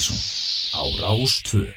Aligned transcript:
Partíson 0.00 0.16
á 0.72 0.80
Rástvö 1.02 1.68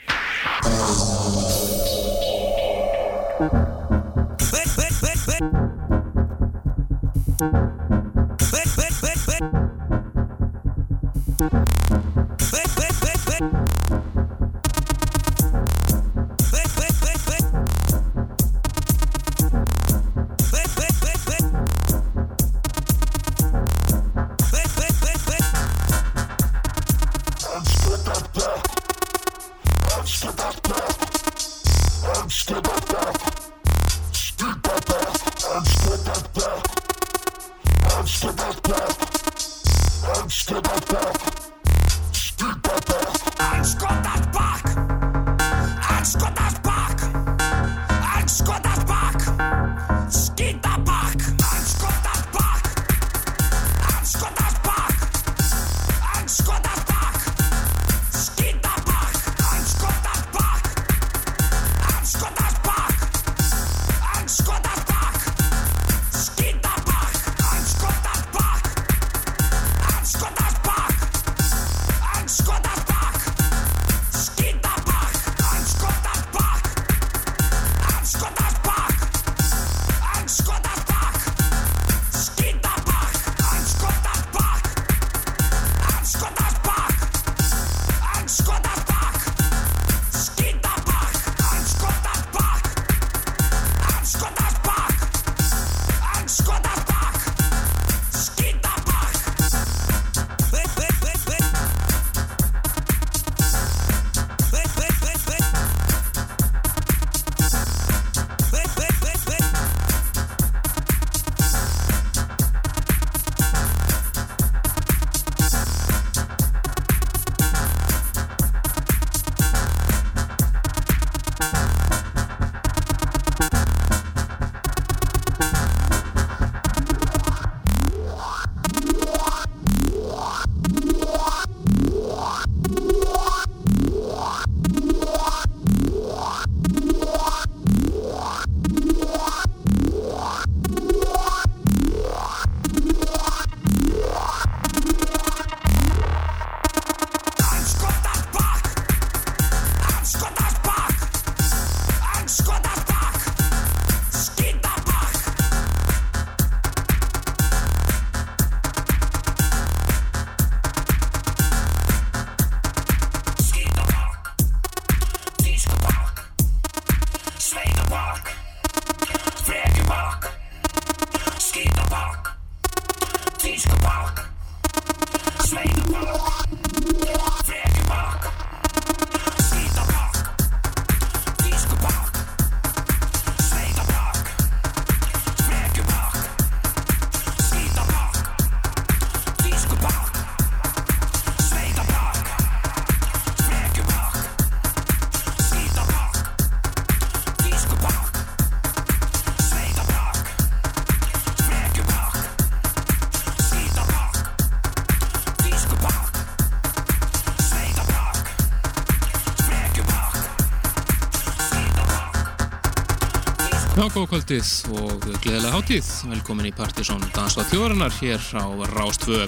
góð 213.74 214.06
kvöldið 214.12 214.50
og 214.78 215.06
gleðilega 215.24 215.52
hátíð. 215.56 215.88
Velkomin 216.12 216.46
í 216.46 216.52
Partíson 216.54 217.02
Dansvað 217.16 217.48
þjóðarinnar 217.50 217.96
hér 217.98 218.22
á 218.38 218.46
Rástvö. 218.70 219.24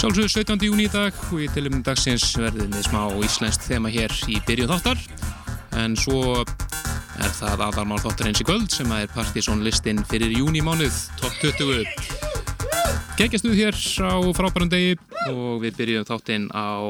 Sjálfsögur 0.00 0.32
17. 0.32 0.66
júni 0.66 0.88
í 0.88 0.90
dag 0.90 1.14
og 1.30 1.38
í 1.38 1.46
tilumum 1.54 1.84
dagsins 1.86 2.24
verðum 2.34 2.74
við 2.74 2.88
smá 2.88 3.06
íslenskt 3.22 3.68
þema 3.68 3.92
hér 3.94 4.10
í 4.26 4.40
byrjun 4.48 4.72
þáttar. 4.72 5.04
En 5.78 5.94
svo 5.94 6.42
er 6.42 7.30
það 7.38 7.62
aðarmál 7.68 8.00
þáttar 8.02 8.32
eins 8.32 8.42
í 8.42 8.48
kvöld 8.48 8.74
sem 8.74 8.90
er 8.98 9.06
Partíson 9.14 9.62
listin 9.62 10.02
fyrir 10.10 10.34
júni 10.34 10.64
mánuð, 10.66 10.98
top 11.22 11.38
20. 11.44 11.86
Gengjastuð 13.20 13.54
hér 13.54 13.78
á 14.02 14.18
frábærum 14.34 14.72
degi 14.72 14.96
og 15.30 15.62
við 15.62 15.78
byrjum 15.78 16.08
þáttinn 16.10 16.50
á 16.50 16.82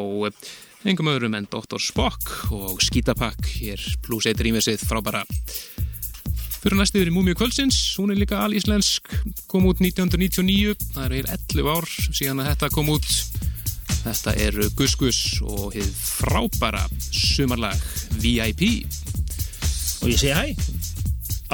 engum 0.87 1.13
öðrum 1.13 1.37
en 1.37 1.51
Dr. 1.51 1.77
Spock 1.77 2.53
og 2.57 2.81
Skítapakk 2.81 3.53
hér 3.59 3.85
pluss 4.07 4.31
eitt 4.31 4.41
rýmisið 4.41 4.81
frábæra 4.89 5.27
Fyrir 6.63 6.79
næstu 6.81 6.99
yfir 6.99 7.11
í 7.11 7.15
Múmiu 7.15 7.37
Kvöldsins, 7.39 7.77
hún 8.01 8.11
er 8.13 8.19
líka 8.19 8.41
alíslensk, 8.43 9.13
kom 9.51 9.69
út 9.71 9.83
1999, 9.83 10.75
það 10.95 11.05
er 11.05 11.15
heil 11.19 11.29
11 11.37 11.71
ár 11.71 11.89
síðan 12.09 12.43
að 12.43 12.51
þetta 12.53 12.73
kom 12.75 12.91
út. 12.97 13.11
Þetta 14.07 14.35
er 14.43 14.59
Gus 14.79 14.95
Gus 14.99 15.21
og 15.43 15.75
hefð 15.75 16.03
frábæra 16.23 16.85
sumarlag 17.11 17.87
VIP. 18.23 18.87
Og 20.03 20.13
ég 20.13 20.21
segi 20.21 20.35
hæ. 20.35 20.47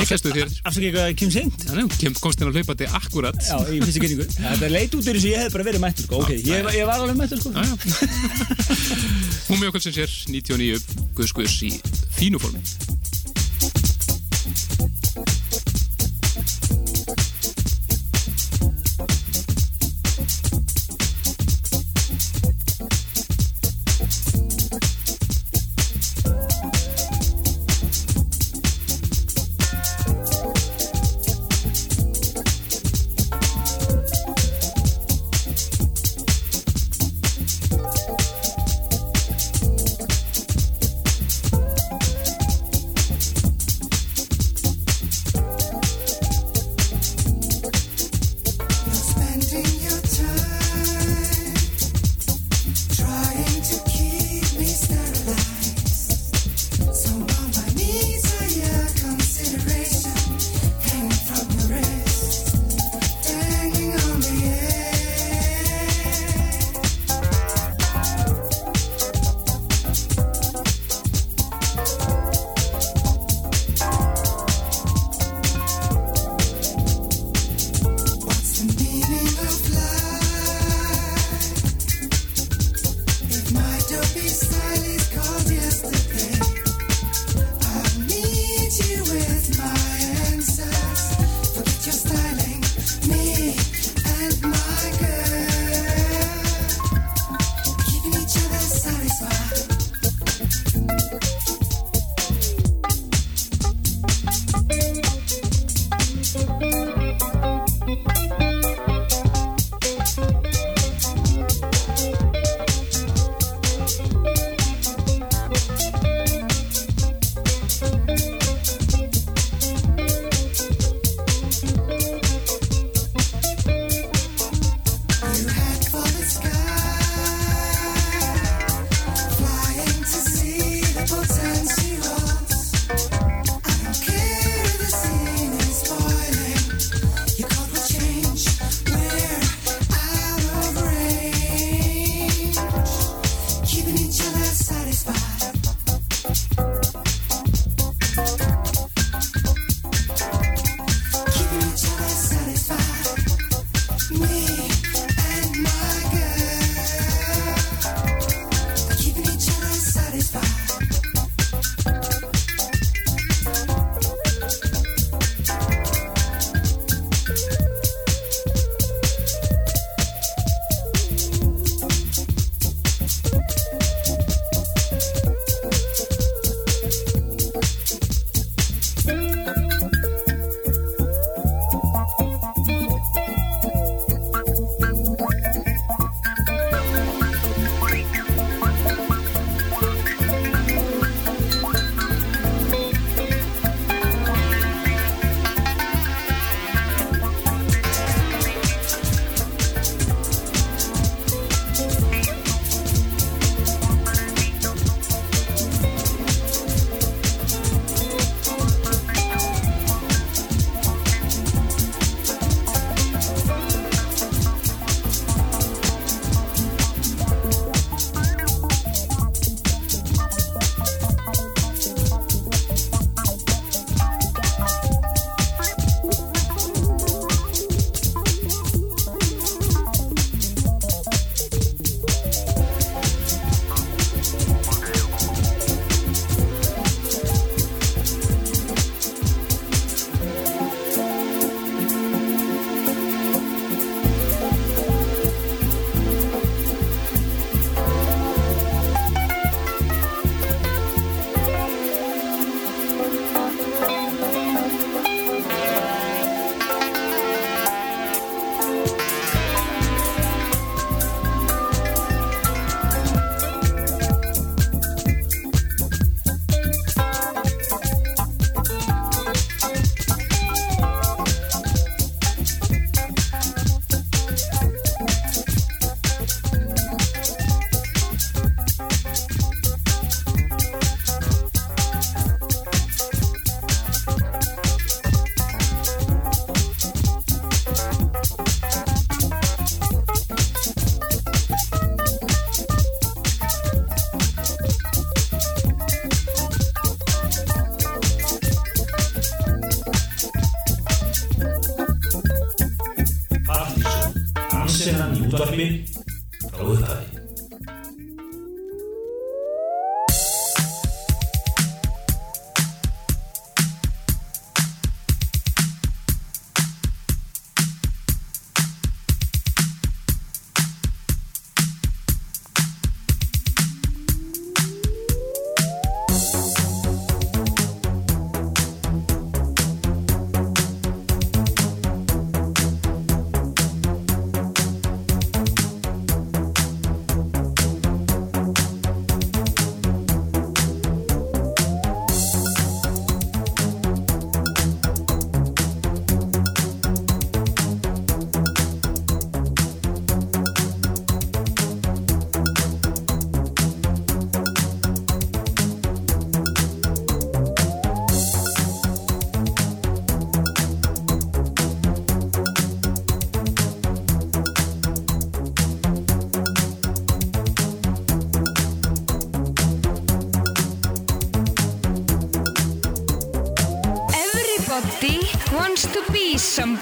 Afsækstu 0.01 0.33
þér. 0.33 0.53
Afsækja 0.65 0.89
eitthvað 0.89 1.17
Kim 1.21 1.31
Sint. 1.33 1.65
Þannig, 1.69 2.21
komst 2.23 2.41
inn 2.41 2.49
að 2.49 2.57
hlaupa 2.57 2.77
þetta 2.79 3.01
akkurat. 3.01 3.41
Já, 3.45 3.59
í 3.69 3.81
fyrstu 3.83 4.01
kynningu. 4.05 4.27
Þetta 4.47 4.71
leit 4.73 4.97
út 4.97 5.11
eins 5.13 5.27
og 5.27 5.29
ég 5.29 5.43
hef 5.43 5.57
bara 5.57 5.67
verið 5.69 5.85
mættur, 5.85 6.07
sko. 6.09 6.23
Ok, 6.23 6.33
ég, 6.39 6.71
ég 6.79 6.89
var 6.89 7.05
alveg 7.05 7.19
mættur, 7.21 7.43
sko. 7.43 7.53
Múmiu 9.51 9.73
Kvöldsins 9.75 10.01
er 10.01 10.17
99, 10.33 10.81
Gus 11.19 11.37
Gus 11.37 11.59
í 11.69 11.75
fínu 12.17 12.41
Thank 14.75 15.29
you. 15.29 15.42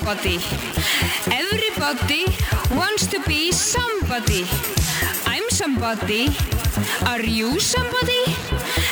Somebody. 0.00 0.36
Everybody 1.30 2.24
wants 2.74 3.06
to 3.08 3.20
be 3.26 3.52
somebody. 3.52 4.46
I'm 5.26 5.48
somebody. 5.50 6.28
Are 7.06 7.20
you 7.22 7.60
somebody? 7.60 8.24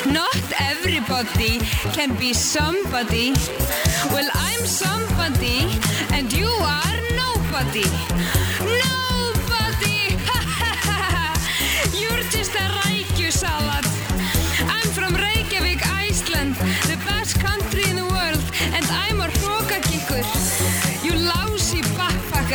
Not 0.06 0.36
everybody 0.60 1.60
can 1.96 2.14
be 2.16 2.32
somebody. 2.32 3.32
Well, 4.12 4.28
I'm 4.34 4.66
somebody 4.66 5.80
and 6.12 6.32
you 6.32 6.48
are 6.48 6.96
nobody. 7.16 7.84
Nobody! 8.60 8.97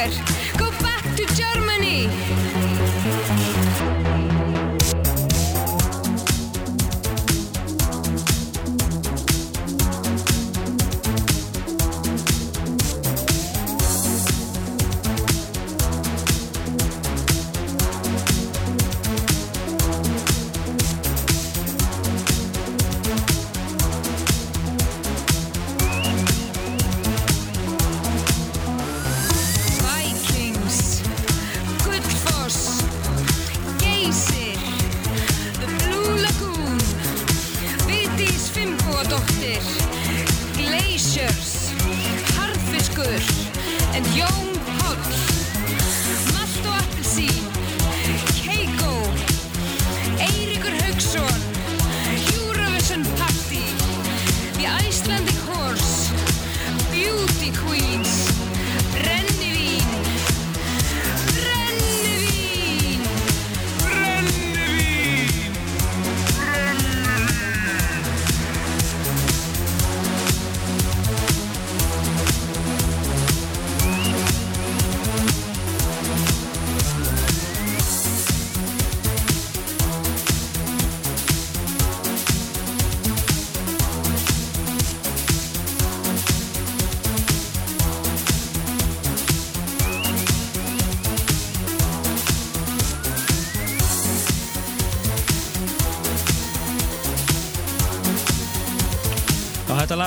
mujer 0.05 0.42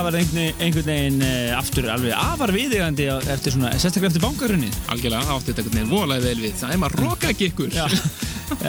Lag 0.07 0.13
var 0.13 0.21
einhvern, 0.21 0.61
einhvern 0.63 0.87
veginn 0.87 1.23
uh, 1.25 1.57
aftur 1.59 1.87
alveg 1.91 2.13
afar 2.15 2.53
viðegandi 2.55 3.09
eftir 3.33 3.57
svona, 3.57 3.73
sérstaklega 3.75 4.13
eftir 4.13 4.23
bankarunni. 4.23 4.69
Algjörlega 4.93 5.35
átti 5.35 5.51
þetta 5.51 5.65
einhvern 5.65 5.81
veginn 5.81 5.91
voðalega 5.91 6.23
vel 6.29 6.43
við. 6.45 6.53
Það 6.61 6.75
er 6.75 6.81
maður 6.83 7.03
rókagikkur. 7.03 7.73
Já. 7.75 7.87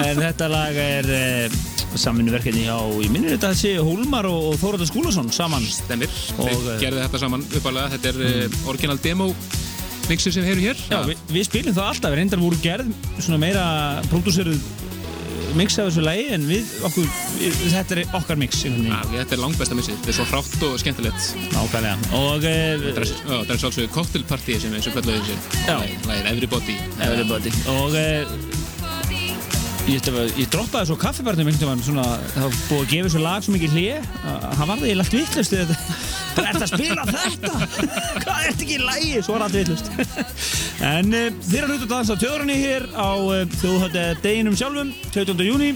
en 0.02 0.22
þetta 0.24 0.48
lag 0.50 0.80
er 0.82 1.10
uh, 1.14 1.60
samvinnuverkefni 1.94 2.64
hjá, 2.66 2.80
ég 3.04 3.14
minnir 3.14 3.36
þetta 3.36 3.52
að 3.54 3.60
sé 3.60 3.76
Hólmar 3.78 4.26
og, 4.32 4.48
og 4.50 4.58
Þóraður 4.64 4.90
Skúlason 4.90 5.30
saman. 5.38 5.70
Stemir. 5.76 6.18
Og, 6.40 6.50
Þeir 6.50 6.74
eh, 6.74 6.82
gerði 6.88 7.06
þetta 7.06 7.22
saman 7.28 7.46
uppalega. 7.52 7.94
Þetta 7.94 8.12
er 8.16 8.20
mm. 8.24 8.58
original 8.74 8.98
demo 9.06 9.30
mixur 10.10 10.34
sem 10.34 10.42
við 10.42 10.56
heyrum 10.56 10.68
hér. 10.72 10.84
Já, 10.90 11.00
við, 11.12 11.22
við 11.38 11.50
spilum 11.52 11.78
það 11.78 11.92
alltaf, 11.92 12.16
við 12.16 12.24
reyndar 12.24 12.46
voru 12.48 12.64
gerð 12.66 12.90
svona 13.20 13.44
meira 13.46 13.68
pródúseruð 14.10 14.66
mix 15.58 15.78
af 15.78 15.92
þessu 15.92 16.04
lagi 16.06 16.28
en 16.34 16.50
við, 16.50 16.74
okkur, 16.86 17.06
þetta 17.38 17.98
er 17.98 18.16
okkar 18.18 18.40
mix 18.40 18.62
veginn. 18.66 18.92
þetta 19.14 19.38
er 19.38 19.42
langbesta 19.42 19.78
missið. 19.78 19.98
Þetta 20.02 20.14
er 20.14 20.18
svo 20.20 20.28
hrátt 20.32 20.68
og 20.68 20.78
skemmtilegt. 20.82 21.32
Nákvæmlega. 21.54 22.12
Og 22.18 22.46
Þetta 22.48 22.94
uh, 22.94 23.02
er, 23.02 23.16
þetta 23.32 23.58
er 23.58 23.64
svolítið 23.64 23.90
cocktailparty 23.96 24.60
sem 24.64 24.78
þessi. 24.78 25.40
Já. 25.68 25.78
Lægir 26.08 26.32
Everybody. 26.34 26.80
everybody. 27.02 27.54
Og 27.78 27.98
uh, 27.98 28.56
ég, 29.88 30.08
ég, 30.36 30.48
droppaði 30.52 30.90
svo 30.90 30.98
kaffibarnum 31.00 31.48
það 31.48 31.70
var 31.72 32.56
búið 32.68 32.82
að 32.82 32.90
gefa 32.92 33.08
þessu 33.08 33.22
lag 33.24 33.44
svo 33.46 33.54
mikið 33.56 33.76
hlýja 33.76 34.00
hann 34.24 34.70
var 34.70 34.82
það 34.82 34.90
ég 34.90 34.98
lagt 35.00 35.16
vittlust 35.16 35.54
þetta 35.56 35.78
bara 36.38 36.52
ert 36.52 36.66
að 36.66 36.74
spila 36.74 37.06
þetta 37.08 37.52
hvað 38.24 38.50
ert 38.50 38.66
ekki 38.66 38.76
í 38.76 38.82
lægi, 38.84 39.22
svo 39.26 39.38
var 39.38 39.46
allt 39.48 39.58
vittlust 39.58 39.92
en 40.92 41.16
uh, 41.16 41.30
þér 41.48 41.62
er 41.62 41.72
hlut 41.72 41.86
að 41.88 41.94
dansa 41.94 42.20
tjóðrunni 42.20 42.60
hér 42.60 42.90
á 42.94 43.10
þjóðhætti 43.62 44.06
deginum 44.26 44.60
sjálfum 44.60 44.94
17. 45.14 45.48
júni 45.48 45.72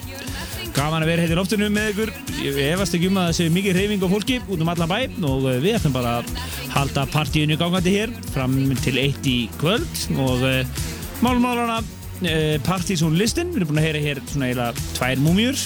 gaman 0.75 1.04
að 1.06 1.12
vera 1.12 1.24
hérna 1.25 1.36
í 1.36 1.40
loftinu 1.40 1.70
með 1.74 1.90
ykkur. 1.92 2.12
Ég 2.42 2.60
efast 2.72 2.98
ekki 2.98 3.10
um 3.12 3.20
að 3.22 3.30
það 3.30 3.38
sé 3.38 3.48
mikið 3.56 3.78
reyfing 3.78 4.06
á 4.06 4.13
fólki 4.13 4.38
út 4.48 4.63
um 4.63 4.72
allan 4.74 4.92
bæ 4.92 5.00
og 5.30 5.48
uh, 5.48 5.56
við 5.63 5.78
ætlum 5.78 5.96
bara 5.96 6.18
að 6.20 6.34
halda 6.75 7.06
partíinu 7.13 7.58
gangandi 7.60 7.96
hér 7.96 8.13
fram 8.32 8.58
til 8.84 8.98
eitt 9.01 9.30
í 9.30 9.38
kvöld 9.62 10.06
og 10.22 10.46
uh, 10.48 10.84
málumálana 11.22 11.82
uh, 11.82 12.58
partysón 12.68 13.18
listin, 13.20 13.51
við 13.51 13.62
erum 13.62 13.74
búin 13.74 13.84
að 13.84 13.90
heyra 13.90 14.06
hér 14.08 14.24
svona 14.32 14.51
eiginlega 14.51 14.90
tvær 14.98 15.25
múmjur 15.25 15.66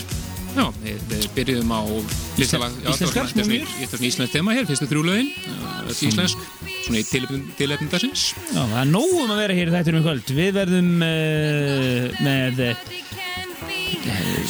Já, 0.56 0.70
við, 0.80 1.26
byrjuðum 1.36 1.72
á 1.76 1.82
Íslenskar, 2.40 3.32
múmíur? 3.36 3.68
Þetta 3.76 3.98
er 3.98 4.06
íslensk 4.08 4.36
tema 4.38 4.56
hér, 4.56 4.68
fyrstu 4.70 4.88
þrjú 4.88 5.02
lögin 5.04 5.34
öll 5.86 6.08
íslensk, 6.10 6.46
svona 6.86 7.02
í 7.02 7.06
tilefnum 7.58 7.90
dagsins. 7.92 8.30
Já, 8.50 8.62
það 8.62 8.78
er 8.82 8.90
nóg 8.90 9.16
um 9.20 9.34
að 9.34 9.42
vera 9.44 9.58
hér 9.58 9.72
í 9.72 9.74
þættinum 9.76 10.02
í 10.02 10.06
kvöld. 10.06 10.32
Við 10.40 10.52
verðum 10.56 10.92
uh, 11.06 12.24
með 12.26 12.64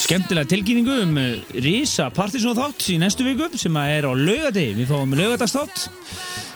skemmtilega 0.01 0.49
tilkynningu 0.49 0.95
um 1.03 1.19
uh, 1.19 1.53
Rísa 1.63 2.09
Partíson 2.13 2.57
þátt 2.57 2.89
í 2.93 2.97
næstu 3.01 3.25
viku 3.27 3.47
sem 3.59 3.77
að 3.79 3.93
er 3.97 4.07
á 4.09 4.11
laugadegi. 4.13 4.73
Við 4.79 4.91
fáum 4.91 5.15
laugadagsstátt. 5.17 5.85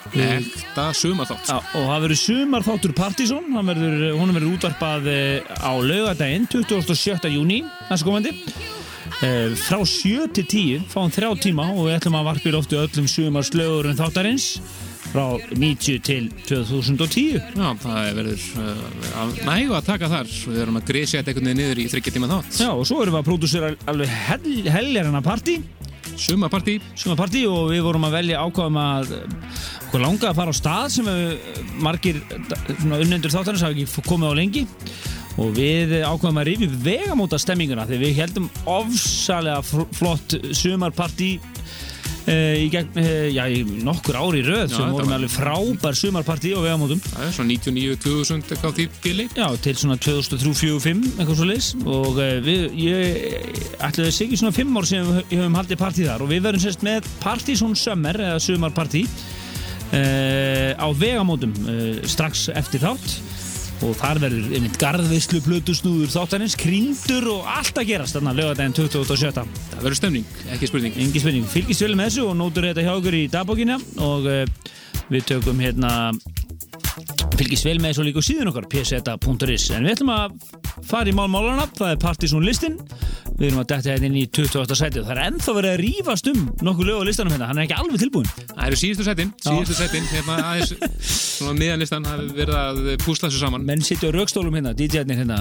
Ekta 0.10 0.90
sumarþátt. 0.98 1.52
Og 1.78 1.86
það 1.86 2.04
verður 2.06 2.22
sumar 2.24 2.66
þáttur 2.66 2.96
Partíson. 2.98 3.48
Hún 3.54 4.34
verður 4.34 4.50
útvarpað 4.56 5.10
uh, 5.14 5.56
á 5.62 5.72
laugadaginn 5.78 6.50
27. 6.52 7.32
júni, 7.36 7.64
næstu 7.90 8.10
komandi. 8.10 8.36
Uh, 9.20 9.56
frá 9.60 9.82
7 9.84 10.30
til 10.38 10.46
10, 10.46 10.86
fáum 10.92 11.10
þrjá 11.12 11.34
tíma 11.44 11.72
og 11.74 11.88
við 11.88 11.98
ætlum 11.98 12.20
að 12.20 12.30
varpa 12.30 12.48
í 12.48 12.54
loftu 12.56 12.78
öllum 12.80 13.10
sumar 13.10 13.48
slögurum 13.48 13.98
þáttarins 13.98 14.54
frá 15.10 15.26
90 15.52 16.04
til 16.06 16.30
2010 16.48 17.40
Já, 17.58 17.68
það 17.82 18.10
verður 18.20 18.46
uh, 18.62 19.36
nægu 19.48 19.76
að 19.78 19.90
taka 19.90 20.10
þar. 20.12 20.32
Við 20.46 20.62
erum 20.64 20.80
að 20.80 20.88
grísja 20.92 21.20
þetta 21.20 21.34
einhvern 21.34 21.50
veginn 21.50 21.62
niður 21.64 21.84
í 21.84 21.90
þryggja 21.94 22.16
tíma 22.16 22.32
þátt. 22.32 22.62
Já, 22.62 22.70
og 22.72 22.88
svo 22.88 23.02
erum 23.04 23.18
við 23.18 23.22
að 23.22 23.30
pródúsera 23.30 23.72
alveg 23.90 24.18
hel, 24.28 24.56
heljarina 24.78 25.24
partí. 25.26 25.60
Sumapartí 26.20 26.80
Sumapartí 27.00 27.46
og 27.48 27.70
við 27.72 27.86
vorum 27.86 28.08
að 28.08 28.18
velja 28.18 28.42
ákvaðum 28.44 28.80
að 28.82 29.14
okkur 29.90 30.04
langa 30.04 30.30
að 30.30 30.40
fara 30.40 30.52
á 30.52 30.60
stað 30.60 30.90
sem 30.98 31.08
við, 31.08 31.62
margir 31.86 32.20
unnendur 32.98 33.34
þáttanins 33.34 33.64
hafa 33.64 33.76
ekki 33.76 34.04
komið 34.08 34.34
á 34.36 34.40
lengi. 34.40 34.66
Og 35.40 35.54
við 35.56 35.94
ákvaðum 36.04 36.42
að 36.42 36.50
rifja 36.50 36.82
vegamóta 36.84 37.40
stemminguna 37.40 37.88
þegar 37.88 38.04
við 38.04 38.20
heldum 38.20 38.50
ofsalega 38.68 39.64
flott 39.96 40.36
sumarpartí. 40.58 41.38
Eh, 41.40 41.59
í 42.30 42.68
gegn, 42.70 42.98
eh, 43.02 43.30
já, 43.34 43.44
í 43.50 43.64
nokkur 43.86 44.18
ári 44.20 44.42
í 44.42 44.46
röð 44.46 44.76
sem 44.76 44.92
voru 44.94 45.08
með 45.08 45.16
alveg 45.18 45.32
frábær 45.34 45.98
sumarpartí 45.98 46.52
á 46.54 46.60
vegamótum. 46.62 47.02
Það 47.06 47.26
er 47.26 47.34
svona 47.38 47.54
99-2000 47.56 48.54
eitthvað 48.54 48.76
því 48.78 48.86
bíli. 49.04 49.26
Já, 49.34 49.48
til 49.64 49.76
svona 49.80 49.98
2003-2005 50.06 51.02
eitthvað 51.16 51.40
svo 51.40 51.50
leys 51.50 51.72
og 51.86 52.22
eh, 52.22 52.38
við, 52.46 52.68
ég 52.84 53.74
ætlaði 53.80 54.12
að 54.12 54.18
segja 54.20 54.42
svona 54.44 54.58
5 54.60 54.78
ár 54.78 54.90
sem 54.92 55.12
við 55.16 55.36
höfum 55.40 55.60
haldið 55.60 55.82
partí 55.82 56.08
þar 56.08 56.26
og 56.26 56.32
við 56.34 56.46
verðum 56.46 56.66
sérst 56.68 56.86
með 56.86 57.10
Partizón 57.24 57.76
Summer 57.80 58.22
eða 58.30 58.44
sumarpartí 58.44 59.06
uh, 59.08 60.72
á 60.78 60.88
vegamótum 60.94 61.54
strax 62.10 62.50
eftir 62.54 62.84
þátt 62.84 63.39
og 63.86 63.96
þar 64.00 64.20
verður 64.26 64.56
einmitt 64.58 64.80
garðvislu, 64.82 65.40
plötusnúður, 65.46 66.12
þáttanins, 66.12 66.58
krýndur 66.60 67.30
og 67.34 67.48
allt 67.48 67.80
að 67.80 67.92
gerast 67.94 68.18
þarna 68.18 68.36
lögadaginn 68.38 68.76
2017. 68.76 69.54
Það 69.72 69.86
verður 69.86 70.00
stemning, 70.02 70.28
ekki 70.56 70.70
spurning. 70.70 71.00
Engi 71.00 71.24
spurning. 71.24 71.48
Fylgist 71.54 71.86
vel 71.86 71.96
með 71.96 72.12
þessu 72.12 72.28
og 72.28 72.38
nótur 72.40 72.68
þetta 72.70 72.86
hjá 72.86 72.94
okkur 72.98 73.20
í 73.20 73.24
dagbókina 73.32 73.80
og 74.06 74.28
uh, 74.30 74.44
við 75.10 75.30
tökum 75.32 75.64
hérna 75.64 75.94
fylgist 77.40 77.68
vel 77.68 77.78
með 77.80 77.94
þessu 77.94 78.08
líka 78.08 78.24
á 78.24 78.28
síðun 78.30 78.52
okkar 78.52 78.70
pseta.is 78.74 79.70
en 79.76 79.88
við 79.88 79.96
ætlum 79.96 80.14
að 80.16 80.36
fara 80.90 81.12
í 81.12 81.16
málmálana, 81.16 81.70
það 81.78 81.96
er 81.96 82.04
Partizón 82.04 82.48
listin 82.48 82.78
Við 83.40 83.54
erum 83.54 83.62
að 83.62 83.68
detta 83.72 83.94
hérna 83.94 84.08
inn 84.10 84.16
í 84.20 84.26
28. 84.36 84.76
sæti 84.76 85.00
það 85.00 85.12
er 85.14 85.20
ennþá 85.30 85.54
verið 85.56 85.72
að 85.72 85.78
rýfast 85.80 86.28
um 86.28 86.40
nokkuð 86.68 86.90
lög 86.90 86.98
á 87.00 87.04
listanum 87.08 87.32
hérna, 87.32 87.48
hann 87.48 87.62
er 87.62 87.68
ekki 87.68 87.78
alveg 87.78 88.02
tilbúin. 88.02 88.28
Það 88.50 88.66
eru 88.66 88.80
síðustu 88.82 89.06
sætin, 89.08 89.32
síðustu 89.46 89.78
sætin, 89.78 90.08
hérna 90.12 90.36
aðeins, 90.50 90.74
svona 91.38 91.54
miðan 91.56 91.80
listan, 91.80 92.04
það 92.04 92.18
hefur 92.20 92.36
verið 92.42 92.58
að 92.60 92.90
púsla 93.06 93.30
þessu 93.30 93.40
saman. 93.46 93.64
Menn 93.70 93.86
sittja 93.88 94.12
á 94.12 94.16
raukstólum 94.18 94.60
hérna, 94.60 94.74
DJ-arnir 94.76 95.22
hérna, 95.22 95.38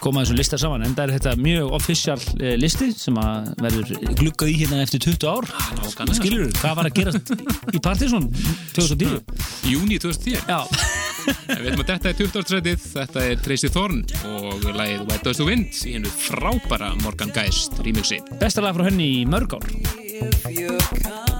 koma 0.00 0.24
þessu 0.24 0.38
lista 0.38 0.60
saman, 0.62 0.86
en 0.88 0.96
það 0.96 1.04
er 1.04 1.14
þetta 1.18 1.34
mjög 1.44 1.76
official 1.76 2.16
eh, 2.38 2.54
listi 2.56 2.88
sem 2.96 3.20
að 3.20 3.50
verður 3.66 3.92
glukkað 4.22 4.54
í 4.54 4.58
hérna 4.62 4.80
eftir 4.86 5.04
20 5.04 5.28
ár. 5.28 5.50
Nákvæmlega. 5.82 6.20
Skilur 6.22 6.48
þú, 6.48 6.62
hvað 6.62 6.78
var 6.80 6.88
að 6.88 6.96
gerast 7.02 7.34
í 7.76 7.84
Partizón 7.84 8.30
2010? 8.72 9.20
Júni 9.68 10.00
2010. 10.00 10.48
Já. 10.48 11.12
Við 11.24 11.68
ætlum 11.70 11.84
að 11.84 11.90
detta 11.92 12.12
í 12.12 12.16
20. 12.18 12.48
sætið, 12.54 12.88
þetta 12.94 13.26
er 13.28 13.44
Tracy 13.44 13.70
Thorn 13.72 14.02
og 14.30 14.66
lagið 14.70 15.04
Why 15.06 15.20
Does 15.24 15.40
the 15.40 15.48
Wind 15.48 15.78
í 15.84 15.96
hennu 15.96 16.12
frábæra 16.12 16.92
Morgan 17.04 17.32
Geist 17.34 17.80
remixi. 17.84 18.20
Besta 18.40 18.64
lag 18.64 18.76
frá 18.76 18.88
henni 18.90 19.08
í 19.20 19.24
mörg 19.28 19.56
ár. 19.58 21.33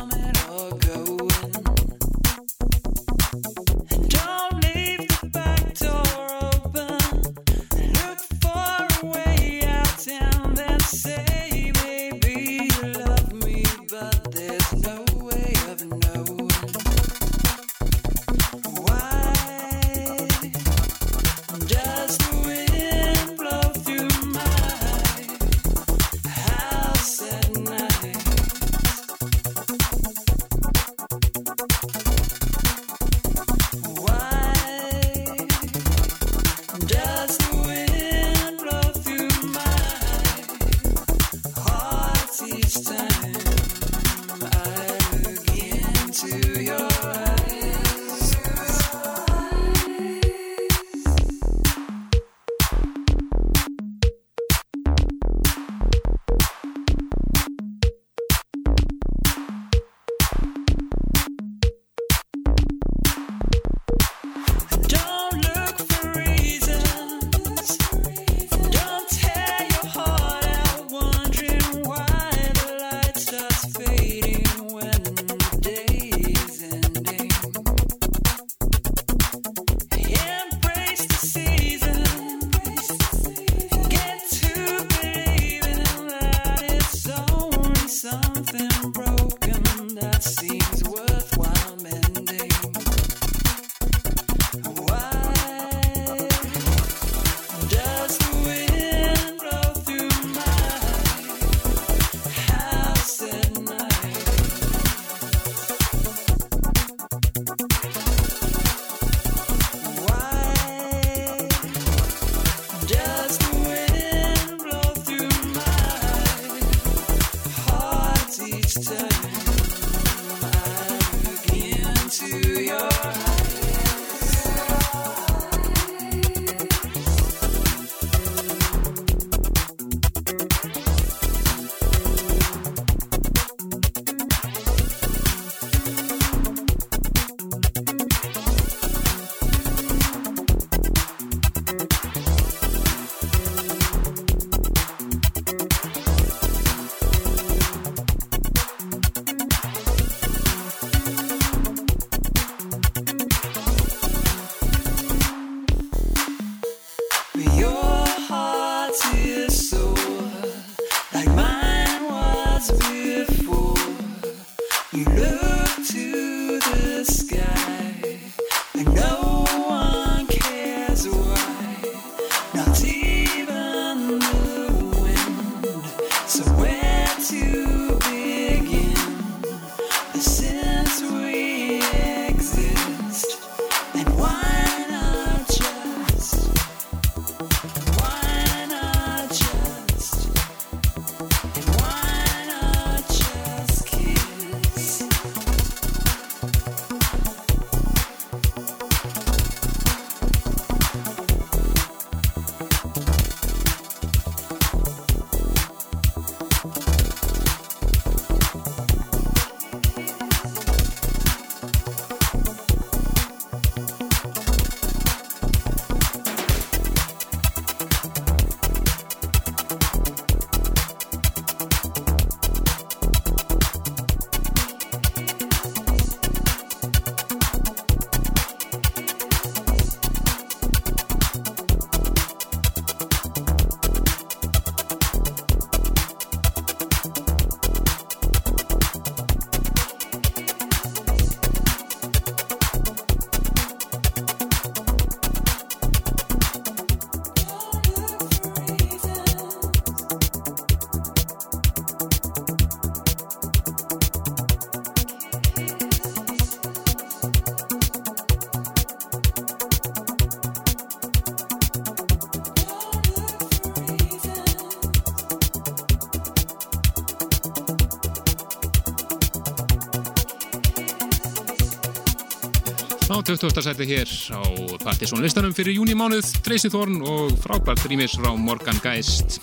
20. 273.24 273.62
sæti 273.64 273.86
hér 273.88 274.10
á 274.36 274.40
Partiðsson 274.84 275.22
listanum 275.24 275.54
fyrir 275.56 275.78
júni 275.78 275.94
mánuð, 275.96 276.26
Tracy 276.44 276.68
Thorn 276.68 276.98
og 277.08 277.30
frábært 277.40 277.86
rýmis 277.88 278.18
frá 278.20 278.34
Morgan 278.36 278.76
Geist. 278.84 279.38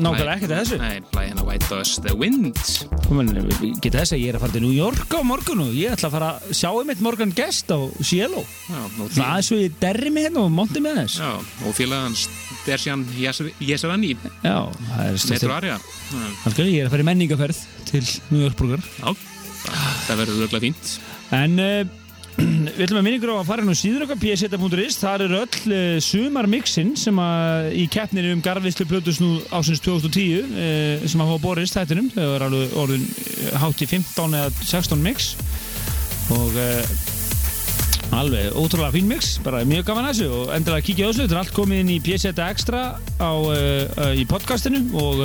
Nákvæmlega 0.00 0.36
ekkert 0.38 0.54
að 0.54 0.62
þessu. 0.62 0.78
Nei, 0.80 0.94
lægina 1.02 1.26
hérna 1.26 1.44
White 1.44 1.68
Dust, 1.68 2.00
The 2.06 2.14
Wind. 2.16 2.56
Geta 3.84 4.00
þess 4.00 4.16
að 4.16 4.22
ég 4.22 4.32
er 4.32 4.38
að 4.38 4.46
fara 4.46 4.56
til 4.56 4.64
New 4.64 4.72
York 4.72 5.12
á 5.12 5.20
morgun 5.28 5.60
og 5.66 5.76
ég 5.76 5.92
ætla 5.92 6.08
að 6.08 6.16
fara 6.16 6.30
að 6.38 6.56
sjá 6.56 6.70
um 6.72 6.94
eitt 6.94 7.04
Morgan 7.04 7.36
Guest 7.36 7.68
á 7.68 7.78
Cielo. 8.00 8.46
Það 8.70 9.22
er 9.28 9.46
svo 9.50 9.60
ég 9.60 9.76
derri 9.84 10.14
mig 10.14 10.28
hérna 10.30 10.46
og 10.46 10.56
monti 10.56 10.80
með 10.80 11.02
þess. 11.02 11.20
já, 11.20 11.30
og 11.68 11.76
félagans 11.76 12.24
Dersjan 12.64 13.04
Jesarani, 13.60 14.16
Já, 14.40 14.56
það 14.72 15.04
er 15.04 15.22
Metro. 15.34 15.54
Arja. 15.58 15.78
Ég 16.64 16.80
er 16.80 16.88
að 16.88 16.92
fara 16.96 17.04
í 17.04 17.10
menningaferð 17.12 17.62
til 17.92 18.04
New 18.32 18.40
York 18.46 18.56
borgar. 18.56 18.84
Já, 19.04 19.12
það 20.08 20.20
verður 20.24 20.44
örgulega 20.48 20.66
fínt. 20.70 20.98
En 21.36 21.58
uh, 21.60 22.07
við 22.78 22.84
ætlum 22.86 23.00
að 23.00 23.06
minna 23.08 23.18
ykkur 23.18 23.30
á 23.34 23.40
að 23.40 23.48
fara 23.48 23.62
nú 23.66 23.72
síður 23.74 24.04
okkar 24.04 24.18
pseta.is, 24.22 24.96
þar 25.00 25.24
er 25.24 25.32
öll 25.40 25.72
uh, 25.74 25.96
sumarmixin 26.04 26.92
sem 27.00 27.16
að 27.18 27.72
í 27.74 27.86
keppninu 27.90 28.36
um 28.36 28.42
garðvislu 28.44 28.86
plötus 28.86 29.18
nú 29.18 29.32
ásins 29.50 29.82
2010 29.82 30.46
uh, 30.46 31.02
sem 31.02 31.24
að 31.24 31.32
hafa 31.32 31.42
borist 31.42 31.74
þættinum, 31.74 32.12
þau 32.14 32.28
er 32.36 32.46
alveg 32.46 32.76
orðin 32.78 33.06
uh, 33.08 33.48
hátt 33.64 33.82
í 33.82 33.90
15 33.90 34.38
eða 34.38 34.52
16 34.62 35.02
mix. 35.02 35.32
Og 36.28 36.54
alveg 38.14 38.54
ótrúlega 38.54 38.92
fín 38.94 39.08
mix, 39.10 39.34
bara 39.42 39.64
mjög 39.66 39.88
gaman 39.88 40.06
að 40.06 40.20
þessu. 40.20 40.28
Og 40.38 40.52
endilega 40.54 40.86
kíkja 40.86 41.08
á 41.08 41.10
þessu, 41.10 41.24
þetta 41.24 41.34
er 41.34 41.42
allt 41.42 41.56
komið 41.56 41.82
inn 41.82 41.94
í 41.96 42.02
pseta 42.04 42.50
extra 42.52 42.82
á, 43.18 43.32
í 44.12 44.26
podcastinu. 44.28 44.84
Og 45.00 45.24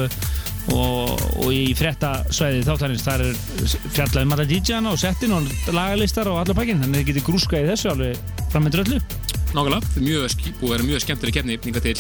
og, 0.71 1.19
og 1.43 1.49
í 1.51 1.73
frétta 1.75 2.13
svæði 2.31 2.61
þáttanins 2.67 3.03
þar 3.03 3.23
er 3.25 3.35
fjallað 3.97 4.23
um 4.23 4.35
alla 4.37 4.45
DJ-ana 4.47 4.93
og 4.95 5.01
settin 5.01 5.35
og 5.35 5.49
lagalistar 5.75 6.29
og 6.31 6.39
allar 6.39 6.55
pakkin 6.55 6.79
þannig 6.79 6.95
að 6.95 7.03
þið 7.03 7.09
getur 7.11 7.25
grúska 7.27 7.59
í 7.59 7.67
þessu 7.67 7.91
alveg 7.91 8.21
fram 8.53 8.67
með 8.67 8.77
dröllu 8.77 9.01
Nákvæmlega, 9.53 9.99
mjög, 10.01 10.23
sk- 10.33 10.55
búið 10.57 10.71
að 10.71 10.71
vera 10.73 10.85
mjög 10.87 11.01
skemmtileg 11.03 11.35
keppni 11.35 11.57
yfninga 11.59 11.81
til. 11.85 11.93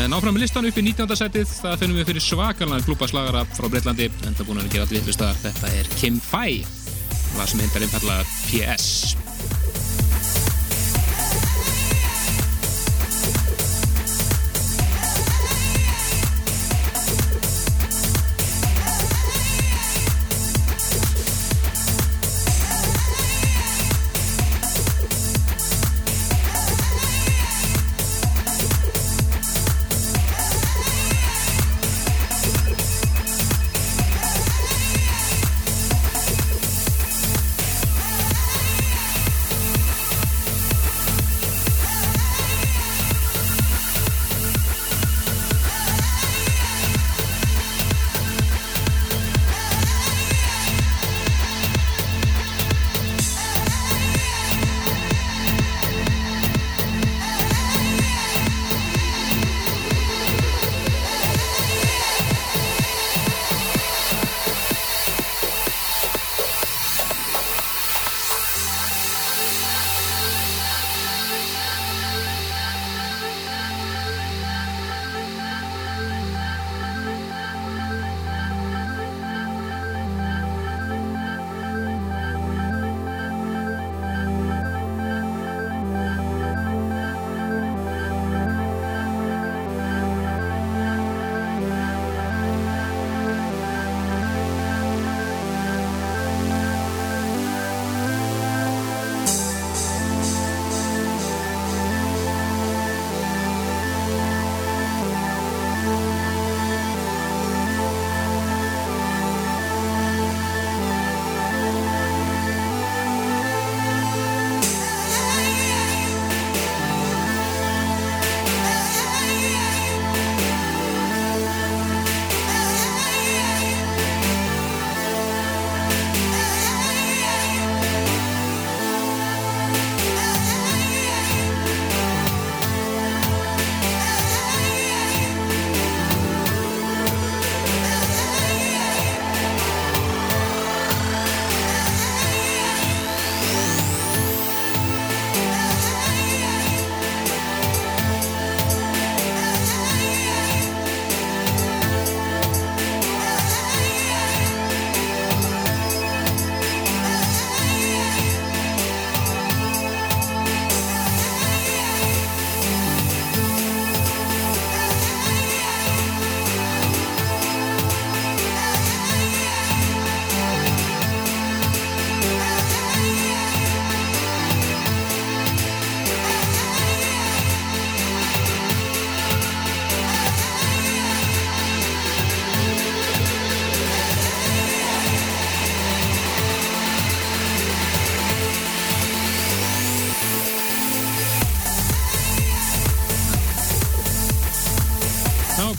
En 0.00 0.16
áfram 0.16 0.34
með 0.34 0.42
listan 0.42 0.66
upp 0.66 0.80
í 0.80 0.82
19. 0.88 1.14
sætið, 1.20 1.52
það 1.60 1.76
finnum 1.84 2.00
við 2.00 2.08
fyrir 2.08 2.24
svakalna 2.24 2.80
klúpaslagara 2.82 3.44
frá 3.54 3.68
Breitlandi, 3.70 4.08
en 4.26 4.34
það 4.34 4.48
búin 4.48 4.58
að 4.64 4.72
gera 4.74 4.88
allir 4.88 5.22
að 5.28 5.38
þetta 5.44 5.70
er 5.78 5.92
Kim 6.00 6.18
Fai, 6.18 6.64
lag 7.38 7.46
sem 7.46 7.62
hendar 7.62 7.86
einfalla 7.86 8.18
PS. 8.48 9.14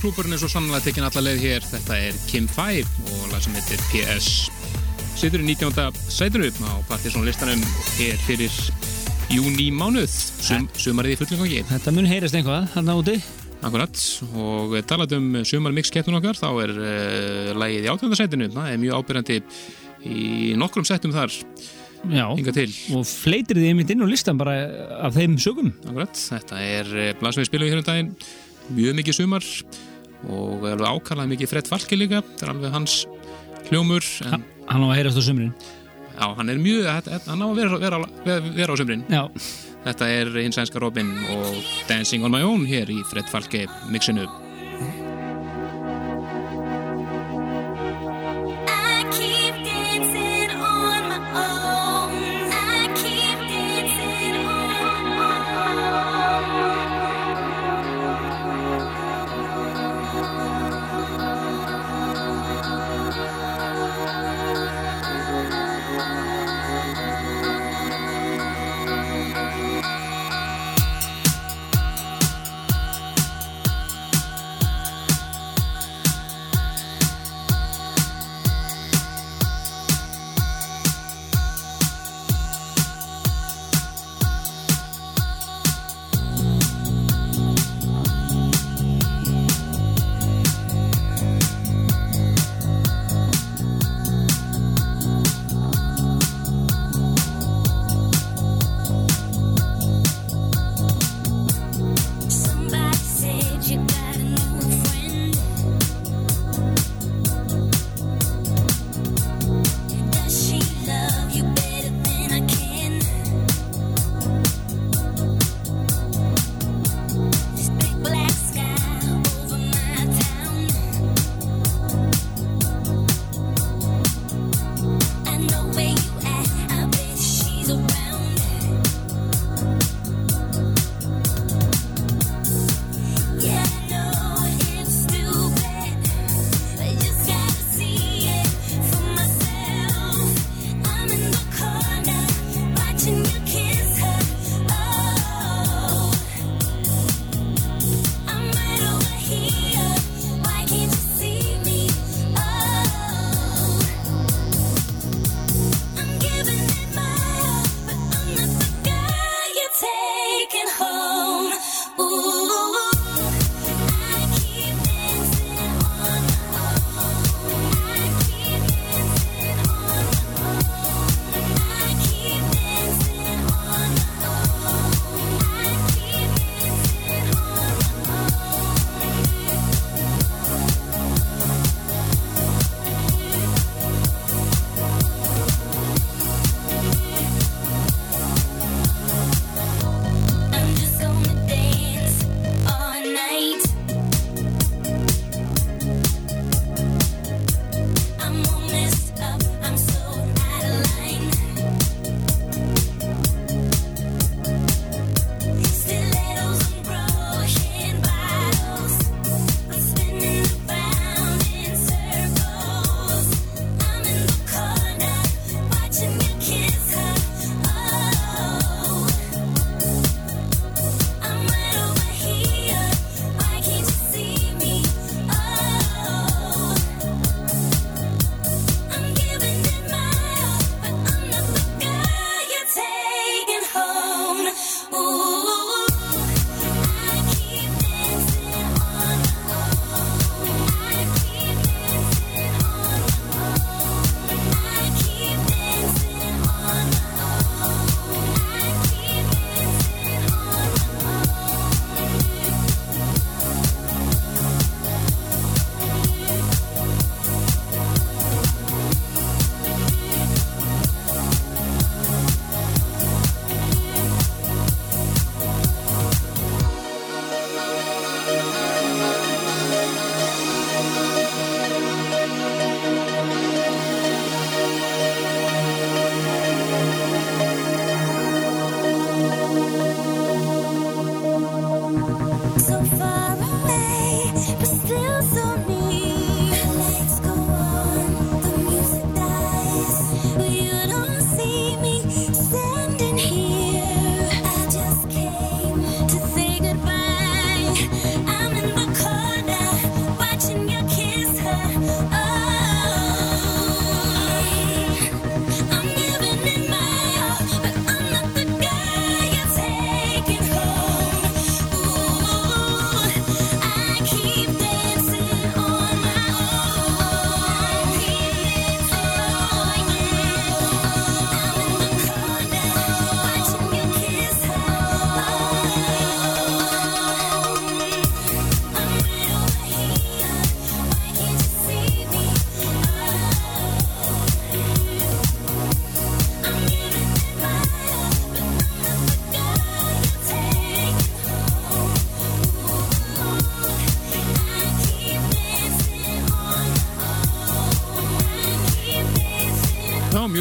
Klúburinn 0.05 0.35
er 0.35 0.37
svo 0.37 0.51
sannlega 0.51 0.83
tekin 0.85 1.05
alla 1.07 1.21
leið 1.23 1.39
hér. 1.41 1.63
Þetta 1.65 1.95
er 1.97 2.17
Kim 2.29 2.45
5 2.51 2.89
og 3.09 3.21
lag 3.31 3.41
sem 3.41 3.55
heitir 3.57 3.79
PS. 3.89 4.27
Situr 5.17 5.41
í 5.41 5.45
19. 5.47 5.95
sætinu 6.13 6.49
á 6.61 6.77
Partiðsson 6.85 7.25
listanum 7.25 7.63
hér 7.95 8.19
fyrir 8.27 8.53
júni 9.33 9.71
mánuð, 9.73 10.11
sum, 10.45 10.67
sumarið 10.77 11.15
í 11.15 11.17
fullum 11.23 11.41
gangi. 11.41 11.63
Þetta 11.71 11.93
mun 11.95 12.09
heyrast 12.11 12.37
einhvað 12.37 12.67
hann 12.75 12.91
úti 12.93 13.15
Akkurat, 13.65 14.03
og 14.37 14.75
talað 14.85 15.15
um 15.17 15.39
sumar 15.41 15.73
mix 15.73 15.89
keppnun 15.89 16.19
okkar, 16.19 16.37
þá 16.37 16.51
er 16.67 16.75
uh, 16.75 17.49
lagið 17.57 17.87
í 17.87 17.91
18. 17.95 18.13
sætinu. 18.19 18.51
Það 18.53 18.69
er 18.75 18.79
mjög 18.83 19.01
ábyrjandi 19.01 19.39
í 20.05 20.53
nokkrum 20.61 20.85
sættum 20.85 21.15
þar, 21.15 21.33
Já, 22.13 22.27
og 22.29 23.09
fleitir 23.09 23.57
þið 23.57 23.71
einmitt 23.71 23.89
inn 23.89 24.05
á 24.05 24.11
listan 24.11 24.37
bara 24.37 24.53
af 25.07 25.15
þeim 25.15 25.39
sögum 25.41 25.71
Akkurat, 25.87 26.13
þetta 26.13 26.61
er 26.61 26.91
lag 27.17 27.33
sem 27.33 27.41
við 27.41 27.49
spilum 27.49 27.71
hér 27.71 27.81
um 27.81 27.87
daginn, 27.87 28.11
mjög 28.77 28.97
mikið 28.99 29.21
sumar 29.23 29.49
og 30.29 30.65
alveg 30.65 30.89
ákallað 30.89 31.31
mikið 31.33 31.51
Fred 31.53 31.71
Falke 31.71 31.97
líka, 31.99 32.21
þetta 32.25 32.47
er 32.47 32.53
alveg 32.55 32.75
hans 32.75 32.99
hljómur, 33.69 34.05
en 34.31 34.45
Hann 34.65 34.81
á 34.81 34.87
að 34.89 34.95
heyrast 34.97 35.19
á 35.21 35.23
sumrin 35.25 35.51
Já, 36.15 36.31
hann 36.37 36.49
er 36.49 36.59
mjög, 36.61 36.85
hann 37.27 37.43
á 37.43 37.47
að 37.47 37.57
vera, 37.59 37.77
vera, 37.81 37.99
vera, 38.23 38.51
vera 38.55 38.75
á 38.75 38.79
sömrin. 38.79 39.03
Já. 39.11 39.23
Þetta 39.85 40.07
er 40.09 40.31
hins 40.39 40.57
sænska 40.57 40.79
Robin 40.81 41.11
og 41.35 41.57
Dancing 41.89 42.23
on 42.25 42.31
my 42.33 42.41
own 42.41 42.63
hér 42.65 42.89
í 42.89 43.01
Fred 43.11 43.27
Falke 43.29 43.65
mixinu. 43.91 44.23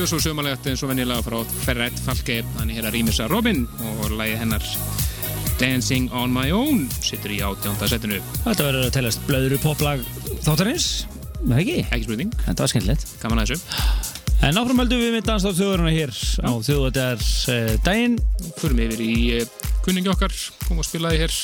Mjög 0.05 0.19
svo 0.21 0.31
sömalegt 0.35 0.67
eins 0.69 0.83
og 0.85 0.91
venjulega 0.91 1.23
frá 1.25 1.39
Ferret 1.65 2.01
Falke 2.05 2.35
þannig 2.59 2.77
hér 2.77 2.89
að 2.91 2.97
rýmisa 2.99 3.25
Robin 3.31 3.63
og 3.89 4.11
lægi 4.19 4.35
hennar 4.37 4.67
Dancing 5.57 6.11
on 6.13 6.35
my 6.35 6.51
own 6.53 6.83
sittur 7.01 7.33
í 7.33 7.39
átjónda 7.41 7.89
setinu. 7.89 8.19
Þetta 8.43 8.67
verður 8.67 8.85
að 8.85 8.93
telast 8.99 9.23
blöðuru 9.25 9.61
poplag 9.63 10.03
þáttarins, 10.45 10.89
með 11.41 11.63
ekki? 11.63 11.77
ekki 11.87 12.05
spurning, 12.05 12.37
Þetta 12.43 12.67
var 12.67 12.73
skemmtilegt. 12.75 13.07
gaman 13.23 13.41
að 13.41 13.55
þessu. 13.55 13.81
En 14.45 14.61
áfram 14.61 14.83
höldum 14.83 15.01
við 15.07 15.15
með 15.17 15.27
danstátt 15.31 15.59
þjóðurina 15.63 15.95
hér 15.97 16.13
á 16.45 16.51
þjóðvætjar 16.69 17.25
uh, 17.55 17.75
daginn. 17.89 18.21
förum 18.61 18.85
yfir 18.85 19.05
í 19.07 19.15
uh, 19.39 19.49
kunningi 19.87 20.13
okkar 20.13 20.37
kom 20.67 20.85
og 20.85 20.89
spilaði 20.91 21.25
hér 21.25 21.39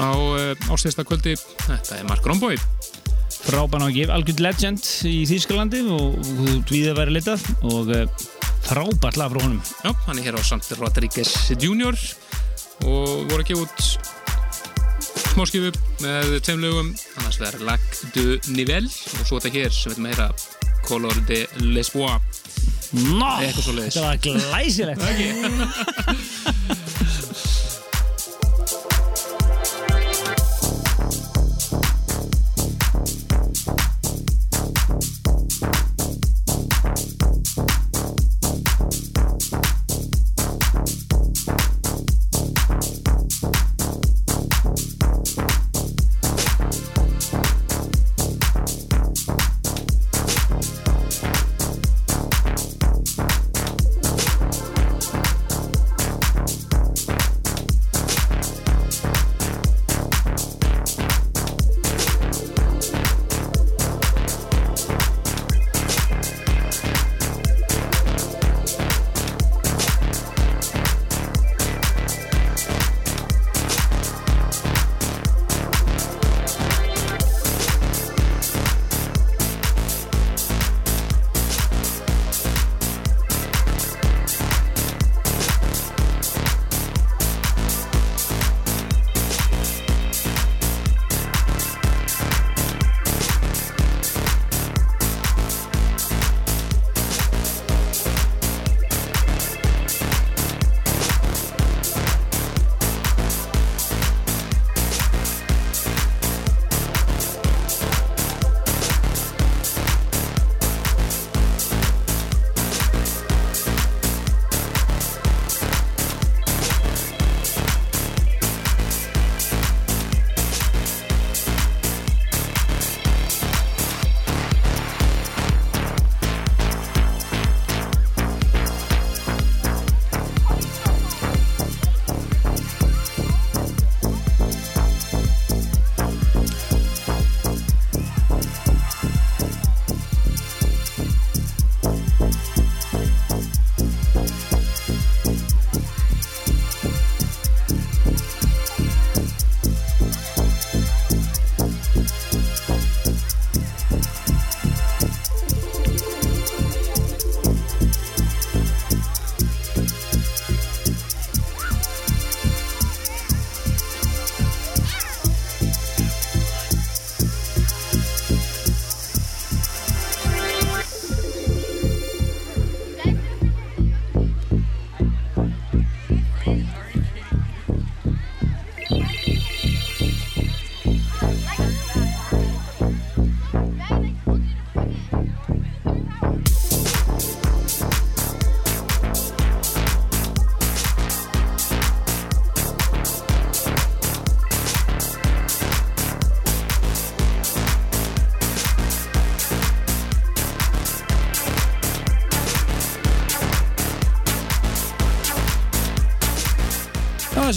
á 0.00 0.08
uh, 0.16 0.72
ástæðsta 0.72 1.04
kvöldi. 1.04 1.36
Þetta 1.66 2.00
er 2.00 2.08
Mark 2.08 2.24
Romboy. 2.24 2.56
Frábæn 3.42 3.84
á 3.84 3.88
gefa 3.92 4.16
algjörð 4.16 4.46
legend 4.48 4.86
í 5.08 5.22
Þýskalandi 5.28 5.82
og 5.92 6.16
við 6.70 6.90
að 6.92 6.98
vera 7.00 7.14
litað 7.14 7.44
og 7.68 7.92
uh, 7.92 8.04
frábært 8.66 9.18
lag 9.20 9.32
frá 9.32 9.42
honum. 9.42 9.60
Já, 9.82 9.92
hann 10.06 10.20
er 10.20 10.28
hér 10.28 10.38
á 10.38 10.42
Santi 10.46 10.78
Rodríguez 10.78 11.32
Jr. 11.56 11.98
og 12.86 13.30
voru 13.30 13.46
gefa 13.46 13.66
út 13.66 13.86
smáskifu 15.32 15.72
með 16.02 16.36
tveim 16.44 16.60
lögum 16.62 16.90
annars 17.20 17.40
verður 17.40 17.66
Lac 17.70 17.84
du 18.12 18.36
Nivelle 18.52 18.90
og 18.90 19.26
svo 19.26 19.40
þetta 19.40 19.54
hér 19.56 19.72
sem 19.72 19.92
við 19.92 19.96
veitum 19.96 20.08
að 20.08 20.12
heyra 20.12 20.28
Color 20.86 21.22
de 21.30 21.44
l'Espoir 21.72 22.20
Nó, 22.92 23.38
þetta 23.40 24.02
var 24.04 24.18
glæsilegt. 24.20 25.00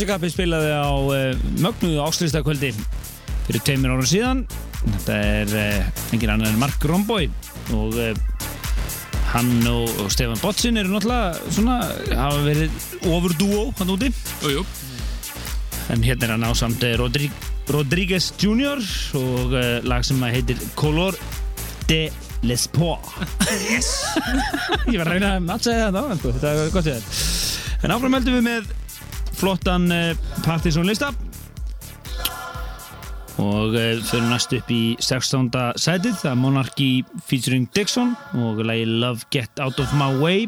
Kappi 0.04 0.28
spilaði 0.34 0.74
á 0.76 0.92
uh, 0.92 1.44
mögnuðu 1.64 2.02
áslýstakvöldi 2.04 2.74
fyrir 3.46 3.62
tveimur 3.64 3.94
ára 3.96 4.08
síðan. 4.10 4.42
Þetta 4.84 5.20
er 5.24 5.54
uh, 5.56 6.02
engin 6.12 6.34
annar 6.34 6.52
en 6.52 6.60
Mark 6.60 6.84
Romboy 6.84 7.30
og 7.78 7.96
uh, 7.96 8.12
hann 9.32 9.54
og, 9.72 9.88
og 10.04 10.12
Stefan 10.12 10.42
Botsin 10.44 10.82
eru 10.82 10.92
náttúrulega 10.92 11.54
svona, 11.56 11.80
hafa 12.12 12.44
verið 12.44 12.76
ofurdúó 13.08 13.70
hann 13.80 13.96
úti. 13.96 14.12
Jú, 14.44 14.58
jú, 14.58 14.68
En 15.94 16.04
hérna 16.04 16.28
er 16.28 16.36
hann 16.36 16.46
á 16.50 16.52
samt 16.58 16.84
eh, 16.84 16.98
Rodríguez 17.70 18.32
Jr. 18.42 18.82
og 19.18 19.54
uh, 19.56 19.80
lag 19.88 20.06
sem 20.06 20.22
heitir 20.28 20.60
Color 20.78 21.16
de 21.90 22.10
l'Espoir. 22.46 23.02
Yes! 23.72 23.92
Ég 24.92 25.00
var 25.00 25.08
að 25.08 25.16
reyna 25.16 25.36
að 25.38 25.46
matcha 25.48 25.78
það 25.78 25.98
á, 25.98 26.04
en 26.10 26.22
sko, 26.22 26.34
þetta 26.36 26.52
er 26.54 26.74
gott 26.74 26.90
í 26.90 26.96
þér. 26.96 27.14
En 27.86 27.94
áfram 27.96 28.18
heldum 28.18 28.38
við 28.38 28.46
með 28.46 28.75
flottan 29.46 29.92
uh, 29.94 30.18
Partisan 30.42 30.88
lista 30.90 31.12
og 33.38 33.76
uh, 33.76 34.00
fyrir 34.02 34.26
næst 34.26 34.56
upp 34.58 34.72
í 34.74 34.96
16. 34.98 35.52
sætið 35.78 36.16
það 36.24 36.32
er 36.32 36.40
Monarchy 36.40 36.88
featuring 37.28 37.68
Dixon 37.78 38.16
og 38.42 38.64
lagi 38.66 38.88
Love 38.90 39.28
Get 39.30 39.62
Out 39.62 39.78
of 39.84 39.94
My 40.00 40.10
Way 40.18 40.48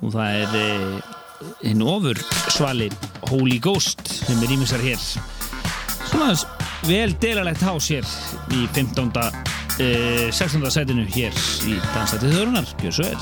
og 0.00 0.14
það 0.14 0.38
er 0.38 0.56
uh, 0.62 1.12
hinn 1.60 1.84
ofur 1.84 2.16
svali 2.54 2.88
Holy 3.28 3.60
Ghost 3.60 4.08
sem 4.08 4.40
er 4.40 4.48
rýmisar 4.54 4.80
hér 4.86 5.02
svona 6.06 6.32
vel 6.88 7.12
delalegt 7.20 7.68
hás 7.68 7.90
hér 7.92 8.08
í 8.56 8.64
15. 8.72 9.12
Uh, 9.12 10.32
16. 10.32 10.64
sætinu 10.72 11.04
hér 11.04 11.36
í 11.68 11.76
Dansætið 11.92 12.32
Þörunar, 12.38 12.76
gjör 12.80 12.96
svo 13.02 13.12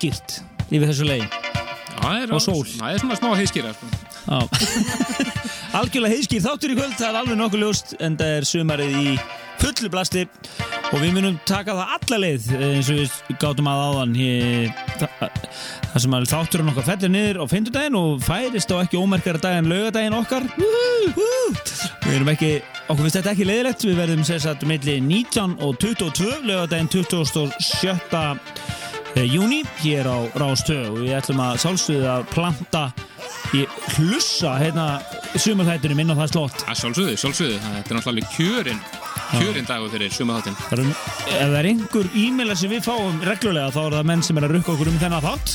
heiðskýrt 0.00 0.40
yfir 0.70 0.88
þessu 0.88 1.06
lei 1.08 1.22
Það 2.00 2.14
er, 2.16 2.30
Og 2.32 2.40
sól. 2.40 2.62
Það 2.64 2.94
er 2.94 3.00
svona 3.02 3.16
smá 3.18 3.26
heiðskýra 3.36 3.70
sko. 3.76 3.88
Algjörlega 5.80 6.14
heiðskýrt 6.14 6.46
þáttur 6.46 6.72
í 6.72 6.76
kvöld, 6.78 6.94
það 6.96 7.08
er 7.10 7.18
alveg 7.20 7.36
nokkuð 7.36 7.60
ljóst 7.60 7.92
en 8.00 8.16
það 8.16 8.36
er 8.38 8.46
sumarið 8.48 8.94
í 8.96 9.12
fullu 9.60 9.90
blasti 9.92 10.22
og 10.88 11.02
við 11.02 11.12
munum 11.18 11.36
taka 11.44 11.74
það 11.76 11.92
alla 11.98 12.20
leið 12.22 12.46
eh, 12.56 12.64
eins 12.78 12.88
og 12.88 13.02
við 13.02 13.36
gátum 13.42 13.68
að 13.68 13.82
áðan 13.84 14.16
það, 15.02 15.36
sem 16.06 16.16
að 16.16 16.28
þátturinn 16.32 16.72
okkar 16.72 16.88
fellir 16.88 17.12
niður 17.12 17.42
á 17.44 17.52
fimmtudaginn 17.52 18.00
og 18.00 18.24
færist 18.24 18.72
á 18.72 18.80
ekki 18.80 19.02
ómerkara 19.02 19.42
dag 19.44 19.60
en 19.60 19.68
laugadaginn 19.68 20.16
okkar 20.16 20.48
við 20.56 22.14
erum 22.16 22.32
ekki 22.32 22.54
okkur 22.86 23.04
finnst 23.04 23.20
þetta 23.20 23.34
ekki 23.36 23.50
leiðilegt 23.50 23.84
við 23.84 24.00
verðum 24.00 24.24
sér 24.24 24.40
satt 24.46 24.64
milli 24.64 24.96
19 25.04 25.58
og 25.60 25.76
22 25.84 26.40
laugadaginn 26.48 26.88
27. 26.96 28.89
eh, 29.14 29.26
júni 29.26 29.62
hér 29.82 30.08
á 30.10 30.18
Rástöð 30.38 30.90
og 30.92 31.00
við 31.02 31.16
ætlum 31.18 31.42
að 31.44 31.60
sálstuðu 31.64 32.08
að 32.10 32.26
planta 32.34 32.84
í 33.56 33.64
hlussa 33.96 34.56
hérna 34.60 34.86
sumarþættunum 35.34 36.02
inn 36.02 36.14
á 36.14 36.20
það 36.22 36.32
slott. 36.34 36.64
Er 36.66 36.78
sjálfsögðu, 36.78 37.16
sjálfsögðu. 37.18 37.60
Þetta 37.62 37.78
er 37.78 37.98
náttúrulega 37.98 38.12
alveg 38.14 38.34
kjörin 38.36 38.82
Kjörin 39.30 39.66
dagur 39.66 39.90
fyrir 39.92 40.10
eru, 40.10 40.86
ef 40.90 41.34
það 41.38 41.56
er 41.60 41.68
einhver 41.70 42.08
e-maila 42.18 42.56
sem 42.58 42.72
við 42.72 42.82
fáum 42.82 43.20
reglulega 43.22 43.70
þá 43.74 43.80
er 43.84 43.96
það 43.98 44.08
menn 44.10 44.24
sem 44.26 44.40
er 44.40 44.46
að 44.46 44.54
rukka 44.56 44.72
okkur 44.74 44.90
um 44.90 44.98
þennan 44.98 45.22
þátt. 45.22 45.52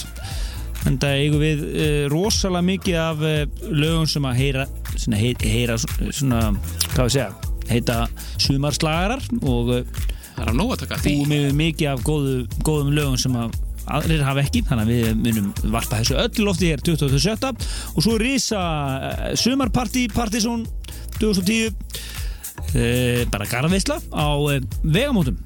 En 0.86 1.00
það 1.02 1.24
eigum 1.24 1.42
við 1.44 1.64
uh, 1.66 2.04
rosalega 2.14 2.68
mikið 2.70 3.00
af 3.02 3.26
uh, 3.26 3.42
lögum 3.74 4.08
sem 4.08 4.30
að 4.30 4.40
heyra 4.40 4.66
svona, 4.94 5.20
heyra 5.20 5.78
svona, 5.82 6.42
hvað 6.94 7.04
við 7.04 7.16
segja 7.18 7.30
heita 7.66 8.02
sumarslagarar 8.46 9.24
og 9.42 9.72
Það 10.36 10.44
er 10.44 10.52
að 10.52 10.58
nóg 10.60 10.74
að 10.74 10.82
taka 10.84 11.00
því 11.00 11.14
búum 11.16 11.34
við 11.34 11.56
mikið 11.62 11.92
af 11.94 12.04
góðu, 12.06 12.36
góðum 12.68 12.92
lögum 12.96 13.20
sem 13.20 13.38
að 13.40 13.56
aðrir 13.96 14.24
hafa 14.26 14.42
ekki, 14.42 14.64
þannig 14.66 14.86
að 14.86 14.92
við 14.92 15.20
munum 15.22 15.74
varpa 15.74 16.00
þessu 16.02 16.18
öll 16.20 16.46
lofti 16.48 16.72
hér 16.72 16.82
2017 16.86 17.68
og 17.94 18.06
svo 18.06 18.16
rísa 18.22 18.62
uh, 18.62 19.28
sumarparti 19.40 20.08
Partizón 20.14 20.66
2010 21.20 21.70
uh, 21.70 23.22
bara 23.32 23.50
garðveisla 23.52 24.00
á 24.10 24.28
uh, 24.34 24.58
vegamótum. 24.84 25.38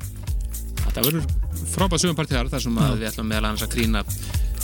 Þetta 0.85 1.05
verður 1.05 1.27
frábæð 1.69 2.05
sumapartí 2.05 2.37
þar 2.37 2.53
þar 2.53 2.65
sem 2.65 2.79
við 2.79 3.09
ætlum 3.11 3.29
meðal 3.29 3.49
annars 3.49 3.67
að 3.67 3.75
krýna 3.75 4.05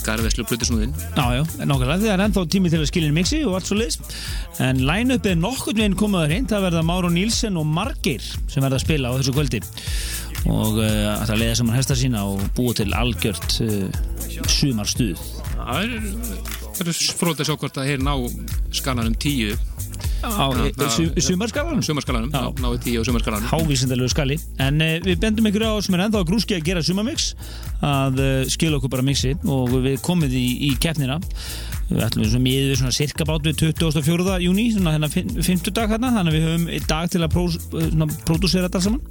Garðveslu 0.05 0.45
Plutusnúðin 0.49 0.93
Já, 0.95 1.25
já, 1.35 1.43
nákvæmlega, 1.61 1.99
það 2.03 2.11
er 2.13 2.25
ennþá 2.25 2.45
tími 2.53 2.71
til 2.73 2.81
að 2.81 2.89
skilja 2.91 3.15
mixi 3.15 3.41
og 3.45 3.57
allt 3.57 3.69
svo 3.69 3.79
liðs 3.79 3.99
en 4.63 4.83
line-up 4.87 5.25
er 5.27 5.39
nokkurn 5.39 5.81
veginn 5.81 5.97
komaður 5.99 6.31
hreint 6.31 6.53
það 6.53 6.67
verða 6.69 6.85
Máru 6.87 7.11
Nílsen 7.13 7.59
og 7.59 7.67
Margeir 7.67 8.23
sem 8.23 8.63
verða 8.63 8.79
að 8.79 8.85
spila 8.85 9.11
á 9.11 9.17
þessu 9.17 9.33
kvöldi. 9.35 9.61
Og 10.45 10.77
uh, 10.77 11.25
það 11.25 11.39
leiða 11.41 11.57
saman 11.59 11.77
hesta 11.79 11.97
sína 11.97 12.21
og 12.29 12.43
búa 12.57 12.75
til 12.77 12.91
algjört 12.95 13.57
uh, 13.65 13.87
sumarstuð. 14.51 15.21
Það 15.55 15.81
er, 15.81 15.95
er 16.83 16.91
að 16.91 17.47
sjá 17.47 17.55
hvort 17.55 17.79
að 17.79 17.89
hér 17.89 18.03
ná 18.03 18.13
skalanum 18.75 19.15
tíu. 19.15 19.55
Á 20.25 20.49
sumarskalanum? 21.21 21.83
Sumarskalanum, 21.85 22.31
náðu 22.33 22.79
tíu 22.81 23.01
á 23.01 23.03
sumarskalanum. 23.05 23.47
Hávísindalegu 23.51 24.09
skali 24.11 24.39
en 24.63 24.81
uh, 24.81 24.95
við 25.05 25.21
bendum 25.21 25.47
ykkur 25.51 25.67
á 25.69 25.73
sem 25.85 25.95
er 25.97 26.05
ennþá 26.07 26.23
grúski 26.27 26.57
að 26.57 26.65
gera 26.65 26.83
sumarmix 26.85 27.33
að 27.85 28.21
uh, 28.23 28.33
skila 28.49 28.79
okkur 28.79 28.93
bara 28.95 29.05
mixi 29.05 29.35
og 29.45 29.77
við 29.85 29.99
komum 30.05 30.31
í, 30.31 30.45
í 30.69 30.73
keppnina 30.81 31.19
við 31.89 32.01
ætlum 32.05 32.25
við 32.25 32.41
miðið 32.41 32.71
við 32.71 32.79
svona 32.79 32.95
cirka 32.95 33.27
bát 33.29 33.45
við 33.45 33.59
24. 33.61 34.37
júni 34.45 34.65
svona 34.73 34.95
hérna 34.95 35.09
50 35.11 35.75
dag 35.75 35.91
hérna 35.93 36.11
þannig 36.15 36.31
að 36.31 36.37
við 36.37 36.47
höfum 36.47 36.67
einn 36.73 36.87
dag 36.89 37.11
til 37.13 37.21
að 37.25 37.37
svona, 37.37 38.07
pródúsera 38.25 38.69
þetta 38.69 38.81
saman 38.85 39.01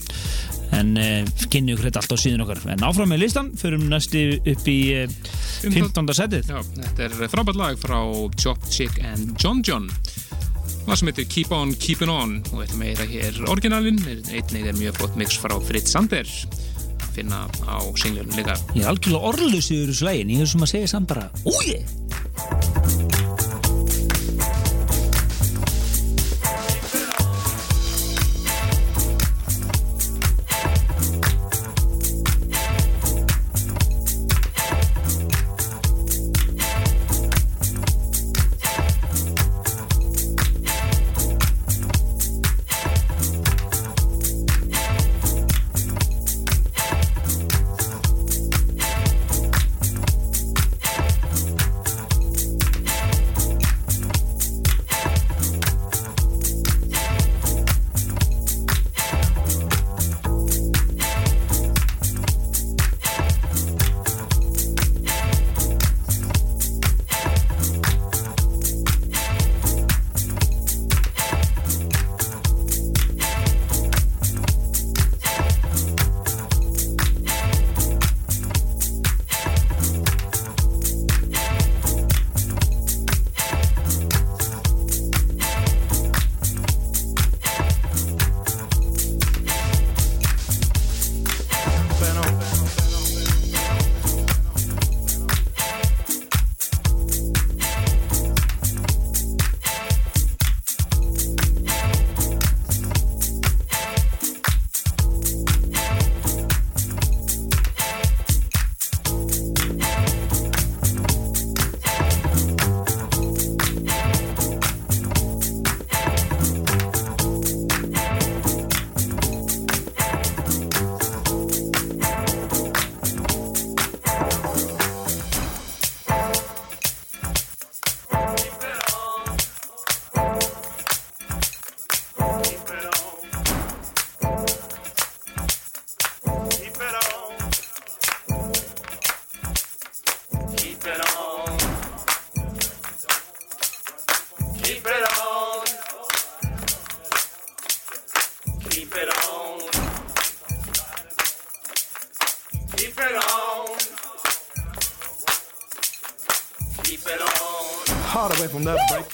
en 0.74 0.90
uh, 0.98 1.44
kynni 1.52 1.74
ykkur 1.74 1.88
þetta 1.88 2.02
allt 2.02 2.14
á 2.14 2.18
síðan 2.18 2.44
okkar 2.44 2.62
en 2.74 2.86
áfram 2.88 3.12
með 3.14 3.22
listan, 3.22 3.52
förum 3.58 3.86
næsti 3.92 4.24
upp 4.40 4.70
í 4.70 4.78
uh, 5.04 5.18
15. 5.62 6.14
setið 6.18 6.50
Já, 6.50 6.58
þetta 6.80 7.06
er 7.06 7.16
frábært 7.30 7.60
lag 7.60 7.78
frá 7.78 7.98
Chop 8.40 8.66
Chick 8.70 8.98
and 9.06 9.36
John 9.38 9.62
John 9.66 9.90
Það 10.84 10.98
sem 11.00 11.08
heitir 11.08 11.28
Keep 11.32 11.52
On 11.56 11.70
Keepin' 11.80 12.12
On 12.12 12.34
og 12.50 12.58
þetta 12.58 12.76
meira 12.80 13.06
hér 13.08 13.38
orginalinn 13.48 14.02
einnig 14.04 14.66
er 14.68 14.76
mjög 14.76 14.98
flott 14.98 15.16
mix 15.20 15.38
frá 15.40 15.54
Fritz 15.64 15.94
Sander 15.94 16.28
finna 17.16 17.44
á 17.66 17.76
singlunum 18.00 18.34
líka. 18.38 18.58
Ég 18.74 18.84
er 18.84 18.92
algjörlega 18.92 19.32
orðlust 19.32 19.74
yfir 19.74 19.92
þessu 19.92 20.08
lægin 20.10 20.34
ég 20.34 20.44
hef 20.44 20.54
sem 20.54 20.66
að 20.66 20.74
segja 20.74 20.92
samt 20.94 21.10
bara 21.10 21.30
úi 21.46 23.33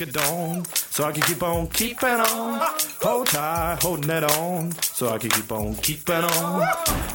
break 0.01 0.17
of 0.17 0.23
dawn, 0.23 0.65
so 0.75 1.05
I 1.05 1.13
can 1.13 1.23
keep 1.23 1.43
on 1.43 1.67
keeping 1.69 2.09
on. 2.09 2.61
Hold 3.03 3.27
tight, 3.27 3.79
holding 3.83 4.11
it 4.11 4.25
on, 4.25 4.73
so 4.73 5.09
I 5.09 5.19
can 5.19 5.31
keep 5.31 5.53
on 5.53 5.75
keeping 5.77 6.25
on. 6.25 6.69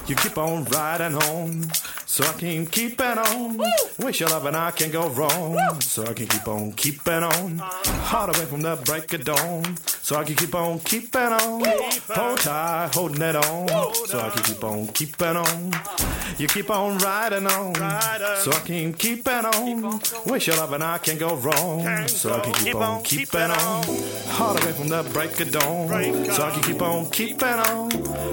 You 0.07 0.15
keep 0.15 0.37
on 0.37 0.65
riding 0.65 1.15
on, 1.15 1.63
so 2.05 2.23
I 2.23 2.33
can 2.33 2.65
keep 2.67 2.99
it 2.99 3.17
on. 3.17 3.59
Wish 3.99 4.19
your 4.19 4.29
love 4.29 4.45
and 4.45 4.57
I 4.57 4.71
can 4.71 4.91
go 4.91 5.09
wrong, 5.09 5.57
so 5.81 6.03
I 6.03 6.13
can 6.13 6.27
keep 6.27 6.47
on 6.47 6.73
keeping 6.73 7.23
on. 7.23 7.57
Hard 7.57 8.35
away 8.35 8.45
from 8.45 8.61
the 8.61 8.75
break 8.85 9.13
of 9.13 9.23
dawn, 9.23 9.77
so 9.85 10.17
I 10.17 10.23
can 10.23 10.35
keep 10.35 10.53
on 10.53 10.79
keeping 10.79 11.21
on. 11.21 11.63
Hold 12.09 12.39
tight, 12.39 12.93
holding 12.93 13.21
it 13.21 13.35
on, 13.35 13.93
so 14.05 14.19
I 14.19 14.29
can 14.29 14.43
keep 14.43 14.63
on 14.63 14.87
keeping 14.87 15.37
on. 15.37 16.14
You 16.37 16.47
keep 16.47 16.69
on 16.69 16.97
riding 16.97 17.47
on, 17.47 17.75
so 17.75 18.51
I 18.51 18.61
can 18.65 18.93
keep 18.93 19.25
it 19.27 19.45
on. 19.45 20.01
Wish 20.25 20.47
your 20.47 20.57
love 20.57 20.73
and 20.73 20.83
I 20.83 20.97
can 20.97 21.17
go 21.17 21.35
wrong, 21.35 22.07
so 22.07 22.33
I 22.33 22.39
can 22.41 22.53
keep 22.53 22.75
on 22.75 23.03
keeping 23.03 23.39
on. 23.39 23.83
Hard 24.27 24.61
away 24.61 24.73
from 24.73 24.89
the 24.89 25.03
break 25.13 25.39
of 25.39 25.51
dawn, 25.51 25.87
so 26.31 26.43
I 26.43 26.51
can 26.51 26.63
keep 26.63 26.81
on 26.81 27.09
keeping 27.09 27.47
on. 27.47 27.91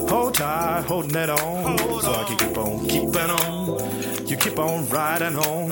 Hold 0.08 0.34
tight, 0.34 0.84
holding 0.86 1.14
it 1.14 1.30
on, 1.30 1.78
so 2.00 2.12
I 2.12 2.24
can 2.24 2.36
keep 2.38 2.58
on 2.58 2.88
keeping 2.88 3.30
on. 3.30 4.11
You 4.32 4.38
keep 4.38 4.58
on 4.58 4.88
riding 4.88 5.36
on, 5.36 5.68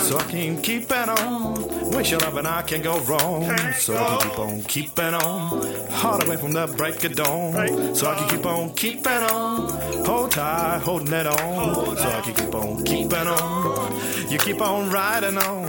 so 0.00 0.18
I 0.18 0.22
can 0.24 0.60
keep 0.60 0.90
it 0.90 1.08
on. 1.08 1.92
Wish 1.92 2.10
your 2.10 2.18
love 2.18 2.36
and 2.36 2.48
I 2.48 2.62
can 2.62 2.82
go 2.82 2.98
wrong, 3.02 3.44
so 3.74 3.96
I 3.96 4.18
can 4.18 4.28
keep 4.28 4.38
on 4.40 4.62
keeping 4.62 5.14
on. 5.14 5.88
Hard 5.88 6.26
away 6.26 6.36
from 6.36 6.50
the 6.50 6.66
break 6.66 7.04
of 7.04 7.14
dawn, 7.14 7.94
so 7.94 8.10
I 8.10 8.16
can 8.16 8.28
keep 8.28 8.44
on 8.44 8.74
keeping 8.74 9.06
on. 9.06 10.04
Hold 10.04 10.32
tight, 10.32 10.80
holding 10.82 11.14
it 11.14 11.28
on, 11.28 11.96
so 11.96 12.02
I 12.02 12.20
can 12.22 12.34
keep 12.34 12.52
on 12.52 12.82
keeping 12.82 13.28
on. 13.28 14.28
You 14.28 14.38
keep 14.38 14.60
on 14.60 14.90
riding 14.90 15.38
on, 15.38 15.68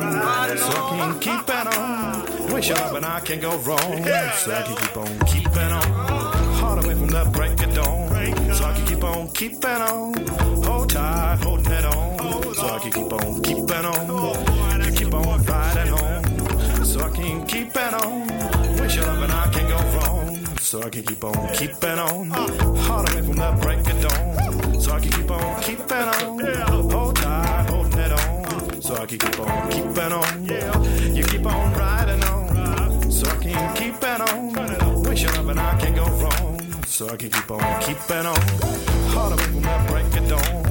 so 0.57 0.69
I 0.69 0.89
can 0.89 1.19
keep 1.19 1.47
it 1.47 1.77
on. 1.77 2.51
Wish 2.51 2.69
your 2.69 2.77
love 2.79 2.95
and 2.95 3.05
I 3.05 3.19
can 3.19 3.41
go 3.41 3.57
wrong, 3.57 4.03
so 4.37 4.55
I 4.55 4.63
can 4.63 4.75
keep 4.75 4.97
on 4.97 5.19
keeping 5.27 5.71
on. 5.71 5.83
Hard 6.57 6.83
away 6.83 6.95
from 6.95 7.09
the 7.09 7.29
break 7.31 7.61
of 7.61 7.75
dawn, 7.75 8.09
so 8.63 8.69
I 8.69 8.73
can 8.73 8.85
keep 8.85 9.03
on 9.03 9.27
keeping 9.29 9.81
on. 9.91 10.13
Hold 10.63 10.89
tight, 10.89 11.39
holding 11.43 11.73
it 11.73 11.85
on, 11.85 12.55
so 12.55 12.67
I 12.67 12.79
can 12.79 12.91
keep 12.91 13.13
on 13.13 13.41
keeping 13.41 13.85
on. 13.85 14.85
You 14.85 14.91
keep 14.91 15.13
on 15.13 15.43
riding 15.43 15.93
on, 15.93 16.85
so 16.85 16.99
I 17.01 17.09
can 17.09 17.45
keep 17.45 17.75
it 17.75 17.93
on. 17.93 18.27
Wish 18.77 18.95
your 18.95 19.05
love 19.05 19.23
and 19.23 19.33
I 19.33 19.49
can 19.51 19.67
go 19.67 19.77
wrong, 19.97 20.57
so 20.59 20.81
I 20.81 20.89
can 20.89 21.03
keep 21.03 21.23
on 21.23 21.53
keeping 21.53 21.99
on. 21.99 22.29
Hard 22.85 23.09
away 23.11 23.21
from 23.21 23.35
the 23.35 23.51
break 23.61 23.79
of 23.79 24.01
dawn, 24.01 24.79
so 24.79 24.91
I 24.93 24.99
can 25.01 25.11
keep 25.11 25.31
on 25.31 25.61
keeping 25.63 26.07
on. 26.15 26.91
Hold 26.91 27.15
tight, 27.17 27.69
holding 27.69 27.99
it 27.99 28.11
on, 28.13 28.81
so 28.81 28.95
I 28.95 29.05
can 29.05 29.19
keep 29.19 29.39
on 29.39 29.71
keeping 29.71 30.13
on. 30.19 31.15
You 31.15 31.23
keep 31.25 31.45
on 31.45 31.73
riding 31.73 32.23
on, 32.23 33.11
so 33.11 33.27
I 33.29 33.35
can 33.43 33.75
keep 33.75 33.95
it 34.01 34.21
on. 34.21 35.03
Wish 35.03 35.21
your 35.23 35.33
love 35.33 35.49
and 35.49 35.59
I 35.59 35.77
can 35.79 35.95
go 35.95 36.05
wrong, 36.05 36.52
so 36.93 37.09
I 37.09 37.17
can 37.17 37.31
keep 37.31 37.49
on 37.49 37.81
keeping 37.81 38.25
on. 38.27 38.37
Hard 39.13 39.33
away 39.33 39.43
from 39.43 39.61
the 39.63 39.85
break 39.87 40.05
of 40.15 40.29
dawn, 40.29 40.62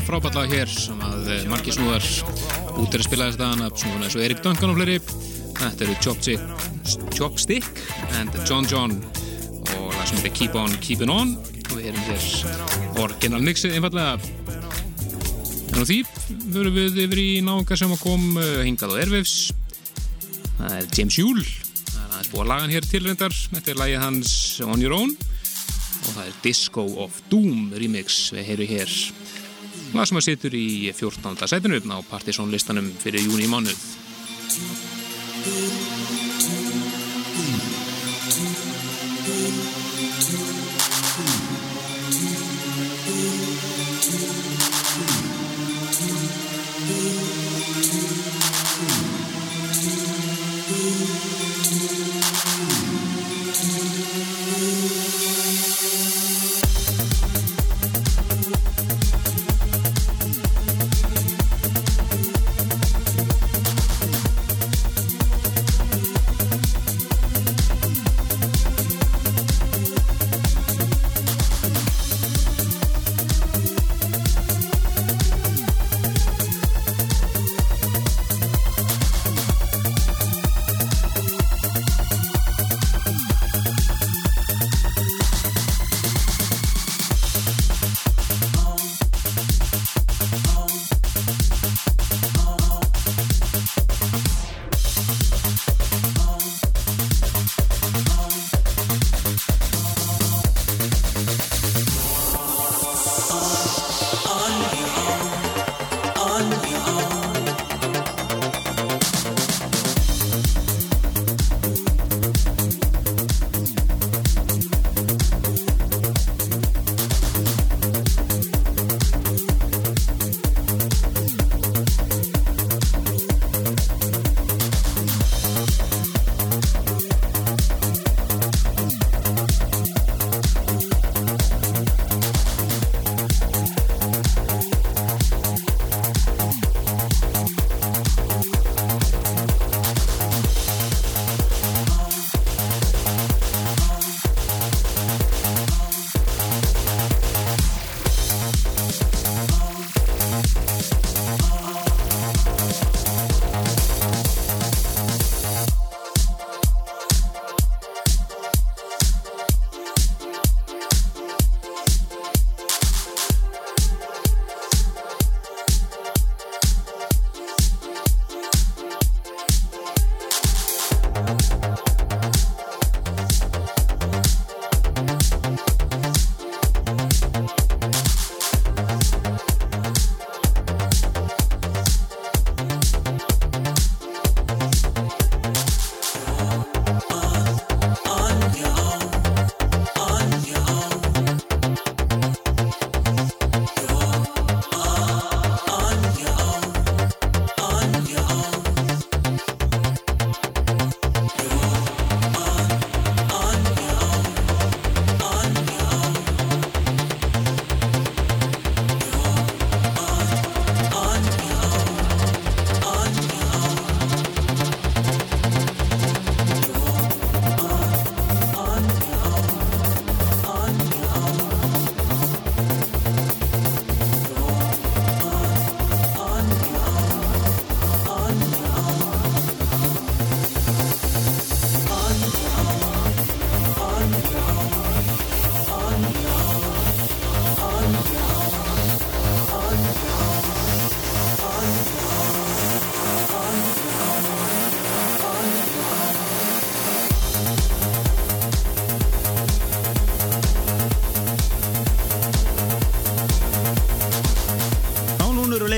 Já, 0.00 0.06
frábætlega 0.06 0.48
hér 0.56 0.70
sem 0.72 1.00
að 1.04 1.26
eh, 1.28 1.42
margir 1.50 1.74
snúðar 1.76 2.04
út 2.80 2.94
er 2.94 3.02
að 3.02 3.04
spila 3.04 3.26
þess 3.26 3.36
dagana 3.36 3.66
snúðuna 3.68 4.06
eins 4.06 4.14
og 4.16 4.22
Erik 4.24 4.38
Duncan 4.40 4.72
og 4.72 4.78
fleiri. 4.78 4.94
Þetta 5.58 5.84
eru 5.84 5.96
Chopstick, 6.00 6.62
Chopstick 7.12 7.82
and 8.16 8.38
John 8.48 8.64
John 8.70 8.94
og 9.74 9.90
lag 9.92 10.08
sem 10.08 10.16
heitir 10.22 10.32
Keep 10.38 10.56
On 10.56 10.78
Keepin' 10.80 11.12
On. 11.12 11.34
Og 11.36 11.74
við 11.74 11.90
erum 11.90 12.08
hér 12.08 13.02
orginal 13.02 13.42
mixið 13.44 13.76
einfallega 13.76 14.16
En 15.68 15.84
á 15.84 15.84
því 15.84 16.00
fyrir 16.08 16.72
við 16.78 17.00
yfir 17.04 17.20
í 17.20 17.28
náunga 17.44 17.76
sem 17.76 17.92
að 17.92 18.04
kom 18.06 18.26
eh, 18.40 18.64
hingað 18.64 18.96
á 18.96 19.00
Airwaves. 19.04 19.38
Það 20.56 20.76
er 20.80 20.92
James 20.96 21.20
Jule 21.20 21.44
Það 21.44 22.00
er 22.00 22.10
aðeins 22.14 22.32
búið 22.32 22.46
að 22.46 22.52
laga 22.54 22.64
hann 22.64 22.78
hér 22.78 22.92
tilrendar 22.94 23.40
Þetta 23.50 23.74
er 23.74 23.82
lagið 23.84 24.04
hans 24.06 24.36
On 24.64 24.80
Your 24.80 24.96
Own. 24.96 25.16
Og 26.00 26.12
það 26.14 26.24
er 26.24 26.44
Disco 26.46 26.92
of 27.04 27.20
Doom 27.28 27.74
remix. 27.76 28.30
Við 28.32 28.54
heyru 28.54 28.76
hér 28.78 29.00
lag 29.94 30.06
sem 30.06 30.20
að 30.20 30.26
situr 30.28 30.54
í 30.54 30.92
14. 30.94 31.48
sætinu 31.50 31.80
á 31.90 31.98
Partiðsson 32.10 32.52
listanum 32.52 32.92
fyrir 33.02 33.26
júni 33.26 33.46
í 33.46 33.50
mánuð 33.50 33.78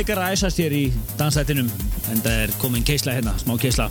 leikar 0.02 0.18
að 0.18 0.32
æsast 0.34 0.58
hér 0.58 0.72
í 0.74 0.86
dansættinum 1.14 1.68
en 2.10 2.22
það 2.24 2.38
er 2.42 2.52
komin 2.58 2.82
keisla 2.82 3.12
hérna, 3.14 3.36
smá 3.38 3.54
keisla. 3.60 3.84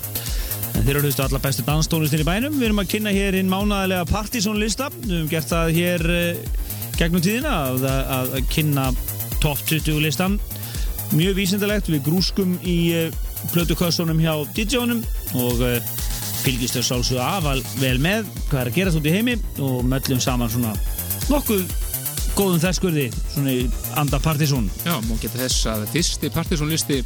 En 0.75 0.83
þeir 0.83 0.97
eru 0.97 1.03
hlustu 1.05 1.23
allar 1.23 1.43
bestu 1.43 1.63
danstónlistin 1.63 2.23
í 2.23 2.25
bænum. 2.27 2.57
Við 2.57 2.67
erum 2.67 2.81
að 2.83 2.89
kynna 2.91 3.13
hér 3.15 3.37
inn 3.39 3.51
mánaðilega 3.51 4.09
partysónlista 4.09 4.89
við 4.97 5.13
höfum 5.13 5.29
gert 5.31 5.47
það 5.47 5.71
hér 5.77 6.03
uh, 6.11 6.65
gegnum 6.99 7.23
tíðina 7.23 7.53
að, 7.69 7.85
að, 7.87 8.35
að 8.35 8.49
kynna 8.51 8.89
top 9.43 9.61
20 9.69 10.01
listan. 10.03 10.35
Mjög 11.15 11.37
vísindalegt, 11.39 11.91
við 11.93 12.03
grúskum 12.09 12.57
í 12.67 12.77
uh, 13.05 13.21
plötukössunum 13.53 14.19
hjá 14.19 14.33
DJ-unum 14.57 15.05
og 15.45 15.63
uh, 15.63 15.93
fylgjast 16.41 16.81
þau 16.81 16.89
sálsögðu 16.89 17.23
afal 17.23 17.59
vel 17.79 17.95
með 18.03 18.27
hvað 18.49 18.65
er 18.65 18.73
að 18.73 18.81
gera 18.81 18.95
þú 18.97 19.05
í 19.05 19.15
heimi 19.15 19.39
og 19.63 19.79
möllum 19.87 20.19
saman 20.23 20.51
svona 20.51 20.75
nokkuð 21.31 21.63
góðum 22.37 22.61
þesskurði 22.63 23.05
svona 23.33 23.53
í 23.53 23.65
anda 23.99 24.19
partysón 24.23 24.69
Já, 24.85 24.95
má 25.07 25.13
geta 25.21 25.41
þess 25.41 25.67
að 25.71 25.85
fyrsti 25.93 26.31
partysónlisti 26.33 27.01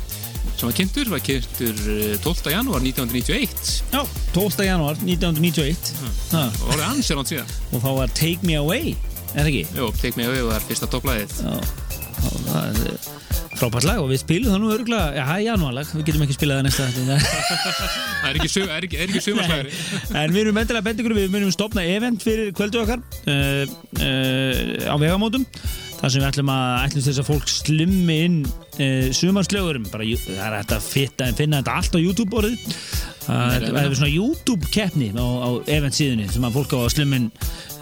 sem 0.55 0.67
var 0.67 0.76
kynntur 0.78 1.09
var 1.11 1.23
kynntur 1.26 1.82
eh, 1.95 2.15
12. 2.23 2.51
janúar 2.53 2.86
1991 2.86 3.73
Já, 3.93 4.01
12. 4.36 4.67
janúar 4.67 4.99
1991 5.01 5.91
ha. 6.36 6.45
og 6.47 6.69
voru 6.69 6.88
ansið 6.91 7.19
ránt 7.19 7.34
síðan 7.34 7.53
og 7.71 7.84
þá 7.84 7.89
var 7.99 8.15
Take 8.21 8.47
Me 8.47 8.59
Away, 8.61 8.95
er 9.34 9.41
það 9.41 9.51
ekki? 9.51 9.65
Jó, 9.82 9.89
Take 10.01 10.15
Me 10.19 10.30
Away 10.30 10.45
var 10.47 10.67
fyrsta 10.69 10.89
topplæðið 10.93 11.38
Já, 11.41 11.55
já, 11.57 12.30
það 12.51 12.61
er 12.69 12.82
eh, 12.93 13.14
frábært 13.59 13.87
lag 13.87 14.01
og 14.03 14.09
við 14.11 14.21
spilum 14.21 14.53
það 14.53 14.61
nú 14.63 14.73
örgulega, 14.75 15.07
já, 15.15 15.23
það 15.29 15.37
er 15.37 15.45
janúarlag, 15.45 15.93
við 15.95 16.05
getum 16.09 16.25
ekki 16.25 16.37
spilað 16.37 16.59
það 16.59 16.67
næsta 16.67 16.89
Það 16.95 18.27
er 18.29 18.39
ekki, 18.39 18.65
er 18.65 18.87
ekki, 18.89 18.99
er 18.99 19.07
ekki 19.09 19.23
sumarslæðri 19.25 20.19
En 20.21 20.35
við 20.35 20.41
erum 20.43 20.61
endilega 20.61 20.87
bendingur, 20.89 21.17
við 21.17 21.33
munum 21.33 21.55
stopna 21.55 21.87
event 21.95 22.25
fyrir 22.25 22.53
kvöldu 22.57 22.83
okkar 22.83 23.01
uh, 23.01 23.63
uh, 24.01 24.61
á 24.91 24.95
vegamótum 25.01 25.47
þar 25.95 26.11
sem 26.11 26.21
við 26.21 26.27
ætlum 26.27 26.51
að 26.53 26.71
ætlum 26.85 27.03
þess 27.05 27.21
að 27.21 27.27
fólk 27.29 27.49
slimmi 27.49 28.15
inn 28.25 28.39
uh, 28.45 29.07
sumarslögurum. 29.15 29.87
Bara, 29.89 30.07
það 30.21 30.41
er 30.43 30.57
hægt 30.59 30.73
að 30.75 30.87
fitta, 30.89 31.29
finna 31.37 31.61
þetta 31.61 31.77
allt 31.79 31.95
á 31.97 31.99
YouTube 32.03 32.41
orðið 32.41 32.79
það 33.26 33.80
er 33.82 33.95
svona 33.97 34.11
YouTube 34.11 34.69
keppni 34.73 35.09
á, 35.15 35.26
á 35.26 35.49
event 35.73 35.97
síðunni 35.97 36.28
sem 36.32 36.45
að 36.45 36.57
fólk 36.59 36.76
á 36.78 36.80
að 36.84 36.93
slimmin 36.93 37.28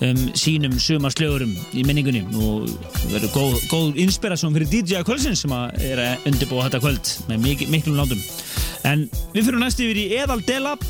um, 0.05 0.23
sínum 0.39 0.75
sumarslögurum 0.79 1.53
í 1.75 1.85
minningunni 1.87 2.23
og 2.39 2.71
verður 3.11 3.33
góð, 3.35 3.57
góð 3.71 4.01
inspirasjón 4.05 4.55
fyrir 4.55 4.71
DJ 4.71 5.03
kvöldsins 5.07 5.43
sem 5.43 5.55
að 5.55 5.83
er 5.83 6.03
að 6.03 6.27
undirbúa 6.31 6.67
þetta 6.67 6.83
kvöld 6.83 7.13
með 7.29 7.47
mik 7.47 7.65
miklum 7.73 7.99
látum 7.99 8.21
en 8.87 9.07
við 9.35 9.49
fyrir 9.49 9.63
næst 9.63 9.83
yfir 9.83 10.03
í 10.05 10.11
Edal 10.21 10.41
Delab 10.47 10.83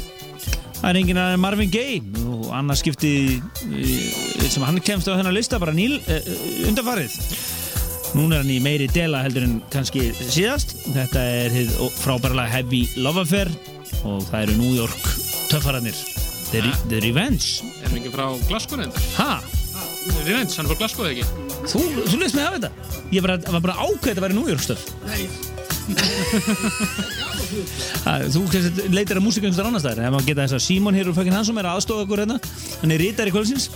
Það 0.84 0.90
er 0.90 0.98
enginn 1.00 1.20
að 1.22 1.34
Marvin 1.40 1.70
Gaye 1.72 2.24
og 2.28 2.50
annars 2.52 2.82
skipti 2.84 3.12
eh, 3.40 4.48
sem 4.52 4.66
hann 4.68 4.82
kemst 4.84 5.08
á 5.08 5.16
þennan 5.16 5.32
lista 5.32 5.56
bara 5.56 5.72
nýl 5.72 5.94
uh, 5.96 6.26
undanfarið. 6.68 7.16
Núna 8.18 8.36
er 8.36 8.44
hann 8.44 8.52
í 8.52 8.60
meiri 8.60 8.90
dela 8.92 9.22
heldur 9.24 9.48
en 9.48 9.62
kannski 9.72 10.10
síðast. 10.20 10.76
Þetta 10.92 11.24
er 11.40 11.56
frábærlega 12.02 12.52
Heavy 12.52 12.84
Love 13.00 13.24
Affair 13.24 13.54
og 14.04 14.26
það 14.30 14.40
eru 14.42 14.58
New 14.60 14.74
York 14.78 15.10
töffararnir. 15.52 15.98
The, 16.52 16.62
Re 16.62 16.74
The 16.90 17.00
Revenge. 17.08 17.72
Er 17.82 17.96
ekki 17.98 18.12
frá 18.14 18.28
Glasgow 18.50 18.82
reyndar? 18.82 19.08
Ha? 19.18 19.32
Revenge, 20.26 20.54
hann 20.58 20.68
er 20.68 20.74
frá 20.74 20.82
Glasgow 20.84 21.08
eða 21.08 21.16
ekki? 21.16 21.26
Þú, 21.72 21.82
þú 22.12 22.20
leist 22.22 22.38
mig 22.38 22.46
af 22.46 22.60
þetta? 22.60 23.00
Ég 23.14 23.26
var, 23.26 23.38
var 23.56 23.66
bara 23.70 23.80
ákveðið 23.88 24.20
að 24.20 24.26
vera 24.28 24.38
New 24.38 24.52
York 24.52 24.64
stöf. 24.66 24.86
Ha, 28.04 28.14
þú 28.32 28.44
leitir 28.94 29.20
að 29.20 29.26
músika 29.26 29.48
einhverstað 29.48 29.70
annars 29.70 29.86
þar 29.86 30.00
ef 30.00 30.14
maður 30.14 30.30
geta 30.30 30.46
þess 30.46 30.58
að 30.58 30.64
Simon 30.66 30.98
hér 30.98 31.10
úr 31.12 31.18
fucking 31.18 31.36
Hansson 31.36 31.60
er 31.60 31.68
að 31.70 31.80
aðstofa 31.80 32.06
okkur 32.06 32.24
hérna 32.24 32.38
hann 32.82 32.94
er 32.96 33.04
rítar 33.04 33.30
í 33.30 33.34
kvöldsins 33.36 33.70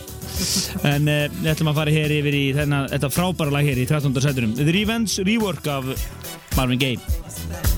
en 0.88 1.09
uh, 1.11 1.26
við 1.39 1.51
ætlum 1.53 1.72
að 1.74 1.80
fara 1.82 1.95
hér 1.97 2.15
yfir 2.20 2.38
í 2.38 2.45
þennan, 2.57 2.89
þetta 2.93 3.13
frábæra 3.13 3.57
lag 3.57 3.68
hér 3.68 3.84
í 3.84 3.88
13. 3.89 4.15
sætunum 4.24 4.55
The 4.57 4.70
Revenge 4.72 5.28
Rework 5.28 5.68
af 5.74 5.91
Marvin 6.55 6.82
Gaye 6.82 7.76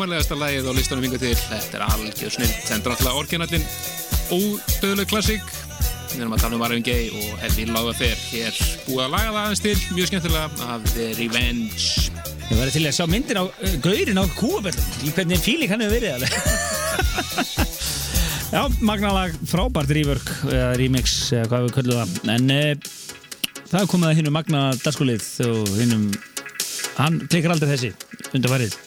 Já, 0.00 0.04
sömarlegasta 0.06 0.36
lagið 0.40 0.64
á 0.64 0.72
listanum 0.72 1.02
vinga 1.04 1.18
til. 1.20 1.34
Þetta 1.36 1.76
er 1.76 1.82
algjör 1.84 2.30
snill 2.32 2.48
Þetta 2.48 2.76
er 2.78 2.92
alltaf 2.94 3.18
orginallin 3.20 3.66
ódöðleg 4.32 5.10
klassík. 5.10 5.50
Við 6.14 6.22
erum 6.22 6.32
að 6.32 6.40
tala 6.40 6.56
um 6.56 6.62
Marvin 6.64 6.86
Gaye 6.86 7.10
og 7.12 7.34
Heavy 7.42 7.66
Love 7.68 7.92
Affair 7.92 8.16
Hér 8.30 8.56
búið 8.86 9.02
að 9.04 9.12
laga 9.12 9.34
það 9.34 9.40
aðeins 9.42 9.62
til. 9.66 9.74
Mjög 9.92 10.08
skemmtilega 10.08 10.72
af 10.72 10.88
The 10.94 11.10
Revenge. 11.18 11.84
Ég 12.48 12.56
væri 12.62 12.74
til 12.78 12.84
að 12.88 12.96
sjá 12.96 13.06
myndir 13.12 13.42
á 13.42 13.44
uh, 13.44 13.76
gaurin 13.84 14.22
á 14.22 14.24
kúaböllum 14.40 15.14
hvernig 15.18 15.44
fíling 15.44 15.74
hann 15.74 15.84
hefur 15.84 15.98
verið 15.98 16.16
alveg. 16.16 16.32
Já, 18.56 18.62
magnalag, 18.80 19.36
frábært 19.52 19.92
rework 20.00 20.36
eða 20.48 20.74
remix, 20.80 21.18
eða 21.28 21.50
hvað 21.52 21.66
við 21.66 21.76
köllum 21.76 22.00
það. 22.00 22.20
En 22.38 22.54
e, 22.56 22.62
það 23.68 23.82
er 23.84 23.90
komið 23.92 24.14
að 24.14 24.20
hinnum 24.22 24.40
magna 24.40 24.68
dagskulið 24.80 25.32
og 25.50 25.74
hinnum 25.76 26.12
hann 26.96 27.26
klikkar 27.28 27.52
aldrei 27.52 27.76
þessi 27.76 27.92
undarfærið 28.32 28.80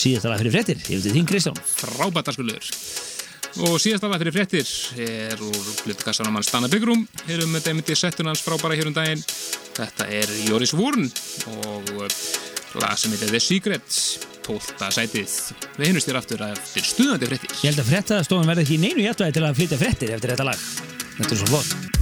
síðast 0.00 0.26
alveg 0.28 0.44
fyrir 0.44 0.54
frettir, 0.56 0.82
ég 0.88 1.02
veit 1.04 1.16
þín 1.16 1.28
Kristján. 1.28 1.58
Frábært 1.76 2.30
dagskulur 2.30 2.70
og 3.66 3.80
síðast 3.82 4.04
alveg 4.06 4.22
fyrir 4.22 4.34
frettir 4.36 4.68
er 5.02 5.40
úr 5.42 5.70
flutkassanum 5.80 6.36
hans 6.38 6.50
Stanna 6.50 6.70
Byggrum 6.70 7.02
erum 7.26 7.50
með 7.54 7.66
dæmiti 7.66 7.96
settun 7.98 8.30
hans 8.30 8.44
frábæra 8.46 8.78
hér 8.78 8.90
um 8.90 8.96
daginn. 8.96 9.22
Þetta 9.76 10.08
er 10.20 10.32
Joris 10.46 10.74
Vorn 10.76 11.08
og 11.56 11.92
lag 12.80 12.98
sem 13.00 13.12
heitir 13.14 13.32
The 13.32 13.42
Secret 13.42 14.00
12. 14.46 14.90
sætið. 14.96 15.38
Við 15.78 15.90
hinnust 15.90 16.10
þér 16.10 16.20
aftur 16.22 16.44
eftir 16.48 16.86
stuðandi 16.86 17.30
frettir 17.30 17.56
Ég 17.60 17.72
held 17.72 17.84
að 17.84 17.90
frettastofan 17.92 18.50
verði 18.50 18.66
ekki 18.68 18.82
neinu 18.82 19.08
jættvæði 19.08 19.38
til 19.38 19.46
að 19.46 19.58
flytja 19.60 19.82
frettir 19.84 20.14
eftir 20.16 20.36
þetta 20.36 20.52
lag. 20.52 20.68
Þetta 21.18 21.34
er 21.34 21.42
svo 21.42 21.50
flott 21.54 21.99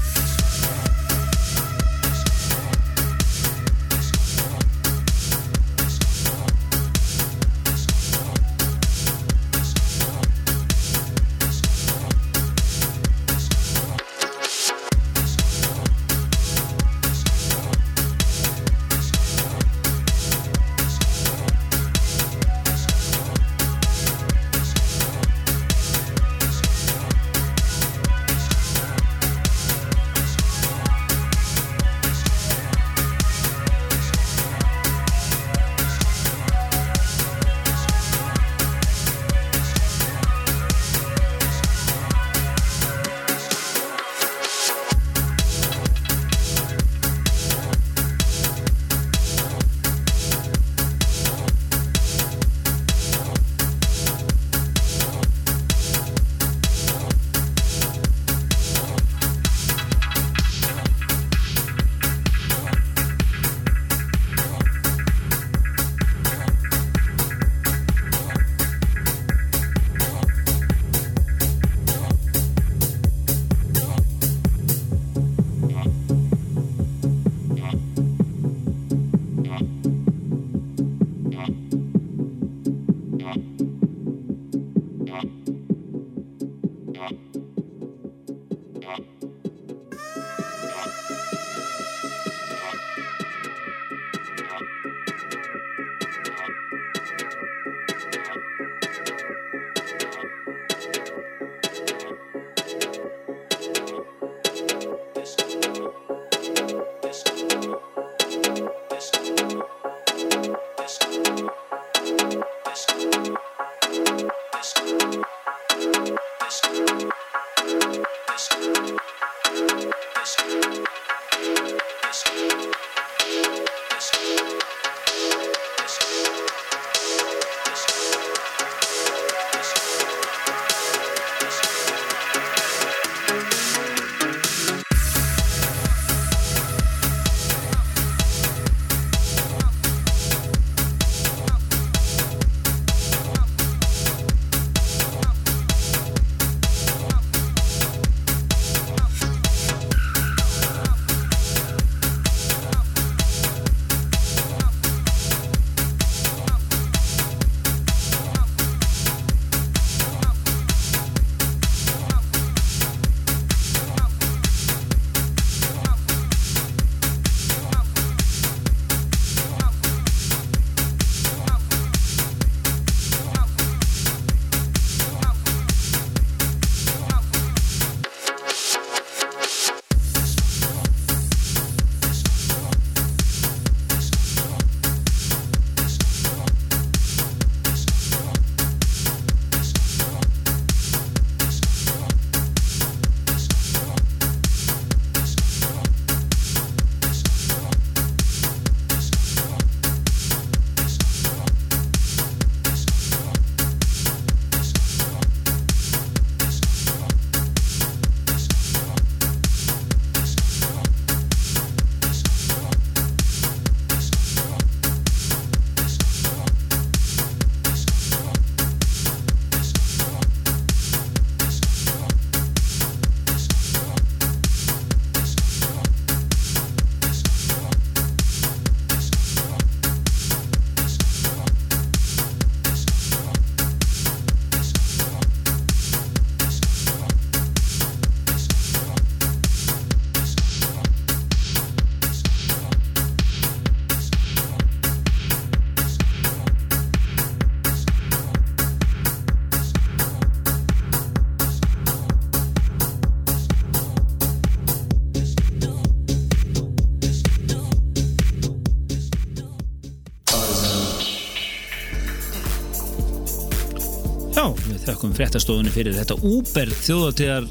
fréttastofunni 265.19 265.73
fyrir 265.75 265.97
þetta 265.99 266.17
úber 266.23 266.71
þjóðatíðar 266.87 267.49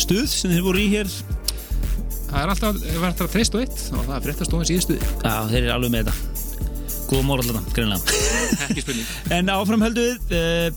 stuð 0.00 0.26
sem 0.32 0.52
þið 0.54 0.66
voru 0.66 0.82
í 0.82 0.88
hér. 0.94 1.10
Það 2.32 2.38
er 2.40 2.52
alltaf 2.54 2.78
verið 2.86 3.24
að 3.26 3.32
treyst 3.34 3.56
og 3.56 3.64
eitt 3.64 3.82
og 3.92 4.06
það 4.06 4.14
er 4.16 4.24
fréttastofan 4.26 4.70
síðustuði. 4.70 5.10
Já, 5.20 5.34
þeir 5.50 5.58
eru 5.60 5.74
alveg 5.74 5.92
með 5.92 6.08
þetta. 6.08 6.30
Góða 7.12 7.36
þetta, 7.44 7.62
greinlega. 7.76 8.94
En 9.36 9.52
áfram 9.52 9.84
höldu 9.84 10.06
við, 10.06 10.32
uh, 10.38 10.70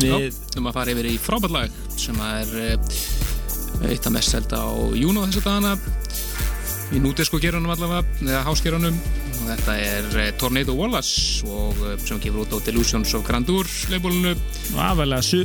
við, 0.00 0.30
við 0.54 0.62
maður 0.64 0.78
fara 0.78 0.94
yfir 0.94 1.10
í 1.10 1.16
frábært 1.20 1.52
lag 1.52 1.76
sem 2.00 2.22
er 2.24 2.54
uh, 2.62 2.96
eitt 3.90 4.08
af 4.08 4.14
mest 4.14 4.32
selda 4.32 4.62
á 4.64 4.72
Juno 4.96 5.26
þessu 5.26 5.44
dagana 5.44 5.76
í 6.94 7.02
nútisku 7.02 7.40
gerunum 7.42 7.72
allavega, 7.74 8.06
eða 8.24 8.44
hásgerunum 8.46 8.96
þetta 9.50 9.76
er 9.82 10.06
uh, 10.16 10.26
Tornado 10.40 10.74
Wallace 10.78 11.44
og 11.46 11.78
uh, 11.84 11.94
sem 12.02 12.20
gefur 12.22 12.44
út 12.44 12.54
á 12.56 12.58
Delusions 12.66 13.14
of 13.16 13.24
Grandeur 13.26 13.68
leifbólunu 13.92 14.34
afar, 14.76 15.22
su, 15.24 15.44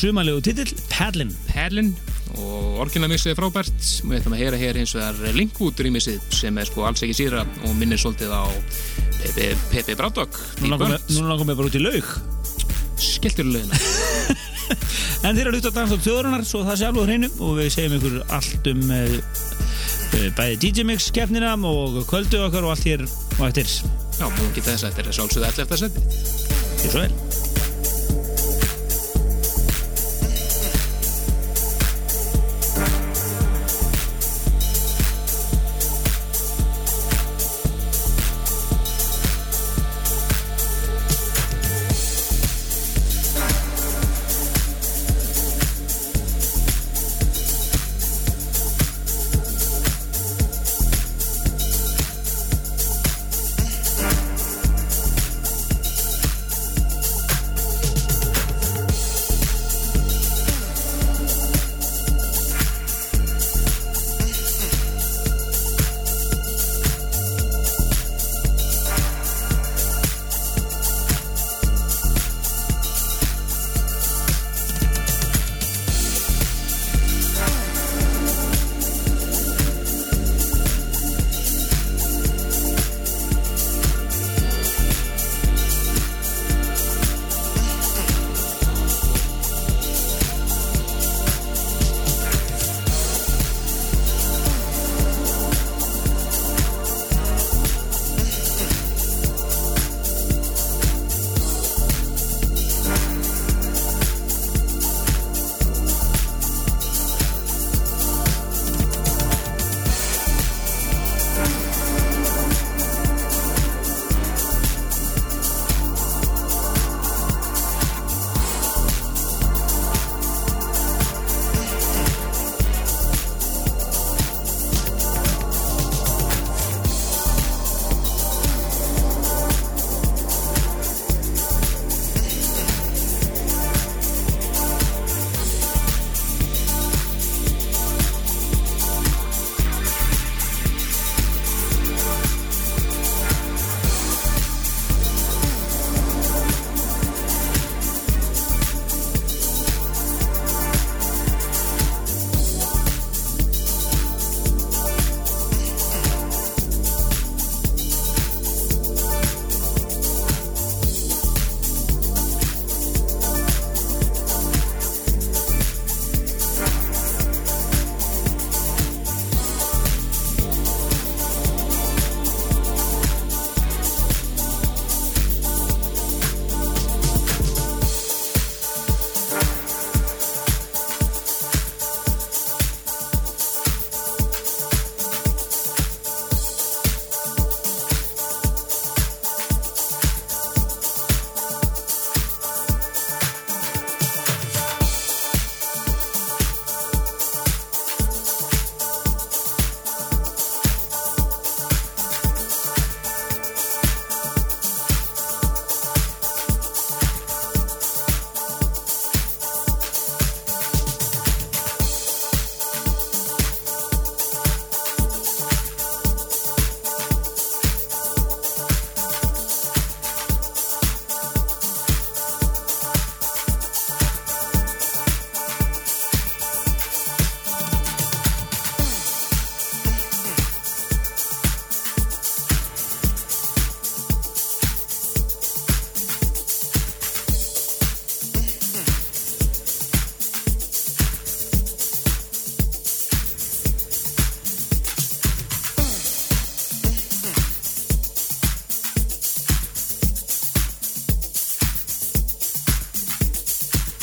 sumanlegu 0.00 0.42
titill, 0.44 0.72
Paddlin. 0.90 1.32
Perlin 1.50 1.92
og 2.36 2.80
orginamixið 2.84 3.32
er 3.32 3.38
frábært. 3.38 3.76
Við 4.04 4.18
ætlum 4.18 4.34
að 4.36 4.42
heyra 4.42 4.60
hér 4.60 4.80
eins 4.82 4.94
og 4.96 5.02
það 5.04 5.22
er 5.30 5.38
Linkwood 5.38 5.82
rýmisið 5.86 6.24
sem 6.36 6.58
er 6.60 6.68
sko 6.68 6.84
alls 6.88 7.04
ekki 7.06 7.16
síra 7.22 7.44
og 7.64 7.76
minnir 7.78 8.00
svolítið 8.02 8.34
á 8.34 8.44
Pepe, 9.22 9.52
Pepe 9.72 9.96
Braddock. 9.96 10.40
Nú 10.60 10.72
langar 10.74 10.96
mér- 10.96 11.14
nú 11.14 11.28
langar 11.28 11.48
mér 11.48 11.60
bara 11.60 11.70
út 11.70 11.78
í 11.78 11.84
laug. 11.84 12.10
skelltur 12.96 13.44
lögina 13.44 13.76
En 15.26 15.36
þeir 15.36 15.48
eru 15.50 15.58
út 15.60 15.68
á 15.68 15.76
dansdótt 15.76 16.04
þjóðurinnar, 16.04 16.44
svo 16.46 16.62
það 16.66 16.78
sé 16.80 16.86
alveg 16.88 17.06
hreinu. 17.08 17.28
Og 17.44 17.56
við 17.60 17.70
segjum 17.74 17.96
ykkur 17.98 18.16
allt 18.36 18.70
um 18.72 18.82
uh, 18.90 19.16
bæði 20.36 20.58
DJ 20.62 20.86
Mix 20.88 21.10
keppnina 21.14 21.54
og 21.56 22.02
kvöldu 22.10 22.40
okkar 22.46 22.66
og 22.66 22.74
allt 22.74 22.86
hér 22.88 23.06
og 23.38 23.48
eftir. 23.50 23.72
Já, 24.16 24.26
múin 24.32 24.52
geta 24.56 24.72
þess 24.72 24.88
að 24.88 24.98
þetta 24.98 25.08
er 25.10 25.18
sjálfsögðu 25.20 25.48
11. 25.52 25.80
seti 25.84 26.04
Gjör 26.82 26.92
svo 26.92 27.06
vel. 27.06 27.25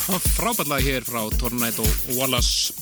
Frábært 0.04 0.68
lag 0.68 0.84
hér 0.84 1.04
frá 1.06 1.22
Tornado 1.40 1.84
Wallace 2.18 2.74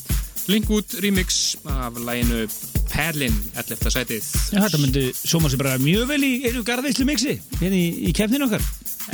Linkwood 0.51 0.97
remix 0.99 1.55
af 1.63 1.95
læginu 1.95 2.47
Perlin 2.91 3.35
11. 3.55 3.91
sætið 3.93 4.25
Já, 4.51 4.59
þetta 4.65 4.79
myndi 4.81 5.03
sóma 5.15 5.49
sér 5.49 5.61
bara 5.61 5.77
mjög 5.81 6.09
vel 6.09 6.19
í 6.27 6.31
einu 6.49 6.63
garðveislu 6.67 7.05
mixi 7.07 7.37
hérna 7.61 7.77
í, 7.79 8.09
í 8.09 8.11
kefninu 8.15 8.49
okkar. 8.49 8.65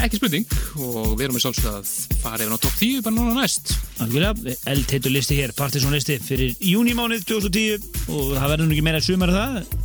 ekki 0.01 0.17
spurning 0.19 0.47
og 0.81 1.13
við 1.19 1.27
erum 1.27 1.37
með 1.37 1.45
sjálfsög 1.45 1.69
að 1.75 1.91
fara 2.23 2.43
yfir 2.47 2.57
á 2.57 2.63
topp 2.65 2.81
10 2.81 3.05
bara 3.05 3.15
núna 3.19 3.35
næst 3.37 3.75
Algjörlega, 4.01 4.57
eldheitur 4.73 5.13
listi 5.13 5.37
hér, 5.37 5.53
Partiðsson 5.57 5.93
listi 5.93 6.17
fyrir 6.23 6.55
júnimánuð 6.63 7.25
2010 7.29 8.09
og 8.09 8.33
það 8.39 8.49
verður 8.55 8.65
nú 8.69 8.75
ekki 8.77 8.85
meira 8.89 9.03
sumar 9.03 9.33
en 9.33 9.37
það, 9.37 9.79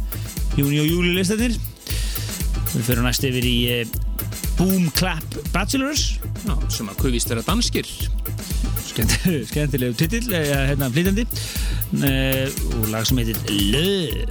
júni 0.61 0.79
og 0.81 0.87
júli 0.87 1.14
listanir. 1.16 1.57
Við 2.75 2.85
fyrir 2.87 3.03
næst 3.03 3.27
yfir 3.27 3.49
í 3.49 3.57
eh, 3.75 3.97
Boom 4.55 4.87
Clap 4.95 5.35
Bachelors, 5.51 6.20
Já, 6.45 6.55
sem 6.68 6.88
að 6.92 6.99
kvöðist 7.01 7.30
vera 7.32 7.45
danskir 7.47 7.88
skemmtilegu 8.95 9.95
titill, 9.99 10.28
eða 10.36 10.61
hérna 10.68 10.90
flytjandi, 10.92 11.24
uh, 12.05 12.45
og 12.78 12.88
lag 12.92 13.09
sem 13.09 13.20
heitir 13.22 13.40
Love. 13.72 14.28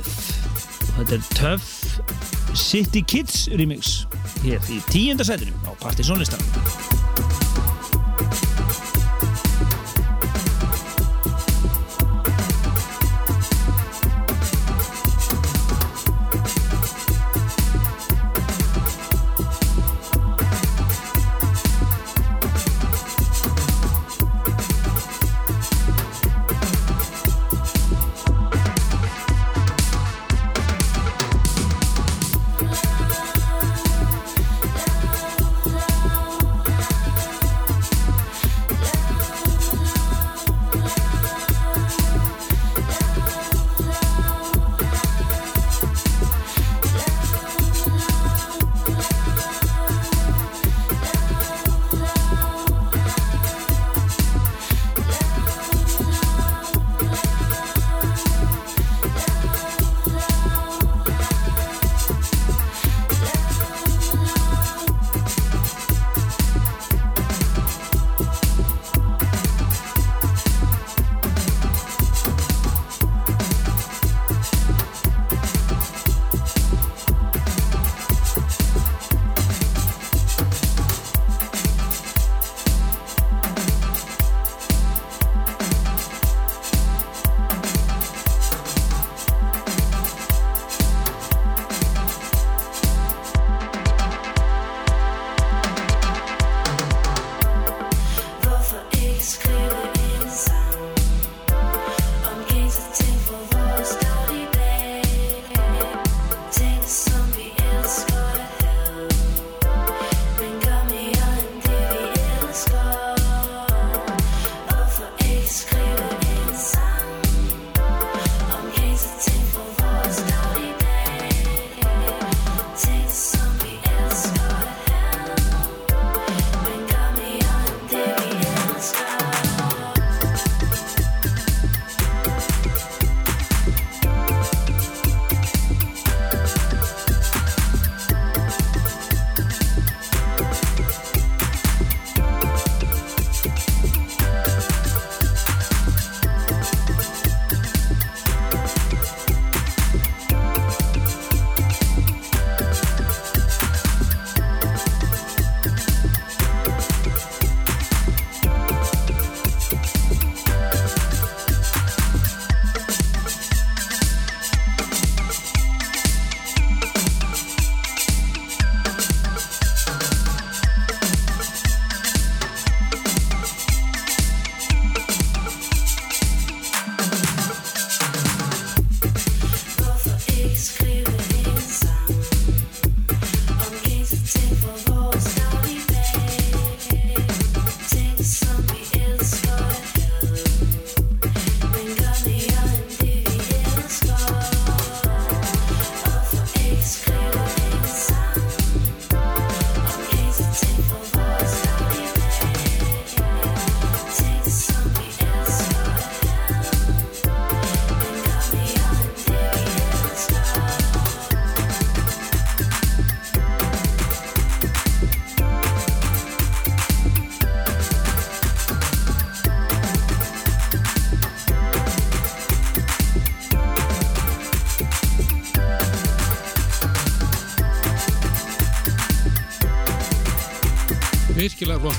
Og 0.94 1.00
þetta 1.02 1.18
er 1.18 1.30
Tough 1.40 2.58
City 2.60 3.02
Kids 3.10 3.48
remix 3.58 4.04
hér 4.44 4.62
í 4.70 4.80
tíunda 4.94 5.26
sætinu 5.28 5.56
á 5.66 5.74
Partiðsson 5.82 6.22
listanum. 6.22 6.93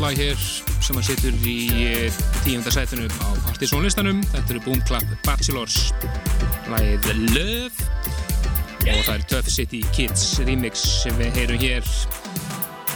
Lag 0.05 0.19
hér 0.21 0.41
sem 0.85 0.99
að 1.01 1.07
situr 1.07 1.37
í 1.49 1.59
eh, 1.81 2.17
tíunda 2.45 2.69
sætinu 2.73 3.07
á 3.25 3.29
partysónlistanum 3.47 4.19
þetta 4.35 4.53
eru 4.53 4.61
Boom 4.67 4.83
Clap 4.85 5.15
Bachelors 5.25 5.79
lagið 6.69 7.07
Love. 7.33 7.87
Og 8.85 9.01
það 9.07 9.15
er 9.15 9.25
Tough 9.31 9.49
City 9.49 9.81
Kids 9.97 10.27
remix 10.45 10.83
sem 11.07 11.17
við 11.17 11.39
heyrum 11.39 11.63
hér. 11.63 11.89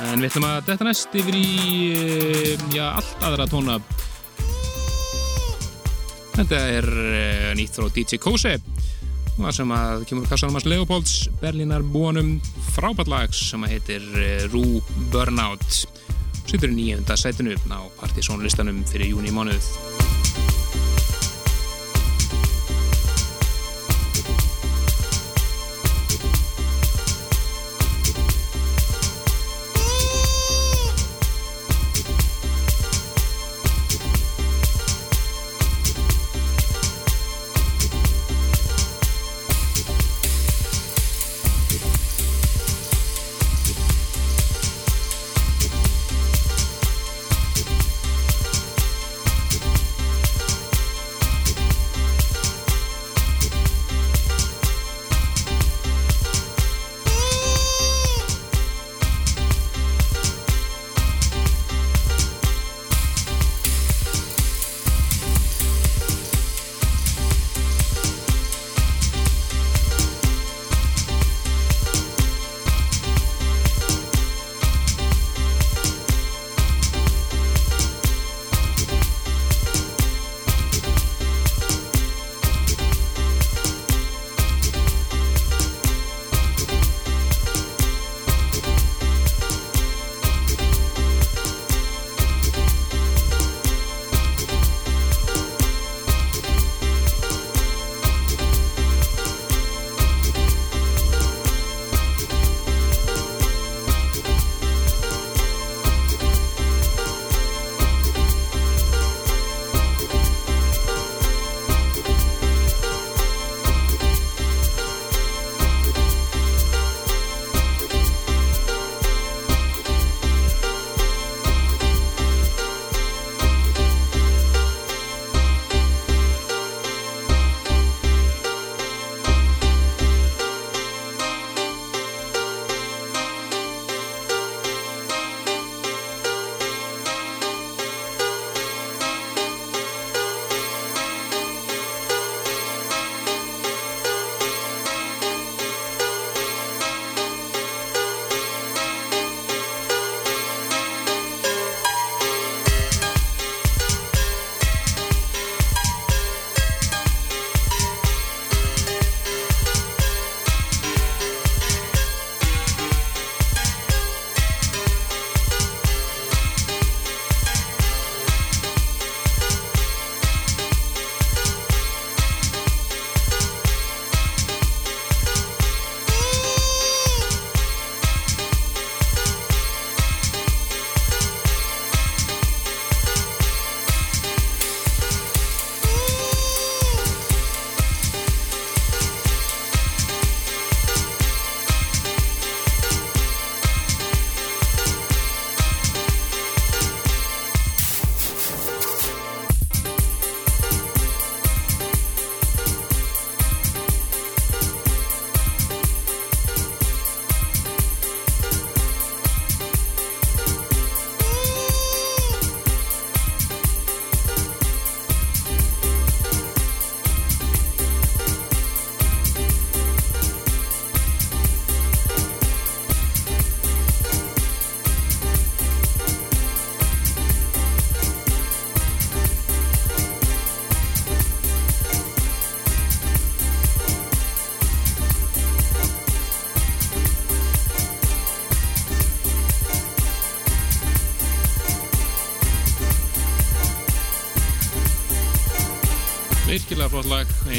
En 0.04 0.20
við 0.20 0.28
ætlum 0.28 0.48
að 0.50 0.58
detta 0.68 0.84
næst 0.84 1.16
yfir 1.16 1.38
í 1.38 1.48
eh, 1.96 2.66
já, 2.76 2.84
allt 2.90 3.24
aðra 3.24 3.48
tóna. 3.48 3.78
Þetta 6.34 6.64
er 6.76 6.90
eh, 6.92 7.50
nýtt 7.56 7.80
frá 7.80 7.88
DJ 7.88 8.20
Kose 8.20 8.58
það 9.38 9.54
sem 9.54 9.76
að 9.80 10.08
kemur 10.10 10.28
kassanum 10.28 10.58
hans 10.58 10.68
Leopolds 10.68 11.20
Berlínar 11.40 11.84
búanum 11.86 12.36
frábært 12.74 13.08
lag 13.08 13.32
sem 13.36 13.64
að 13.64 13.78
heitir 13.78 14.10
Rú 14.52 14.82
Burnout 15.14 15.86
Sýtur 16.48 16.72
í 16.72 16.78
nýjönda 16.78 17.12
sætinu 17.20 17.52
á 17.68 17.84
partysónlistanum 18.00 18.80
fyrir 18.88 19.12
júni 19.12 19.34
mánuð. 19.36 19.87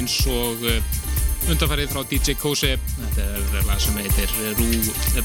Eins 0.10 0.26
og 0.30 0.64
uh, 0.66 1.50
undanfærið 1.52 1.92
frá 1.94 2.02
DJ 2.10 2.36
Kose. 2.40 2.76
Þetta 2.98 3.26
er 3.60 3.68
lag 3.68 3.82
sem 3.82 3.98
heitir 4.00 4.32
Rú 4.58 4.70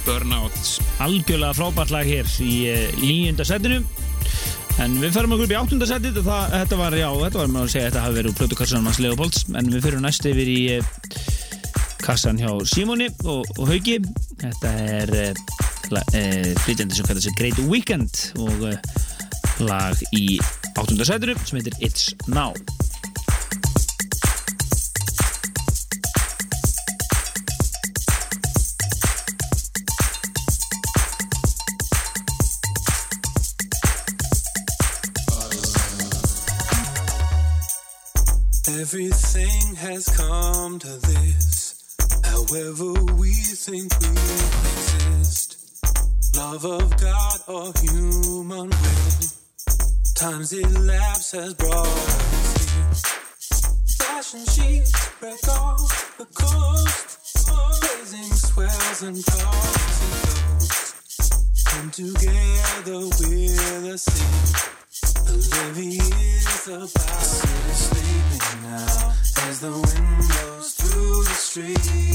Burnout. 0.04 0.58
Algjörlega 1.04 1.56
frábært 1.56 1.94
lag 1.94 2.08
hér 2.08 2.28
í 2.44 2.52
líunda 3.00 3.46
setinu. 3.48 3.80
En 4.82 4.98
við 4.98 5.14
ferum 5.14 5.36
okkur 5.36 5.46
upp 5.46 5.54
í 5.54 5.58
áttunda 5.58 5.88
setið. 5.88 6.20
Og 6.20 6.28
það, 6.28 6.56
þetta 6.58 6.80
var, 6.82 6.98
já, 7.00 7.08
þetta 7.22 7.40
var 7.40 7.54
maður 7.54 7.70
að 7.70 7.74
segja 7.76 7.88
þetta 7.88 8.04
hafi 8.04 8.18
verið 8.18 8.36
plötukassanum 8.42 8.90
hans 8.90 9.00
Leopolds. 9.04 9.46
En 9.54 9.72
við 9.72 9.88
ferum 9.88 10.04
næst 10.04 10.28
yfir 10.28 10.52
í 10.52 10.60
eh, 10.76 10.92
kassan 12.04 12.40
hjá 12.42 12.52
Simoni 12.68 13.08
og, 13.24 13.56
og 13.56 13.72
Hauki. 13.72 13.98
Þetta 14.44 14.76
er 14.84 15.16
flytjandi 16.64 16.96
sem 16.96 17.08
kallar 17.08 17.24
sig 17.24 17.36
Great 17.40 17.60
Weekend 17.70 18.26
og 18.40 18.68
lag 19.64 20.08
í 20.16 20.40
áttunda 20.74 21.06
setinu 21.08 21.38
sem 21.44 21.62
heitir 21.62 21.78
It's 21.84 22.10
Now 22.28 22.52
Love 46.64 46.82
of 46.82 46.96
God 46.98 47.40
or 47.46 47.72
human 47.82 48.70
will. 48.70 49.28
Time's 50.14 50.52
elapse 50.54 51.32
has 51.32 51.52
brought 51.52 51.86
us 51.86 52.72
here. 52.72 52.94
Fashion 53.98 54.44
sheets 54.46 55.10
break 55.20 55.46
off 55.48 56.16
the 56.16 56.24
coast. 56.24 57.18
Blazing 57.80 58.32
swells 58.32 59.02
and 59.02 59.22
calls 59.26 60.00
and 60.00 60.16
goes. 60.56 61.64
Come 61.66 61.90
together 61.90 62.98
with 62.98 63.18
the 63.18 63.98
sea. 63.98 64.24
The 65.26 65.36
is 66.18 66.66
about 66.68 66.88
city 66.88 67.72
sleeping 67.74 68.62
now 68.62 69.12
as 69.48 69.60
the 69.60 69.70
wind 69.70 70.28
blows 70.28 70.72
through 70.72 71.24
the 71.24 71.34
streets. 71.34 72.14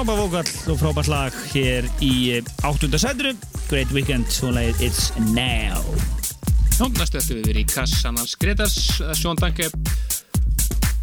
Frábær 0.00 0.16
vókall 0.16 0.70
og 0.72 0.78
frábært 0.80 1.08
lag 1.12 1.34
hér 1.52 1.84
í 2.00 2.38
áttunda 2.64 2.96
sæturu 2.96 3.34
Great 3.68 3.90
Weekend 3.92 4.32
og 4.48 4.54
lagið 4.56 4.78
It's 4.86 5.10
Now. 5.34 5.82
Næstu 6.96 7.20
eftir 7.20 7.36
við 7.36 7.50
verið 7.50 7.60
í 7.60 7.64
kassan 7.68 8.16
hans 8.16 8.32
Gretas, 8.40 8.78
Sjón 9.20 9.36
Danke 9.36 9.68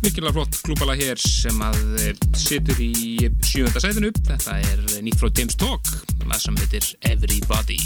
virkilega 0.02 0.34
flott 0.40 0.57
klúbala 0.65 0.98
hér 0.98 1.22
sem 1.22 1.61
að 1.61 1.78
eh, 2.07 2.18
situr 2.41 2.82
í 2.82 3.30
sjönda 3.45 3.86
sætinu. 3.86 4.10
Þetta 4.18 4.57
er 4.65 4.82
nýtt 5.06 5.22
frá 5.22 5.30
James 5.30 5.61
Talk 5.61 5.94
sem 6.41 6.57
heitir 6.57 6.90
Everybody, 7.06 7.78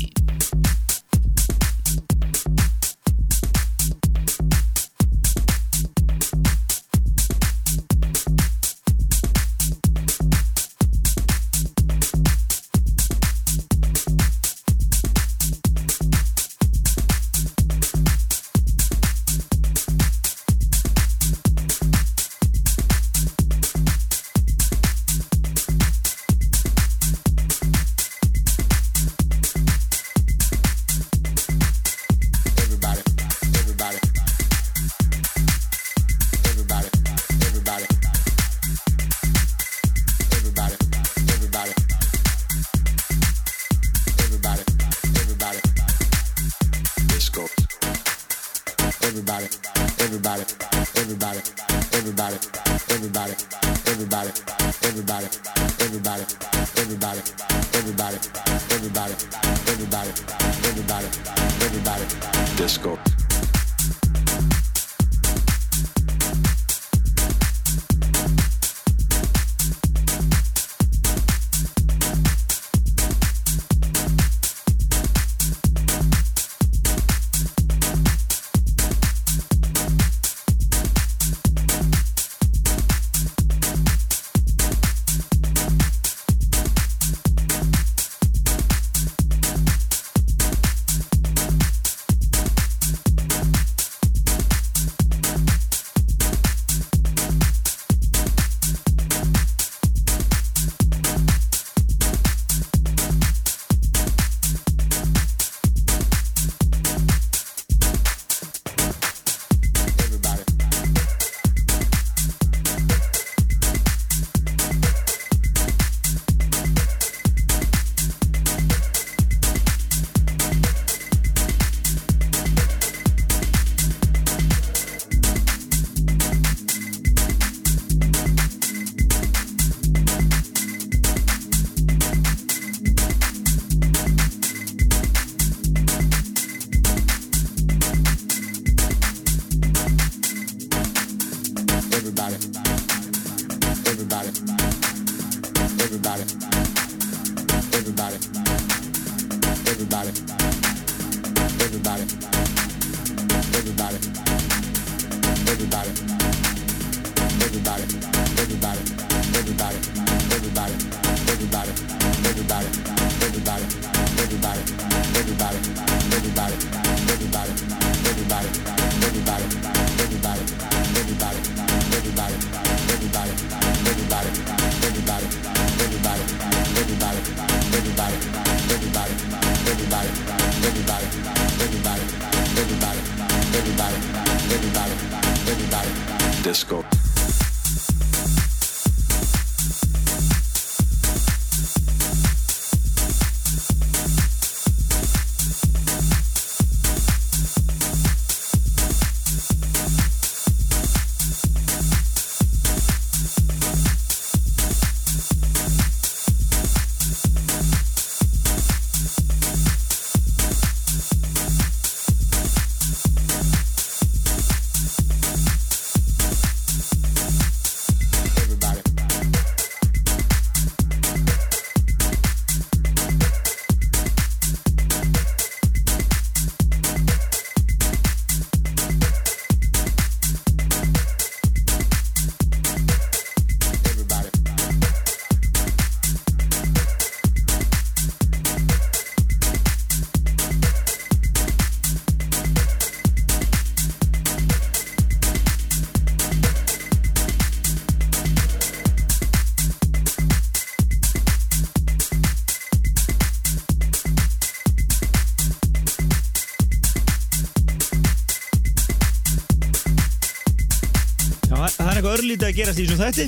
að 262.51 262.59
gerast 262.59 262.79
í 262.79 262.85
þessum 262.85 263.01
þætti? 263.01 263.25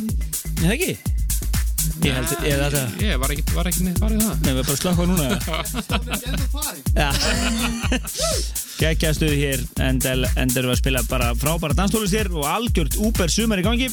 Er 0.54 0.64
það 0.64 0.74
ekki? 0.76 0.94
Ég 2.04 2.16
held, 2.16 2.32
ég 2.44 2.54
held 2.56 2.76
að 2.80 3.04
Ég 3.04 3.20
var 3.20 3.32
ekki, 3.34 3.44
var 3.56 3.68
ekki 3.70 3.86
neitt 3.86 4.00
farið 4.02 4.24
það. 4.24 4.36
Nei, 4.44 4.52
við 4.52 4.60
erum 4.60 4.68
bara 4.68 4.74
að 4.74 4.82
slökka 4.82 5.04
núna. 5.10 5.26
Já. 7.02 7.10
Gekkjastuð 8.80 9.36
hér. 9.40 9.60
Endel, 9.84 10.22
endel 10.40 10.66
við 10.66 10.74
að 10.74 10.82
spila 10.82 11.04
bara 11.10 11.32
frábæra 11.40 11.78
danstólist 11.78 12.16
hér 12.18 12.32
og 12.34 12.48
algjört 12.50 13.00
úper 13.04 13.32
sumar 13.32 13.62
í 13.62 13.68
gangi. 13.68 13.90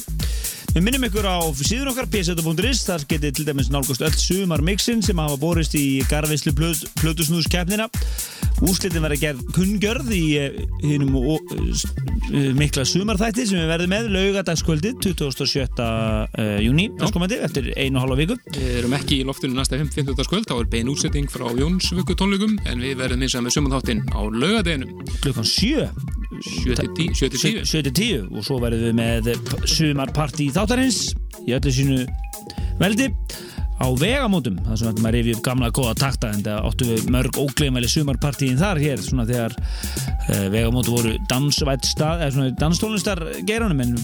Við 0.71 0.85
minnum 0.85 1.03
ykkur 1.07 1.27
á 1.27 1.39
síðun 1.59 1.91
okkar 1.91 2.07
pseta.is 2.11 2.85
þar 2.87 3.03
getið 3.11 3.31
til 3.37 3.47
dæmis 3.47 3.71
nálgast 3.71 4.03
öll 4.07 4.15
sumar 4.15 4.63
mixin 4.63 5.03
sem 5.03 5.19
hafa 5.19 5.35
borist 5.39 5.75
í 5.75 5.99
garðveislu 6.07 6.55
plötusnúðskeppnina 7.01 7.89
Úslitin 8.61 9.01
verða 9.01 9.17
gerð 9.17 9.41
kunngjörð 9.55 10.11
í 10.13 10.25
hinnum 10.83 11.15
mikla 12.55 12.85
sumarþætti 12.87 13.45
sem 13.49 13.59
við 13.59 13.69
verðum 13.71 13.91
með 13.91 14.07
laugadagskvöldi 14.15 14.93
27. 15.03 15.81
Uh, 15.81 16.57
júni 16.63 16.87
eftir 17.41 17.69
einu 17.75 18.01
halva 18.01 18.17
viku 18.19 18.37
Við 18.55 18.79
erum 18.81 18.95
ekki 18.95 19.19
í 19.21 19.27
loftinu 19.27 19.57
næsta 19.57 19.79
50. 19.79 20.15
kvöld, 20.29 20.47
þá 20.47 20.55
er 20.57 20.69
bein 20.71 20.91
útsetting 20.91 21.29
frá 21.31 21.47
Jónsvöku 21.57 22.15
tónleikum 22.17 22.57
en 22.69 22.83
við 22.83 22.97
verðum 23.01 23.25
eins 23.25 23.35
og 23.35 23.45
með 23.45 23.55
sumanþáttinn 23.57 24.03
á 24.15 24.21
laugadeginum 24.23 25.05
klukkan 25.23 25.47
7 25.47 25.87
7-10 26.65 27.65
7-10 27.67 28.29
og 28.31 28.45
svo 28.47 28.59
verðum 28.63 28.89
við 28.89 28.97
með 29.01 29.31
sumarparti 29.69 30.51
þáttarins 30.55 31.11
í 31.45 31.55
öllu 31.57 31.75
sínu 31.75 32.05
veldi 32.81 33.11
á 33.81 33.87
vegamótum, 33.97 34.59
það 34.65 34.79
sem 34.79 34.99
maður 35.01 35.17
rifið 35.17 35.37
upp 35.37 35.43
gamla 35.47 35.71
góða 35.73 35.93
takta 35.97 36.31
en 36.31 36.43
það 36.45 36.67
áttu 36.69 36.87
við 36.89 37.07
mörg 37.15 37.39
ógleimæli 37.41 37.89
sumarpartíin 37.91 38.59
þar 38.59 38.81
hér 38.81 39.01
svona 39.01 39.25
þegar 39.29 39.55
uh, 39.57 40.47
vegamótu 40.53 40.95
voru 40.95 41.15
dansvætt 41.31 41.87
stað, 41.89 42.25
eða 42.25 42.35
svona 42.35 42.55
danstónlistar 42.61 43.23
geiranum 43.47 43.81
en 43.83 43.95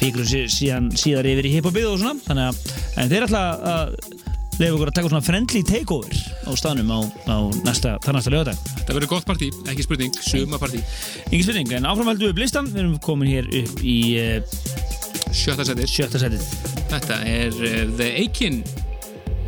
fíkur 0.00 0.26
síðan 0.26 0.90
síðar 0.98 1.30
yfir 1.30 1.50
í 1.50 1.54
hiphopið 1.58 1.92
og 1.92 2.02
svona 2.02 2.18
þannig 2.26 2.50
að 2.50 3.00
en 3.00 3.14
þeir 3.14 3.28
ætla 3.28 3.44
að 3.74 3.94
leiða 4.60 4.74
okkur 4.76 4.90
að 4.90 4.96
taka 4.98 5.10
svona 5.10 5.24
friendly 5.24 5.62
takeover 5.64 6.16
á 6.44 6.50
staðnum 6.58 6.90
á, 6.92 6.98
á 7.32 7.36
næsta, 7.64 7.96
þar 8.04 8.18
næsta 8.18 8.32
lögadag 8.34 8.62
Þetta 8.74 8.96
verður 8.96 9.12
gott 9.14 9.28
partí, 9.28 9.48
ekki 9.72 9.86
spurning, 9.86 10.20
sumapartí 10.26 10.82
Engin 11.30 11.46
spurning, 11.46 11.72
en 11.78 11.88
áframhaldum 11.88 12.28
við 12.28 12.38
blistan 12.42 12.68
við 12.68 12.82
erum 12.84 12.98
komin 13.04 13.30
hér 13.30 13.48
upp 13.62 13.80
í 13.80 13.98
uh, 14.20 14.89
Sjötta 15.30 15.66
setið. 15.66 15.90
Sjötta 15.90 16.20
setið. 16.22 16.46
Þetta 16.90 17.18
er 17.28 17.54
uh, 17.54 17.82
The 17.98 18.08
Aiken 18.20 18.62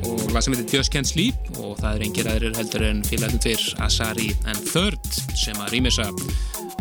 og 0.03 0.33
lag 0.35 0.43
sem 0.43 0.55
heitir 0.57 0.89
Can't 0.91 1.07
Sleep 1.07 1.53
og 1.63 1.77
það 1.79 1.93
er 1.93 2.05
engir 2.07 2.31
aðrir 2.31 2.57
heldur 2.59 2.87
en 2.89 3.03
félagarnir 3.07 3.43
tveir 3.45 3.67
Asari 3.87 4.33
and 4.51 4.65
Third 4.67 5.21
sem 5.39 5.59
að 5.63 5.77
rýmisa 5.77 6.09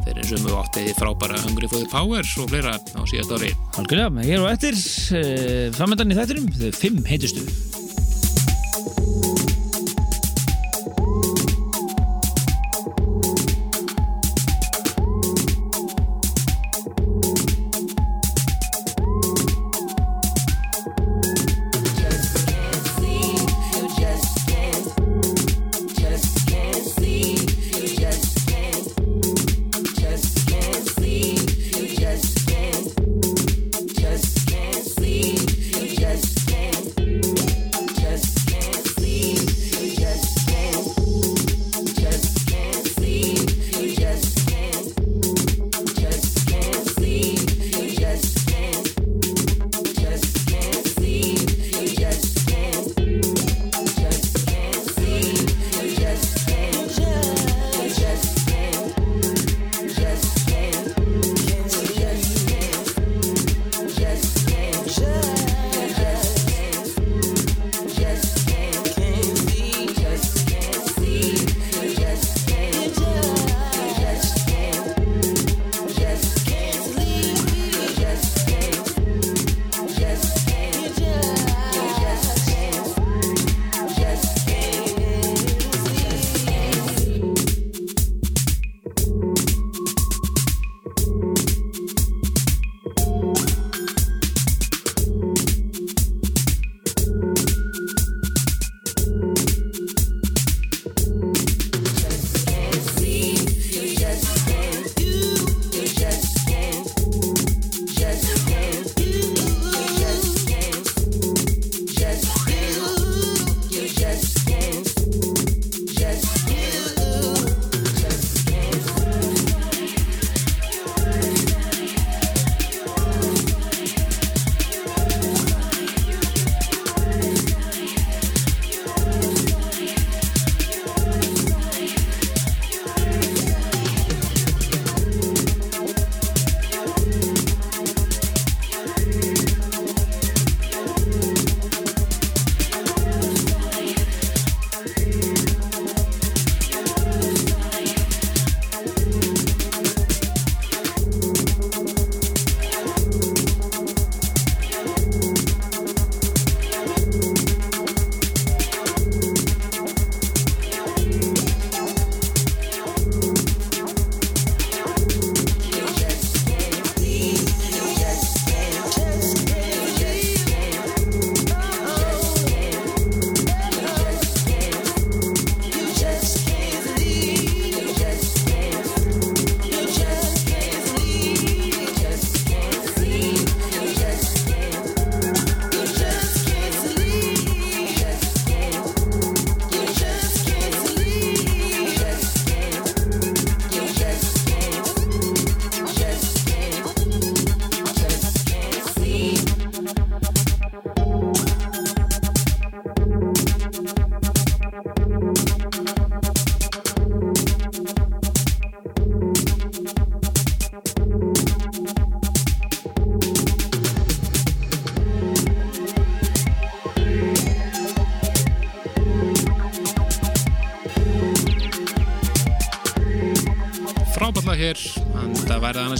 þeir 0.01 0.23
og 0.23 0.45
mjög 0.47 0.55
áttið 0.63 0.89
frábæra 0.97 1.43
Hungry 1.43 1.69
for 1.69 1.83
the 1.83 1.89
Power 1.91 2.25
og 2.25 2.49
fleira 2.49 2.73
á 2.77 3.01
síðast 3.09 3.35
ári. 3.37 3.51
Algjörlega, 3.77 4.25
hér 4.25 4.41
og 4.45 4.49
eftir 4.55 4.77
uh, 4.77 5.69
framöndan 5.77 6.13
í 6.13 6.17
þættinum, 6.17 6.49
þau 6.57 6.73
fimm 6.81 7.05
heitustu 7.09 7.45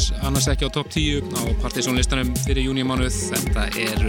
væri 0.01 0.25
annars, 0.25 0.47
ekki 0.49 0.65
á 0.65 0.69
topp 0.73 0.89
10 0.89 1.21
á 1.37 1.41
partysónlistanum 1.61 2.31
fyrir 2.45 2.65
júniumánuð 2.69 3.13
þetta 3.29 3.65
er 3.77 3.99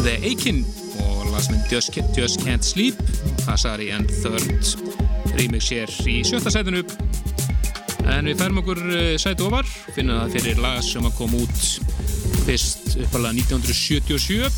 The 0.00 0.14
Akin 0.30 0.62
og 1.02 1.26
lasminn 1.32 1.60
Just, 1.70 1.96
Just 2.16 2.40
Can't 2.44 2.64
Sleep 2.64 2.96
Hasari 3.46 3.90
and 3.92 4.08
Third 4.22 4.64
remix 5.36 5.68
hér 5.72 5.90
í 6.08 6.22
sjötta 6.24 6.52
sætinu. 6.52 6.84
En 8.04 8.28
við 8.28 8.38
færum 8.40 8.60
okkur 8.62 8.80
eh, 8.92 9.14
sæti 9.20 9.44
ofar 9.44 9.68
finnum 9.96 10.22
það 10.22 10.36
fyrir 10.38 10.62
lag 10.62 10.80
sem 10.84 11.04
að 11.04 11.16
koma 11.18 11.42
út 11.42 11.60
fyrst 12.44 12.96
uppalega 13.00 13.34
1977 13.40 14.50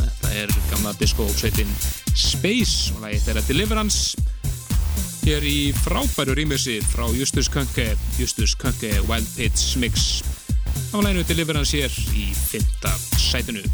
þetta 0.00 0.36
er 0.42 0.54
gamla 0.72 0.94
disco-sveitin 1.00 1.70
Space 2.14 2.92
og 2.94 3.04
lagið 3.04 3.28
þeirra 3.28 3.46
Deliverance 3.48 4.23
hér 5.24 5.44
í 5.48 5.72
frábæru 5.72 6.34
rýmjössi 6.36 6.78
frá 6.84 7.06
Justus 7.16 7.48
Könke. 7.48 7.96
Justus 8.18 8.52
Könke 8.56 8.92
Wild 9.08 9.28
Pits 9.36 9.76
Mix. 9.80 10.20
Á 10.92 11.00
læginu 11.00 11.24
Deliverance 11.24 11.76
hér 11.76 11.92
í 12.12 12.28
fymta 12.36 12.92
sætinu 13.16 13.64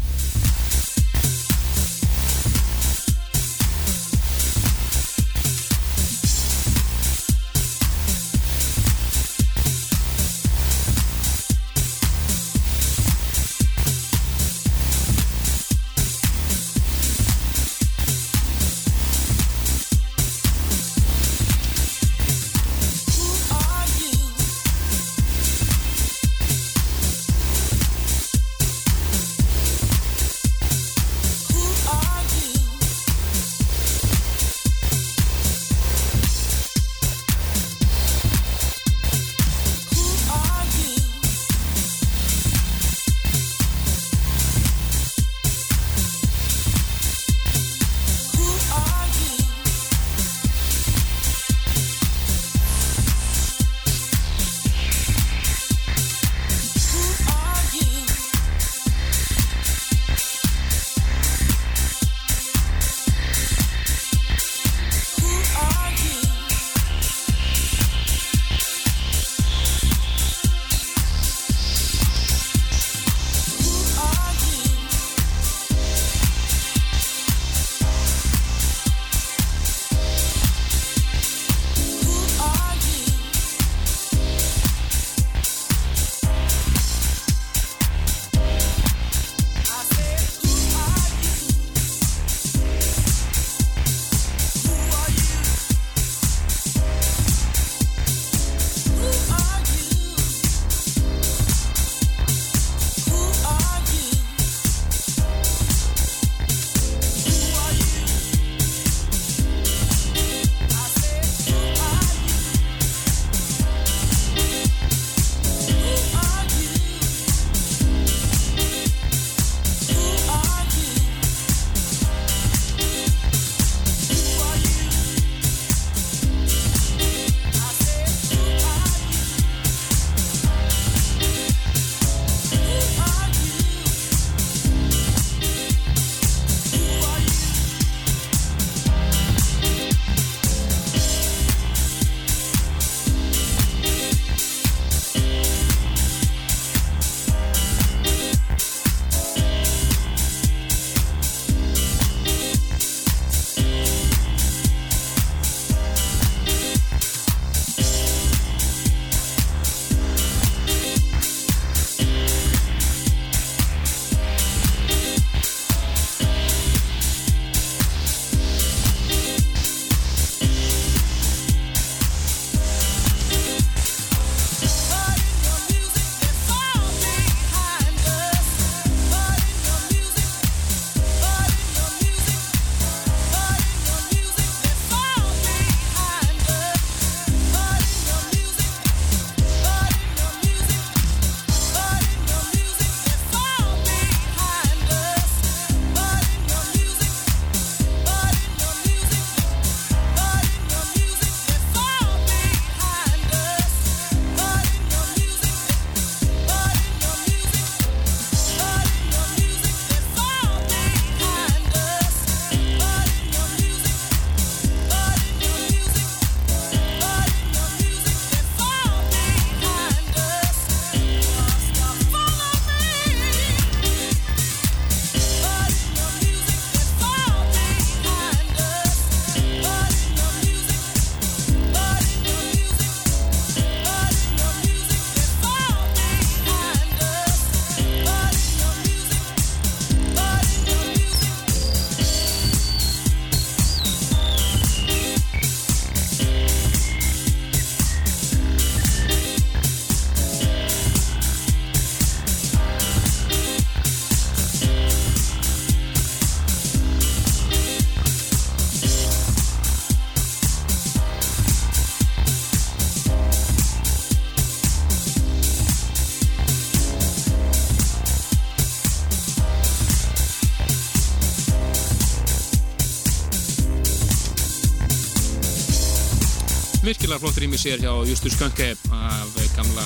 flott 277.21 277.37
rými 277.37 277.57
sér 277.57 277.77
hjá 277.77 277.91
Justus 278.09 278.33
Skönke 278.33 278.71
af 278.89 279.33
gamla 279.55 279.83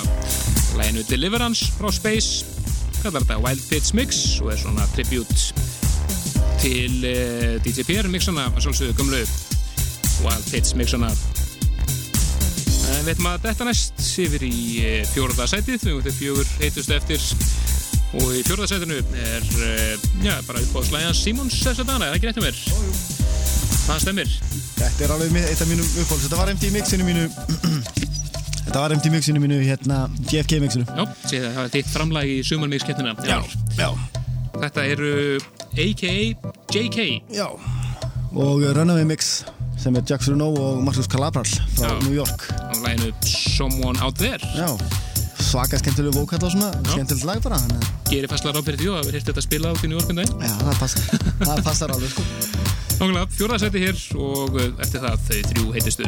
læginu 0.78 1.04
Deliverance 1.10 1.68
frá 1.76 1.92
Space. 1.92 2.46
Kallar 3.04 3.26
þetta 3.26 3.40
Wild 3.44 3.64
Pits 3.70 3.92
Mix 3.94 4.20
og 4.40 4.54
er 4.54 4.60
svona 4.62 4.86
tribute 4.96 5.36
til 6.62 7.04
uh, 7.04 7.58
DJ 7.66 7.84
PR 7.90 8.08
mixana 8.08 8.48
að 8.48 8.62
sjálfsögðu 8.64 8.96
gamlu 9.02 9.20
Wild 10.24 10.48
Pits 10.54 10.78
mixana. 10.80 11.12
En 12.86 13.04
við 13.04 13.12
veitum 13.12 13.28
að 13.34 13.50
þetta 13.50 13.68
næst 13.68 14.08
yfir 14.24 14.48
í 14.48 14.56
uh, 14.80 15.02
fjóruða 15.12 15.50
sætið. 15.52 15.90
Við 15.90 16.00
veitum 16.00 16.20
fjögur 16.22 16.54
heitustu 16.62 16.96
eftir. 16.96 17.30
Og 18.16 18.30
í 18.32 18.46
fjóruða 18.48 18.72
sætinu 18.72 19.02
er 19.28 19.50
uh, 19.60 20.08
já, 20.24 20.38
bara 20.48 20.64
upp 20.64 20.80
á 20.80 20.82
slæðan 20.88 21.20
Simons 21.20 21.60
þess 21.66 21.84
að 21.84 21.92
dana, 21.92 22.08
er 22.08 22.16
það 22.16 22.22
ekki 22.22 22.32
rétt 22.32 22.40
um 22.40 22.48
mér? 22.48 22.85
Það 23.86 24.02
stemmir 24.02 24.32
Þetta 24.76 25.06
er 25.06 25.14
alveg 25.16 25.36
eitt 25.40 25.62
af 25.64 25.70
mínum 25.70 25.86
uppáhalds. 26.02 26.26
Þetta 26.26 26.40
var 26.40 26.52
MD 26.52 26.70
mixinu 26.74 27.06
mínu, 27.08 27.26
þetta 28.66 28.82
var 28.82 28.96
MD 28.98 29.12
mixinu 29.14 29.42
mínu, 29.44 29.60
hérna, 29.64 30.00
GFK 30.28 30.60
mixinu. 30.64 30.88
Já, 30.90 31.06
það 31.32 31.62
er 31.64 31.72
þitt 31.78 31.92
framlag 31.94 32.32
í 32.34 32.40
sumarmíkskeppnina 32.48 33.16
já. 33.78 33.90
Þetta 34.56 34.86
eru 34.88 35.12
AKA 35.76 36.14
JK 36.72 37.08
Já. 37.36 37.48
Og 38.36 38.64
Runaway 38.76 39.08
mix 39.08 39.44
sem 39.80 39.96
er 39.96 40.04
Jack 40.08 40.24
Bruno 40.26 40.50
og 40.60 40.84
Marcus 40.84 41.08
Calabral 41.12 41.48
frá 41.76 41.90
Já. 41.92 41.96
New 42.08 42.16
York. 42.16 42.48
á 42.52 42.76
læginu 42.84 43.12
Someone 43.28 44.00
Out 44.04 44.20
There 44.20 44.40
Já. 44.56 44.72
Svaka 45.40 45.78
skemmtilegu 45.80 46.16
vókall 46.16 46.44
og 46.44 46.52
svona, 46.52 46.72
skemmtilegt 46.90 47.28
lag 47.28 47.42
bara. 47.44 47.60
Gerir 48.10 48.32
fastlega 48.32 48.58
ráð 48.58 48.70
fyrir 48.72 48.82
því 48.82 48.92
og 48.92 49.00
verður 49.02 49.20
hirt 49.20 49.32
þetta 49.32 49.46
spila 49.46 49.76
út 49.76 49.84
í 49.84 49.92
New 49.92 50.00
York 50.00 50.12
um 50.12 50.20
daginn 50.20 50.48
já, 50.48 50.54
það 50.64 50.80
passar. 50.80 51.26
það 51.48 51.66
passar 51.70 51.96
alveg, 51.96 52.16
sko. 52.16 52.55
Nákvæmlega, 52.96 53.28
fjóraða 53.36 53.60
seti 53.66 53.82
hér 53.84 53.98
og 54.16 54.56
uh, 54.56 54.70
eftir 54.80 55.04
það 55.04 55.26
þau 55.28 55.40
þrjú 55.52 55.66
heitistu 55.76 56.08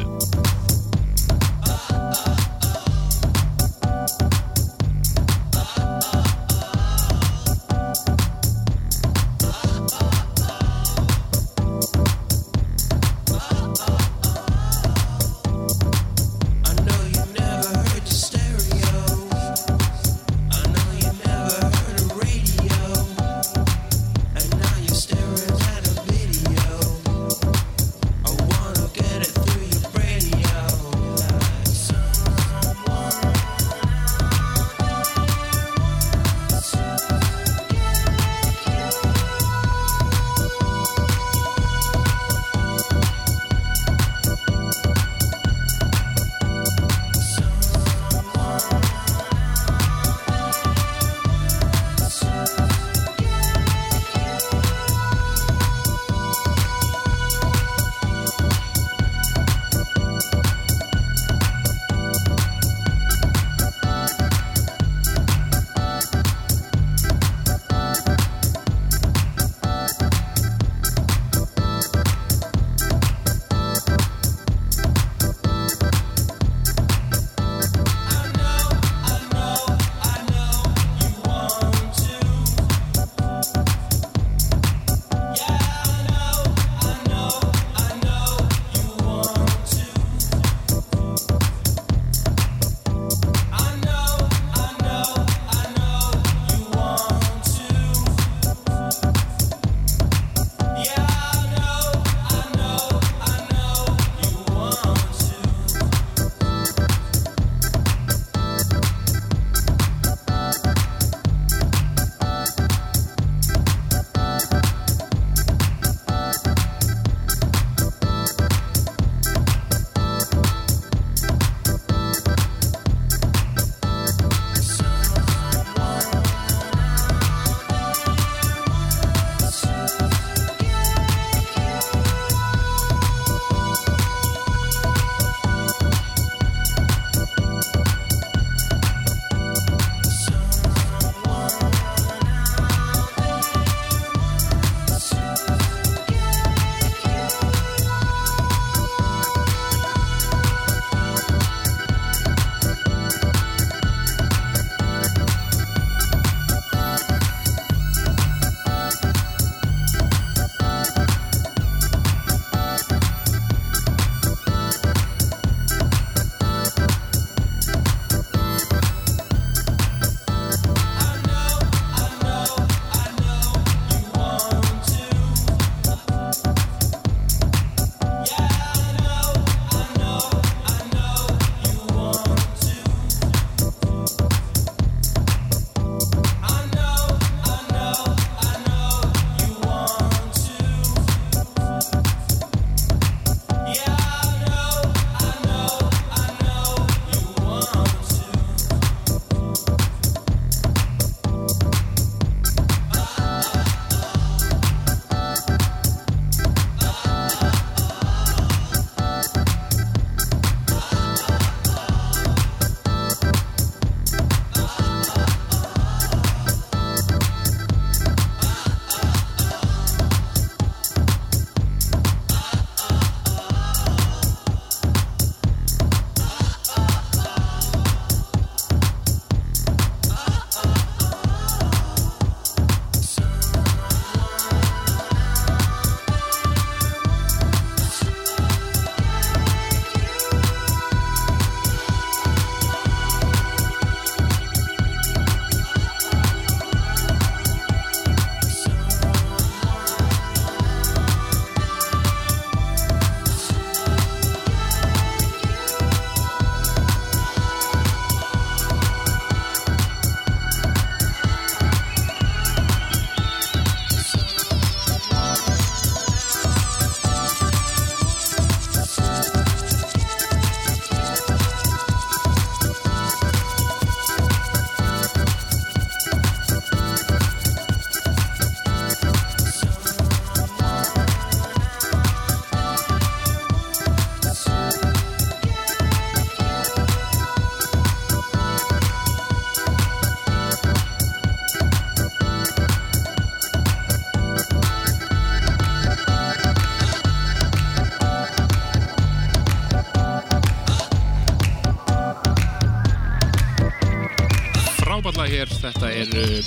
er 306.13 306.39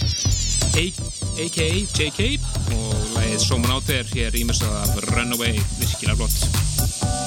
A- 0.81 0.95
AKA 1.41 1.69
JK 1.99 2.21
og 2.75 2.95
lagið 3.17 3.43
Someone 3.45 3.75
Out 3.75 3.87
There 3.89 4.07
hér 4.15 4.37
ímessað 4.39 4.75
af 4.83 4.99
Runaway, 5.11 5.57
virkilega 5.81 6.17
flott. 6.21 6.37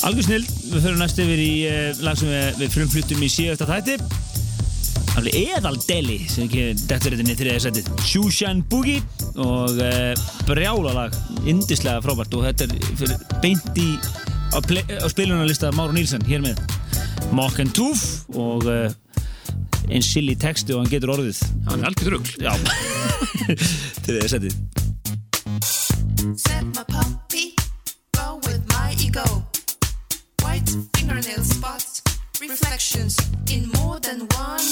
Algjör 0.03 0.25
snill, 0.27 0.45
við 0.71 0.83
förum 0.85 1.01
næst 1.01 1.19
yfir 1.23 1.41
í 1.43 1.51
uh, 1.69 2.03
lag 2.03 2.17
sem 2.19 2.31
við, 2.31 2.47
við 2.61 2.73
frumflutum 2.77 3.23
í 3.23 3.29
síðasta 3.31 3.67
þætti. 3.69 3.97
Alveg 5.13 5.35
eðal 5.37 5.75
deli 5.85 6.17
sem 6.31 6.49
þetta 6.49 7.11
niður 7.19 7.39
þriðja 7.43 7.63
setið 7.67 7.91
Shushan 8.09 8.63
Boogie 8.71 9.03
og 9.37 9.77
uh, 9.77 10.13
brjála 10.49 10.95
lag, 10.97 11.17
indislega 11.45 12.01
frábært. 12.05 12.33
Og 12.33 12.47
þetta 12.49 12.67
er 12.69 12.97
fyrir 12.97 13.27
beint 13.43 13.77
í 13.77 13.89
á, 14.53 14.57
á 14.59 15.07
spilunarlista 15.13 15.71
Máru 15.77 15.93
Nílsen 15.97 16.25
hér 16.25 16.41
með 16.45 16.63
Mock 17.33 17.61
and 17.61 17.73
Tooth 17.77 18.25
og 18.33 18.65
uh, 18.69 18.89
einn 19.89 20.03
silly 20.05 20.35
texti 20.39 20.73
og 20.73 20.83
hann 20.83 20.91
getur 20.91 21.13
orðið 21.15 21.43
Hann 21.73 21.81
er 21.81 21.87
algjör 21.87 22.11
rugl. 22.13 22.33
Já, 22.37 22.53
þriðja 24.05 24.27
setið 24.29 24.53
Set 26.37 26.67
my 26.75 26.83
puppy, 26.85 27.55
go 28.13 28.37
with 28.45 28.61
my 28.75 28.93
ego. 29.01 29.25
White 30.45 30.69
fingernail 30.93 31.41
spots, 31.41 32.03
reflections 32.39 33.17
in 33.49 33.71
more 33.73 33.99
than 33.99 34.27
one 34.37 34.62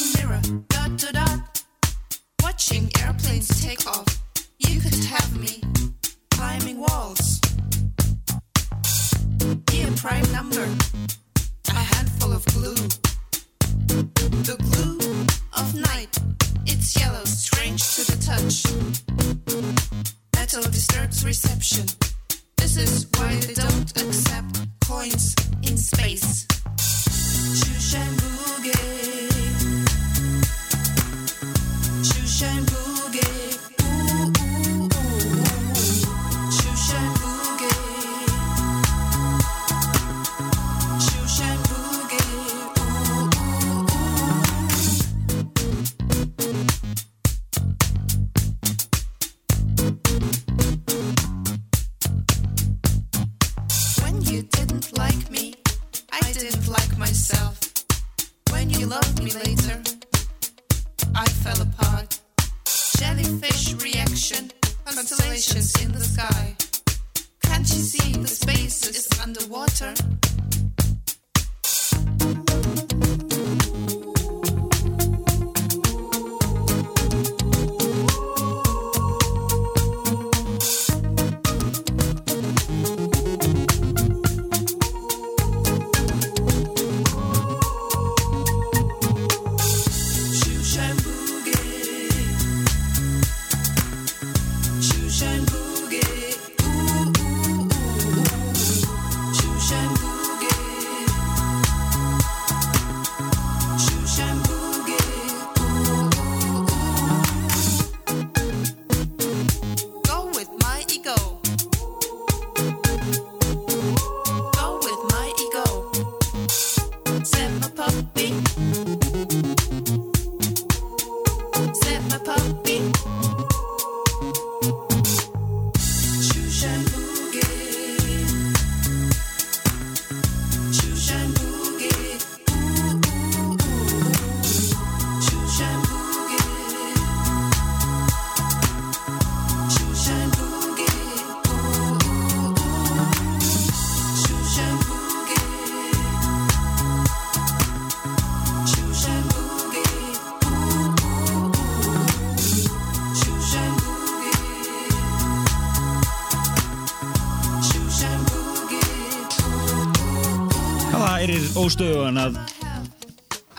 Það 161.62 161.68
óstöðugan 161.70 162.18
að, 162.18 162.38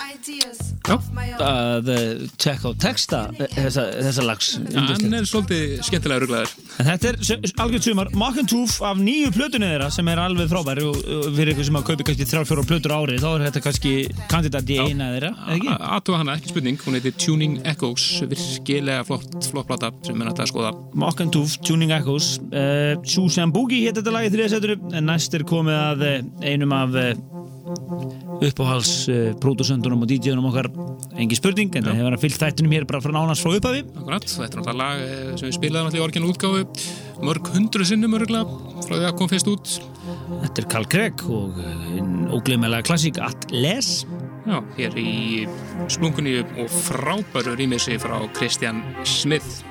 Ideas 0.02 0.58
Já. 0.88 0.94
of 0.96 1.04
my 1.14 1.28
own. 1.30 1.42
að 1.46 1.88
tjekka 2.40 2.70
á 2.70 2.72
texta 2.82 3.18
þessa, 3.38 3.84
þessa 4.02 4.24
lags 4.26 4.48
Hann 4.74 5.14
er 5.14 5.26
svolítið 5.28 5.76
skemmtilega 5.86 6.22
ruglaður. 6.24 6.52
En 6.82 6.88
Þetta 6.88 7.12
er 7.12 7.52
algjört 7.62 7.86
sumar 7.86 8.10
Mock 8.18 8.40
and 8.42 8.50
Tooth 8.50 8.82
af 8.86 8.98
nýju 8.98 9.30
plötunni 9.36 9.68
þeirra 9.70 9.88
sem 9.94 10.10
er 10.10 10.22
alveg 10.22 10.50
frábær 10.50 10.80
og, 10.82 10.98
fyrir 11.36 11.52
ykkur 11.54 11.68
sem 11.68 11.78
að 11.78 11.86
kaupi 11.92 12.06
kannski 12.08 12.26
þrjár 12.32 12.48
fjóra 12.50 12.66
plötur 12.72 12.94
á 12.94 12.98
ári 12.98 13.18
þá 13.22 13.28
er 13.30 13.44
þetta 13.46 13.64
kannski 13.68 13.94
kandidat 14.32 14.74
í 14.74 14.78
eina 14.82 15.10
þeirra? 15.14 15.32
Aðtúa 15.92 16.22
hana, 16.24 16.36
ekki 16.40 16.54
spurning, 16.56 16.82
hún 16.82 16.98
heitir 16.98 17.14
Tuning 17.22 17.58
Echoes, 17.62 18.08
virkilega 18.26 19.06
flott, 19.06 19.38
flott 19.46 19.70
plata 19.70 19.92
sem 20.02 20.18
er 20.18 20.32
nætt 20.32 20.42
að 20.42 20.50
skoða. 20.50 20.74
Mock 20.98 21.22
and 21.22 21.34
Tooth, 21.34 21.60
Tuning 21.62 21.94
Echoes 21.94 22.34
uh, 22.50 22.98
Susan 23.06 23.54
Boogie 23.54 23.86
hétt 23.86 24.02
þetta 24.02 24.18
lagi 24.18 24.34
þriðasettur 24.34 24.74
en 24.90 25.06
næst 25.06 25.38
er 25.38 25.46
komið 25.46 25.78
að 25.78 26.08
eh, 26.10 26.26
einum 26.50 26.74
af 26.74 26.98
uppáhals 28.48 28.90
uh, 29.12 29.32
pródusöndunum 29.42 30.04
og 30.04 30.10
DJ-unum 30.10 30.48
okkar. 30.50 30.68
Engi 31.20 31.38
spurning, 31.38 31.72
en 31.78 31.86
það 31.86 31.98
hefur 32.00 32.14
hann 32.14 32.22
fyllt 32.22 32.42
þættunum 32.42 32.74
hér 32.76 32.86
bara 32.90 33.02
frá 33.04 33.14
nánast 33.14 33.44
frá 33.44 33.56
upphafi. 33.56 33.82
Akkurat, 33.92 34.28
þetta 34.28 34.48
er 34.48 34.60
náttúrulega 34.60 34.78
lag 34.80 35.02
eh, 35.06 35.32
sem 35.38 35.48
við 35.48 35.56
spilaðum 35.58 35.90
allir 35.90 36.00
í 36.00 36.04
orginal 36.06 36.32
útgáfu. 36.32 36.86
Mörg 37.22 37.50
hundru 37.54 37.86
sinnum 37.88 38.16
örgulega 38.18 38.78
frá 38.86 38.94
því 38.96 39.08
að 39.10 39.18
kom 39.20 39.32
fyrst 39.32 39.50
út. 39.52 39.74
Þetta 40.42 40.64
er 40.64 40.70
Carl 40.76 40.88
Gregg 40.94 41.26
og 41.30 41.58
uh, 41.62 42.36
ógleymilega 42.36 42.86
klassík 42.88 43.20
Atlas. 43.22 43.92
Já, 44.42 44.58
hér 44.78 44.96
í 44.98 45.10
splunkunni 45.92 46.40
og 46.42 46.72
frábæru 46.88 47.54
rýmissi 47.58 48.00
frá 48.02 48.18
Christian 48.34 48.82
Smith. 49.06 49.62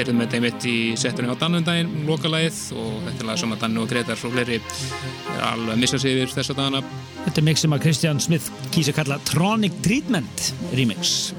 Heyrðum 0.00 0.22
þetta 0.22 0.36
einmitt 0.38 0.64
í 0.64 0.74
settunni 0.96 1.28
á 1.28 1.36
Dannundaginn, 1.36 1.90
lokalagið 2.08 2.60
og 2.80 3.02
þetta 3.04 3.20
er 3.20 3.26
lag 3.28 3.40
sem 3.42 3.50
að 3.52 3.58
Dannu 3.66 3.82
og 3.82 3.90
Gretar 3.90 4.16
og 4.16 4.32
fleiri 4.32 4.56
er 4.56 5.42
alveg 5.44 5.74
að 5.74 5.82
missa 5.82 6.00
sig 6.00 6.16
yfir 6.16 6.32
þessa 6.38 6.56
dagana. 6.56 6.80
Þetta 7.26 7.42
er 7.42 7.46
mix 7.50 7.66
sem 7.66 7.76
að 7.76 7.84
Christian 7.84 8.22
Smith 8.24 8.48
kýsa 8.72 8.96
kalla 8.96 9.20
Tronic 9.28 9.76
Treatment 9.84 10.54
remix 10.72 11.34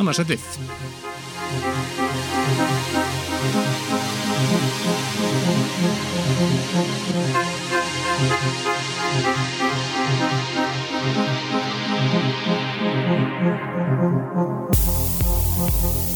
Annars 0.00 0.16
settið. 0.22 0.40
Thank 15.76 16.15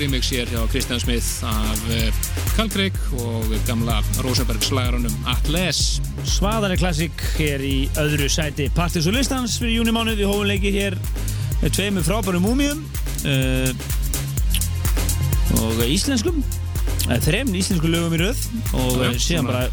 remix 0.00 0.30
hér 0.32 0.48
hjá 0.48 0.60
Kristján 0.70 1.00
Smith 1.02 1.44
af 1.44 1.80
Kalkreik 2.56 2.96
og 3.20 3.50
gamla 3.66 3.98
Rosenberg 4.24 4.62
slagarunum 4.64 5.12
Atlas. 5.28 6.00
Svaðari 6.24 6.78
klassik 6.80 7.24
hér 7.36 7.60
í 7.64 7.74
öðru 8.00 8.30
sæti 8.32 8.70
Partis 8.72 9.08
og 9.10 9.18
listans 9.18 9.58
fyrir 9.60 9.80
júnimánuð 9.80 10.22
við 10.22 10.30
hófum 10.30 10.48
leiki 10.48 10.72
hér 10.72 10.96
með 11.60 11.74
tveimur 11.76 12.06
frábærum 12.06 12.46
múmium 12.48 12.80
uh, 13.28 13.68
og 15.60 15.84
íslenskum. 15.84 16.40
Uh, 17.10 17.18
þrem 17.20 17.52
íslensku 17.60 17.92
lögum 17.92 18.16
í 18.16 18.22
röð 18.22 18.46
og 18.80 19.02
Já, 19.04 19.10
síðan 19.26 19.50
bara 19.52 19.66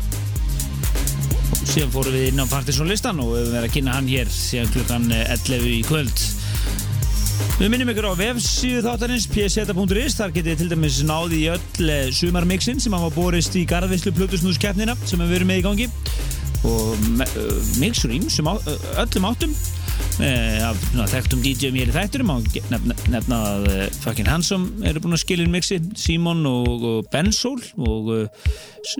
síðan 1.63 1.93
fórum 1.95 2.17
við 2.17 2.33
inn 2.33 2.43
á 2.43 2.51
Partis 2.51 2.81
og 2.83 2.91
listan 2.91 3.23
og 3.23 3.31
við 3.31 3.45
höfum 3.45 3.55
verið 3.55 3.69
að 3.69 3.77
kynna 3.77 3.95
hann 3.95 4.11
hér 4.11 4.33
síðan 4.33 4.75
klukkan 4.75 5.07
eh, 5.15 5.37
11 5.37 5.71
í 5.71 5.79
kvöld 5.87 6.27
Við 7.57 7.71
minnum 7.73 7.89
ykkur 7.89 8.05
á 8.13 8.19
vefsíðu 8.19 8.83
þáttarins 8.85 9.23
pseta.is, 9.33 10.13
þar 10.19 10.33
getið 10.35 10.59
til 10.59 10.67
dæmis 10.69 10.99
náði 11.01 11.39
í 11.39 11.47
öll 11.49 11.87
eh, 11.89 12.11
sumarmixin 12.13 12.77
sem 12.77 12.93
hafa 12.93 13.09
borist 13.15 13.57
í 13.57 13.63
garðvislu 13.65 14.13
Plutusnúskeppnina 14.13 14.93
sem 15.09 15.23
við 15.23 15.33
verið 15.33 15.49
með 15.49 15.57
í 15.57 15.63
gangi. 15.65 15.87
Og 16.69 16.93
ö, 17.25 17.47
mixur 17.81 18.13
ímsum 18.13 18.51
ö, 18.51 18.77
öllum 19.01 19.27
áttum. 19.31 19.57
Eh, 20.21 20.61
af 20.69 21.09
þekktum 21.09 21.41
DJ-um 21.41 21.81
hér 21.81 21.89
í 21.89 21.97
þætturum 21.97 22.35
og 22.35 22.53
nefna, 22.69 23.41
að 23.41 23.67
fucking 24.03 24.29
Hansom 24.29 24.69
eru 24.85 25.01
búin 25.01 25.17
að 25.17 25.23
skilja 25.25 25.49
inn 25.49 25.57
mixi 25.57 25.81
Simon 25.97 26.45
og, 26.45 26.85
og 26.91 27.09
Bensól 27.09 27.57
og 27.81 28.13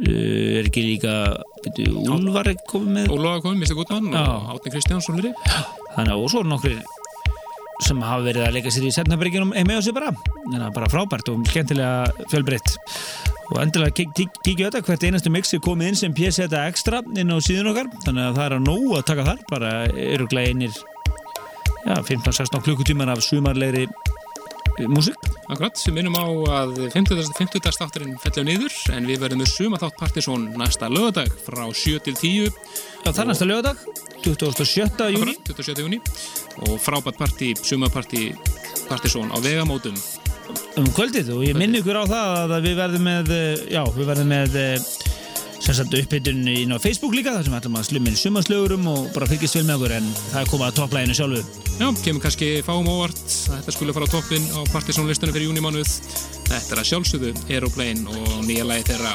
er 0.02 0.66
ekki 0.66 0.90
líka 0.96 1.20
er 1.62 2.56
komið 2.74 3.04
með. 3.04 3.14
Ólofa 3.14 3.46
komið, 3.46 3.68
Mr. 3.68 3.78
Goodman 3.84 4.14
og 4.18 4.54
Átni 4.58 4.74
Kristjánsson 4.74 5.22
þannig 5.22 6.10
að 6.10 6.16
og 6.18 6.32
svo 6.34 6.42
eru 6.42 6.58
nokkrir 6.58 6.82
sem 7.86 8.00
hafa 8.02 8.24
verið 8.26 8.46
að 8.48 8.56
leika 8.58 8.72
sér 8.74 8.88
í 8.88 8.94
setnabryggjónum 8.96 9.52
með 9.68 9.82
sig 9.86 9.94
bara, 9.96 10.12
þannig 10.48 10.64
að 10.66 10.74
bara 10.78 10.90
frábært 10.92 11.30
og 11.34 11.44
skemmtilega 11.52 12.26
fjölbreytt. 12.32 12.74
Og 13.48 13.62
endilega 13.64 13.94
kík- 13.96 14.14
kík- 14.18 14.40
kíkju 14.44 14.66
þetta 14.68 14.82
hvert 14.88 15.06
einastu 15.08 15.32
mix 15.32 15.54
er 15.54 15.62
komið 15.64 15.88
inn 15.92 16.00
sem 16.02 16.14
PSeta 16.18 16.66
Extra 16.68 17.02
inn 17.16 17.32
á 17.32 17.38
síðun 17.40 17.70
okkar, 17.72 17.92
þannig 18.04 18.26
að 18.28 18.40
það 18.40 18.46
er 18.50 18.56
að 18.58 18.66
nóg 18.66 18.98
að 18.98 19.06
taka 19.12 19.28
þar, 19.30 19.44
bara 19.52 19.72
eru 19.94 20.28
einir 20.42 20.74
já, 21.88 21.96
15-16 22.04 22.64
klukkutímar 22.66 23.14
af 23.14 23.22
sumarlegri 23.24 23.86
eh, 23.88 24.27
músík 24.86 25.18
Akkurat, 25.48 25.80
við 25.88 25.96
minnum 25.96 26.18
á 26.20 26.26
að 26.60 26.76
50. 26.94 27.32
50. 27.38 27.72
státturinn 27.74 28.18
fellur 28.22 28.46
niður 28.46 28.76
en 28.94 29.08
við 29.10 29.24
verðum 29.24 29.42
með 29.42 29.50
suma 29.54 29.80
þátt 29.82 29.98
Partisón 29.98 30.46
næsta 30.60 30.90
lögadag 30.92 31.34
frá 31.46 31.64
7 31.72 32.04
til 32.06 32.16
10 32.20 32.52
Já, 33.06 33.10
það 33.10 33.22
er 33.24 33.30
næsta 33.32 33.50
lögadag, 33.50 33.82
27. 34.28 35.10
júni 35.16 35.34
Akkurat, 35.34 35.52
27. 35.56 35.84
júni 35.86 36.02
og 36.68 36.78
frábært 36.84 37.18
partí, 37.18 37.54
sumapartí 37.58 38.30
Partisón 38.90 39.34
á 39.34 39.38
vegamótum 39.42 39.98
um 40.78 40.88
kvöldið 40.94 41.34
og 41.34 41.44
ég 41.48 41.58
minni 41.58 41.82
ykkur 41.82 41.98
á 41.98 42.06
það 42.06 42.58
að 42.60 42.68
við 42.70 42.80
verðum 42.84 43.08
með, 43.10 43.32
eh, 43.34 43.66
já, 43.74 43.84
við 43.98 44.12
verðum 44.12 44.34
með 44.36 44.62
sagt 45.64 45.94
uppbytun 45.98 46.48
inn 46.48 46.74
á 46.74 46.78
Facebook 46.82 47.16
líka 47.18 47.34
þar 47.36 47.48
sem 47.48 47.54
við 47.54 47.60
ætlum 47.62 47.78
að 47.80 47.88
slumma 47.90 48.12
inn 48.12 48.20
sumaslögurum 48.22 48.90
og 48.94 49.12
bara 49.16 49.30
fylgjast 49.30 49.60
vel 49.60 49.66
með 49.68 49.80
okkur 49.80 49.96
en 49.98 50.10
það 50.32 50.40
er 50.42 50.52
komað 50.54 50.72
að 50.72 50.80
topplæginu 50.80 51.18
sjálfu. 51.18 51.44
Já, 51.78 51.88
kemur 52.06 52.24
kannski 52.24 52.50
fáum 52.66 52.90
óvart 52.90 53.22
að 53.28 53.60
þetta 53.60 53.76
skulle 53.76 53.98
fara 53.98 54.10
á 54.10 54.14
toppin 54.16 54.50
á 54.54 54.60
Partisón-listunum 54.74 55.36
fyrir 55.36 55.50
júnimánuð 55.52 55.98
Þetta 56.48 56.76
er 56.76 56.82
að 56.82 56.88
sjálfsögðu 56.92 57.32
Aeroplane 57.52 58.14
og 58.14 58.46
nýja 58.48 58.68
lagi 58.68 58.88
þeirra. 58.88 59.14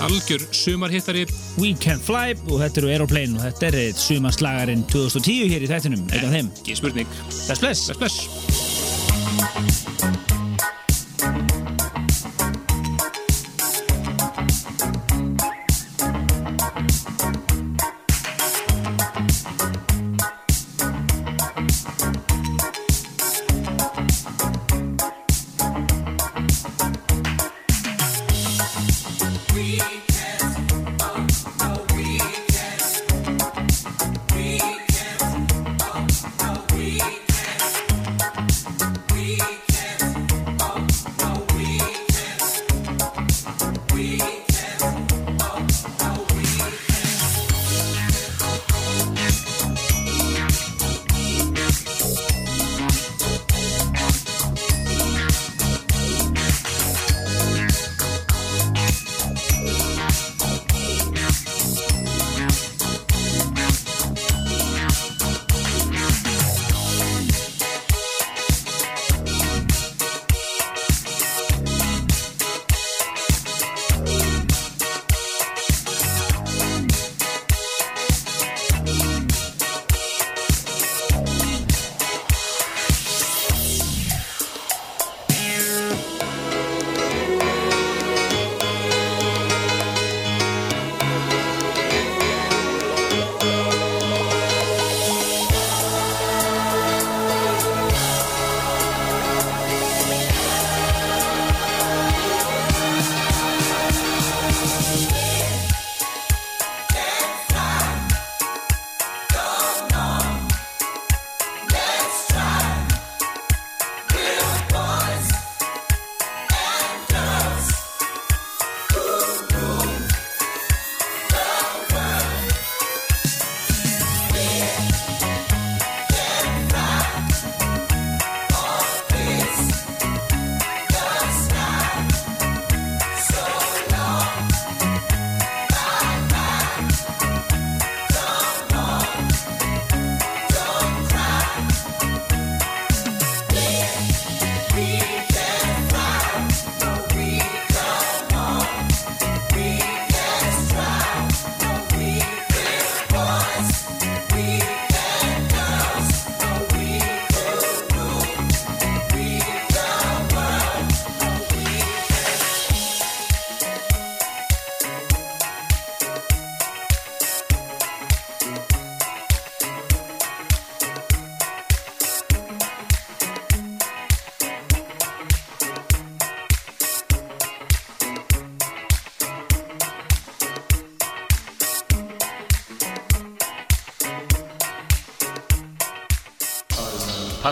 Algjör 0.00 0.46
sumarhittari. 0.56 1.26
We 1.60 1.74
Can 1.78 2.02
Fly 2.02 2.34
og 2.48 2.58
þetta 2.64 2.82
eru 2.82 2.92
Aeroplane 2.94 3.38
og 3.38 3.46
þetta 3.46 3.70
er 3.70 3.94
sumarslagarinn 4.00 4.86
2010 4.90 5.50
hér 5.52 5.66
í 5.66 5.70
þættinum, 5.70 6.06
af 6.10 6.30
þeim. 6.34 6.52
Ekki 6.62 6.78
spurning. 6.80 7.18
Bless, 7.46 7.62
bless. 7.62 7.80
Bless, 8.00 8.18
bless 9.60 9.99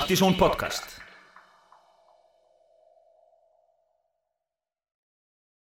Partizón 0.08 0.38
podcast 0.38 0.87